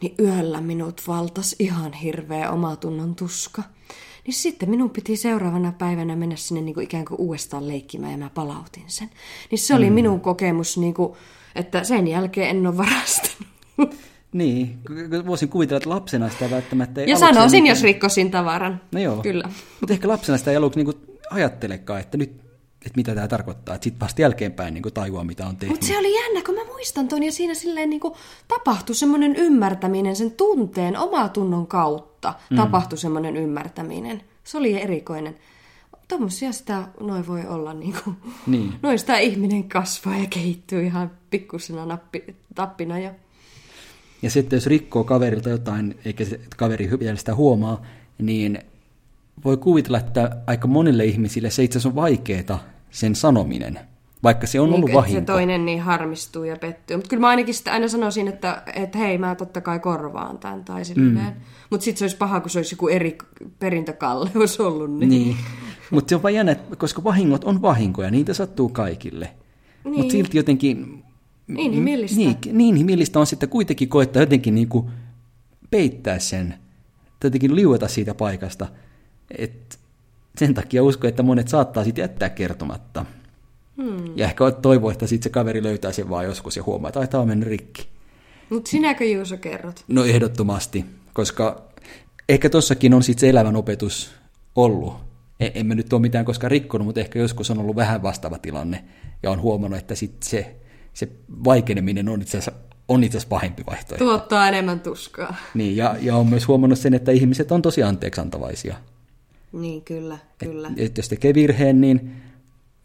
niin 0.02 0.14
yöllä 0.20 0.60
minut 0.60 1.02
valtas 1.08 1.56
ihan 1.58 1.92
hirveä 1.92 2.50
omatunnon 2.50 3.14
tuska. 3.14 3.62
Niin 4.26 4.34
sitten 4.34 4.70
minun 4.70 4.90
piti 4.90 5.16
seuraavana 5.16 5.72
päivänä 5.72 6.16
mennä 6.16 6.36
sinne 6.36 6.60
niin 6.60 6.74
kuin 6.74 6.84
ikään 6.84 7.04
kuin 7.04 7.20
uudestaan 7.20 7.68
leikkimään 7.68 8.12
ja 8.12 8.18
mä 8.18 8.30
palautin 8.34 8.84
sen. 8.86 9.10
Niin 9.50 9.58
se 9.58 9.74
oli 9.74 9.90
mm. 9.90 9.94
minun 9.94 10.20
kokemus, 10.20 10.78
niin 10.78 10.94
kuin, 10.94 11.12
että 11.54 11.84
sen 11.84 12.08
jälkeen 12.08 12.50
en 12.50 12.66
ole 12.66 12.76
varastanut. 12.76 13.94
Niin, 14.32 14.78
voisin 15.26 15.48
kuvitella, 15.48 15.76
että 15.76 15.90
lapsena 15.90 16.28
sitä 16.28 16.50
välttämättä 16.50 17.00
ei 17.00 17.10
Ja 17.10 17.16
sanoisin, 17.16 17.56
niinku- 17.56 17.68
jos 17.68 17.82
rikkosin 17.82 18.30
tavaran. 18.30 18.80
No 18.92 19.00
joo. 19.00 19.16
Kyllä. 19.22 19.50
Mutta 19.80 19.92
ehkä 19.92 20.08
lapsena 20.08 20.38
sitä 20.38 20.50
ei 20.50 20.56
aluksi 20.56 20.78
niinku 20.78 21.17
ajattelekaan, 21.30 22.00
että 22.00 22.16
nyt, 22.18 22.30
että 22.86 22.96
mitä 22.96 23.14
tämä 23.14 23.28
tarkoittaa. 23.28 23.74
Että 23.74 23.84
sitten 23.84 24.00
vasta 24.00 24.22
jälkeenpäin 24.22 24.74
niinku 24.74 24.90
tajuaa, 24.90 25.24
mitä 25.24 25.46
on 25.46 25.56
tehnyt. 25.56 25.74
Mutta 25.74 25.86
se 25.86 25.98
oli 25.98 26.14
jännä, 26.14 26.42
kun 26.42 26.54
mä 26.54 26.64
muistan 26.64 27.08
ton 27.08 27.22
ja 27.22 27.32
siinä 27.32 27.54
silleen 27.54 27.90
niin 27.90 28.00
tapahtui 28.48 28.94
semmoinen 28.94 29.36
ymmärtäminen 29.36 30.16
sen 30.16 30.30
tunteen, 30.30 30.96
omatunnon 30.96 31.66
kautta 31.66 32.34
mm. 32.50 32.56
tapahtui 32.56 32.98
semmoinen 32.98 33.36
ymmärtäminen. 33.36 34.22
Se 34.44 34.58
oli 34.58 34.82
erikoinen. 34.82 35.36
Tuommoisia 36.08 36.52
sitä 36.52 36.88
noin 37.00 37.26
voi 37.26 37.46
olla, 37.46 37.74
niin 37.82 37.94
kuin, 38.04 38.16
Niin. 38.46 38.74
noin 38.82 38.98
sitä 38.98 39.18
ihminen 39.18 39.64
kasvaa 39.64 40.16
ja 40.16 40.26
kehittyy 40.30 40.82
ihan 40.82 41.10
pikkusena 41.30 41.86
nappi, 41.86 42.36
tappina 42.54 42.98
jo. 42.98 43.10
Ja 44.22 44.30
sitten 44.30 44.56
jos 44.56 44.66
rikkoo 44.66 45.04
kaverilta 45.04 45.48
jotain, 45.48 45.98
eikä 46.04 46.24
se 46.24 46.40
kaveri 46.56 46.90
vielä 46.98 47.16
sitä 47.16 47.34
huomaa, 47.34 47.82
niin 48.18 48.58
voi 49.44 49.56
kuvitella, 49.56 49.98
että 49.98 50.36
aika 50.46 50.68
monille 50.68 51.04
ihmisille 51.04 51.50
se 51.50 51.64
itse 51.64 51.78
asiassa 51.78 51.88
on 51.88 51.94
vaikeaa 51.94 52.64
sen 52.90 53.14
sanominen, 53.14 53.78
vaikka 54.22 54.46
se 54.46 54.60
on 54.60 54.64
ollut 54.64 54.80
niin, 54.80 54.88
että 54.88 54.96
vahinko. 54.96 55.20
se 55.20 55.26
toinen 55.26 55.64
niin 55.64 55.80
harmistuu 55.80 56.44
ja 56.44 56.56
pettyy. 56.56 56.96
Mutta 56.96 57.08
kyllä 57.08 57.20
mä 57.20 57.28
ainakin 57.28 57.54
sitä 57.54 57.72
aina 57.72 57.88
sanoisin, 57.88 58.28
että, 58.28 58.62
että 58.74 58.98
hei, 58.98 59.18
mä 59.18 59.34
totta 59.34 59.60
kai 59.60 59.78
korvaan 59.78 60.38
tämän 60.38 60.64
tai 60.64 60.84
silleen. 60.84 61.14
Mm. 61.14 61.40
Mutta 61.70 61.84
sitten 61.84 61.98
se 61.98 62.04
olisi 62.04 62.16
paha, 62.16 62.40
kun 62.40 62.50
se 62.50 62.58
olisi 62.58 62.74
joku 62.74 62.88
eri 62.88 63.18
perintökalleus 63.58 64.60
ollut. 64.60 64.90
Niin. 64.90 65.08
Niin, 65.10 65.36
mutta 65.90 66.08
se 66.08 66.16
on 66.16 66.22
vaan 66.22 66.34
jännä, 66.34 66.56
koska 66.78 67.04
vahingot 67.04 67.44
on 67.44 67.62
vahinkoja, 67.62 68.10
niitä 68.10 68.34
sattuu 68.34 68.68
kaikille. 68.68 69.30
Niin. 69.84 69.96
Mutta 69.96 70.12
silti 70.12 70.36
jotenkin... 70.36 71.04
Inhimillistä. 71.56 72.16
Niin, 72.16 72.36
niin 72.44 72.60
inhimillistä 72.60 73.20
on 73.20 73.26
sitten 73.26 73.48
kuitenkin 73.48 73.88
koettaa 73.88 74.22
jotenkin 74.22 74.54
niinku 74.54 74.90
peittää 75.70 76.18
sen, 76.18 76.54
jotenkin 77.24 77.56
liueta 77.56 77.88
siitä 77.88 78.14
paikasta. 78.14 78.66
Et 79.38 79.78
sen 80.38 80.54
takia 80.54 80.82
uskon, 80.82 81.08
että 81.08 81.22
monet 81.22 81.48
saattaa 81.48 81.84
sitten 81.84 82.02
jättää 82.02 82.30
kertomatta. 82.30 83.04
Hmm. 83.82 84.16
Ja 84.16 84.26
ehkä 84.26 84.50
toivoo, 84.50 84.90
että 84.90 85.06
sitten 85.06 85.24
se 85.24 85.30
kaveri 85.30 85.62
löytää 85.62 85.92
sen 85.92 86.10
vaan 86.10 86.24
joskus 86.24 86.56
ja 86.56 86.62
huomaa, 86.62 86.88
että 86.88 87.06
tämä 87.06 87.20
on 87.20 87.28
mennyt 87.28 87.48
rikki. 87.48 87.88
Mutta 88.50 88.70
sinäkö 88.70 89.04
Juuso 89.04 89.36
kerrot? 89.36 89.84
No 89.88 90.04
ehdottomasti, 90.04 90.84
koska 91.12 91.62
ehkä 92.28 92.50
tossakin 92.50 92.94
on 92.94 93.02
sitten 93.02 93.20
se 93.20 93.28
elämän 93.28 93.56
opetus 93.56 94.10
ollut. 94.56 94.94
E- 95.40 95.50
En 95.54 95.66
mä 95.66 95.74
nyt 95.74 95.92
ole 95.92 96.00
mitään 96.00 96.24
koskaan 96.24 96.50
rikkonut, 96.50 96.84
mutta 96.86 97.00
ehkä 97.00 97.18
joskus 97.18 97.50
on 97.50 97.58
ollut 97.58 97.76
vähän 97.76 98.02
vastaava 98.02 98.38
tilanne 98.38 98.84
ja 99.22 99.30
on 99.30 99.40
huomannut, 99.40 99.78
että 99.78 99.94
sit 99.94 100.22
se, 100.22 100.56
se 100.94 101.08
vaikeneminen 101.44 102.08
on 102.08 102.22
itse 102.22 102.38
asiassa, 102.38 102.60
on 102.88 103.04
itse 103.04 103.18
asiassa 103.18 103.28
pahempi 103.28 103.66
vaihtoehto. 103.66 104.04
Tuottaa 104.04 104.48
enemmän 104.48 104.80
tuskaa. 104.80 105.36
Niin, 105.54 105.76
ja, 105.76 105.96
ja 106.00 106.16
on 106.16 106.26
myös 106.26 106.48
huomannut 106.48 106.78
sen, 106.78 106.94
että 106.94 107.12
ihmiset 107.12 107.52
on 107.52 107.62
tosi 107.62 107.82
anteeksiantavaisia. 107.82 108.76
Niin, 109.52 109.82
kyllä, 109.82 110.18
kyllä. 110.38 110.70
Et 110.76 110.96
jos 110.96 111.08
tekee 111.08 111.34
virheen, 111.34 111.80
niin 111.80 112.12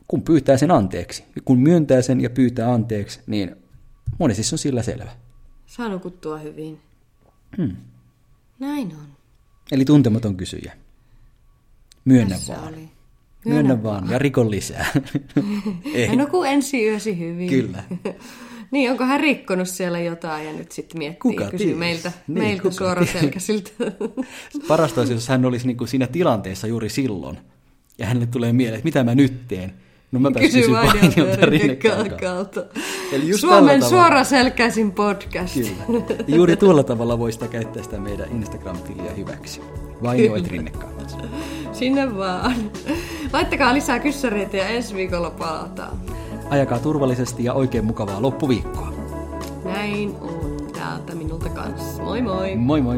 kun 0.08 0.22
pyytää 0.22 0.58
sen 0.58 0.72
anteeksi, 0.72 1.24
kun 1.46 1.60
myöntää 1.60 2.02
sen 2.02 2.22
ja 2.22 2.30
pyytää 2.30 2.74
anteeksi, 2.74 3.20
niin 3.28 3.56
monesti 4.20 4.44
se 4.44 4.56
on 4.56 4.60
sillä 4.60 4.84
selvä. 4.84 5.12
Saa 5.66 5.90
nukuttua 5.90 6.38
hyvin. 6.38 6.80
Hmm. 7.58 7.76
Näin 8.60 8.88
on. 8.88 9.08
Eli 9.72 9.86
tuntematon 9.86 10.38
kysyjä. 10.38 10.74
Myönnä 12.06 12.36
Tässä 12.36 12.54
vaan. 12.54 12.68
oli. 12.68 12.90
Myönnä 13.46 13.84
vaan 13.84 14.10
ja 14.10 14.20
rikon 14.20 14.52
lisää. 14.52 14.86
Hän 16.10 16.18
nuku 16.18 16.44
ensi 16.44 16.88
yösi 16.88 17.20
hyvin. 17.20 17.50
Kyllä. 17.50 17.84
niin, 18.74 18.92
onko 18.92 19.04
hän 19.04 19.20
rikkonut 19.20 19.68
siellä 19.68 20.00
jotain 20.00 20.46
ja 20.46 20.54
nyt 20.54 20.72
sitten 20.72 20.98
miettii, 20.98 21.20
Kuka 21.32 21.52
kysyy 21.52 21.68
ties? 21.68 21.80
meiltä, 21.80 22.12
Niin, 22.28 22.44
meiltä 22.44 22.72
suoraselkäisiltä. 22.72 23.70
Parasta 24.68 25.02
olisi, 25.02 25.14
jos 25.14 25.28
hän 25.28 25.46
olisi 25.46 25.68
niin 25.68 25.78
kuin 25.78 25.88
siinä 25.88 26.08
tilanteessa 26.08 26.68
juuri 26.68 26.90
silloin. 26.90 27.38
Ja 27.98 28.06
hänelle 28.06 28.28
tulee 28.28 28.54
mieleen, 28.54 28.76
että 28.76 28.86
mitä 28.86 29.04
mä 29.04 29.16
nyt 29.16 29.48
teen. 29.48 29.74
No 30.12 30.20
mä 30.20 30.32
Kysy 30.32 30.62
kysyn. 30.62 30.76
Eli 33.12 33.28
just 33.30 33.42
Suomen 33.42 33.84
suoraselkäisin 33.84 34.92
podcast. 34.92 35.54
Kyllä. 35.54 36.04
Ja 36.28 36.36
juuri 36.38 36.56
tuolla 36.56 36.84
tavalla 36.84 37.20
voi 37.20 37.32
sitä 37.32 37.48
käyttää 37.48 37.84
sitä 37.84 37.98
meidän 37.98 38.32
Instagram-tiliä 38.32 39.12
hyväksi. 39.18 39.62
Vainioit 40.04 40.48
Rinnekkaan. 40.48 40.94
Sinne 41.74 42.18
vaan. 42.18 42.72
Laittakaa 43.34 43.74
lisää 43.74 44.00
kyssäreitä 44.00 44.58
ja 44.58 44.68
ensi 44.68 44.96
viikolla 44.96 45.30
palataan. 45.30 46.23
Ajakaa 46.50 46.80
turvallisesti 46.80 47.44
ja 47.44 47.54
oikein 47.54 47.86
mukavaa 47.86 48.22
loppuviikkoa. 48.22 48.94
Näin 49.66 50.16
on 50.22 50.58
täältä 50.74 51.16
minulta 51.16 51.50
kanssa. 51.50 52.04
Moi 52.04 52.22
moi! 52.22 52.56
Moi 52.56 52.82
moi! 52.82 52.98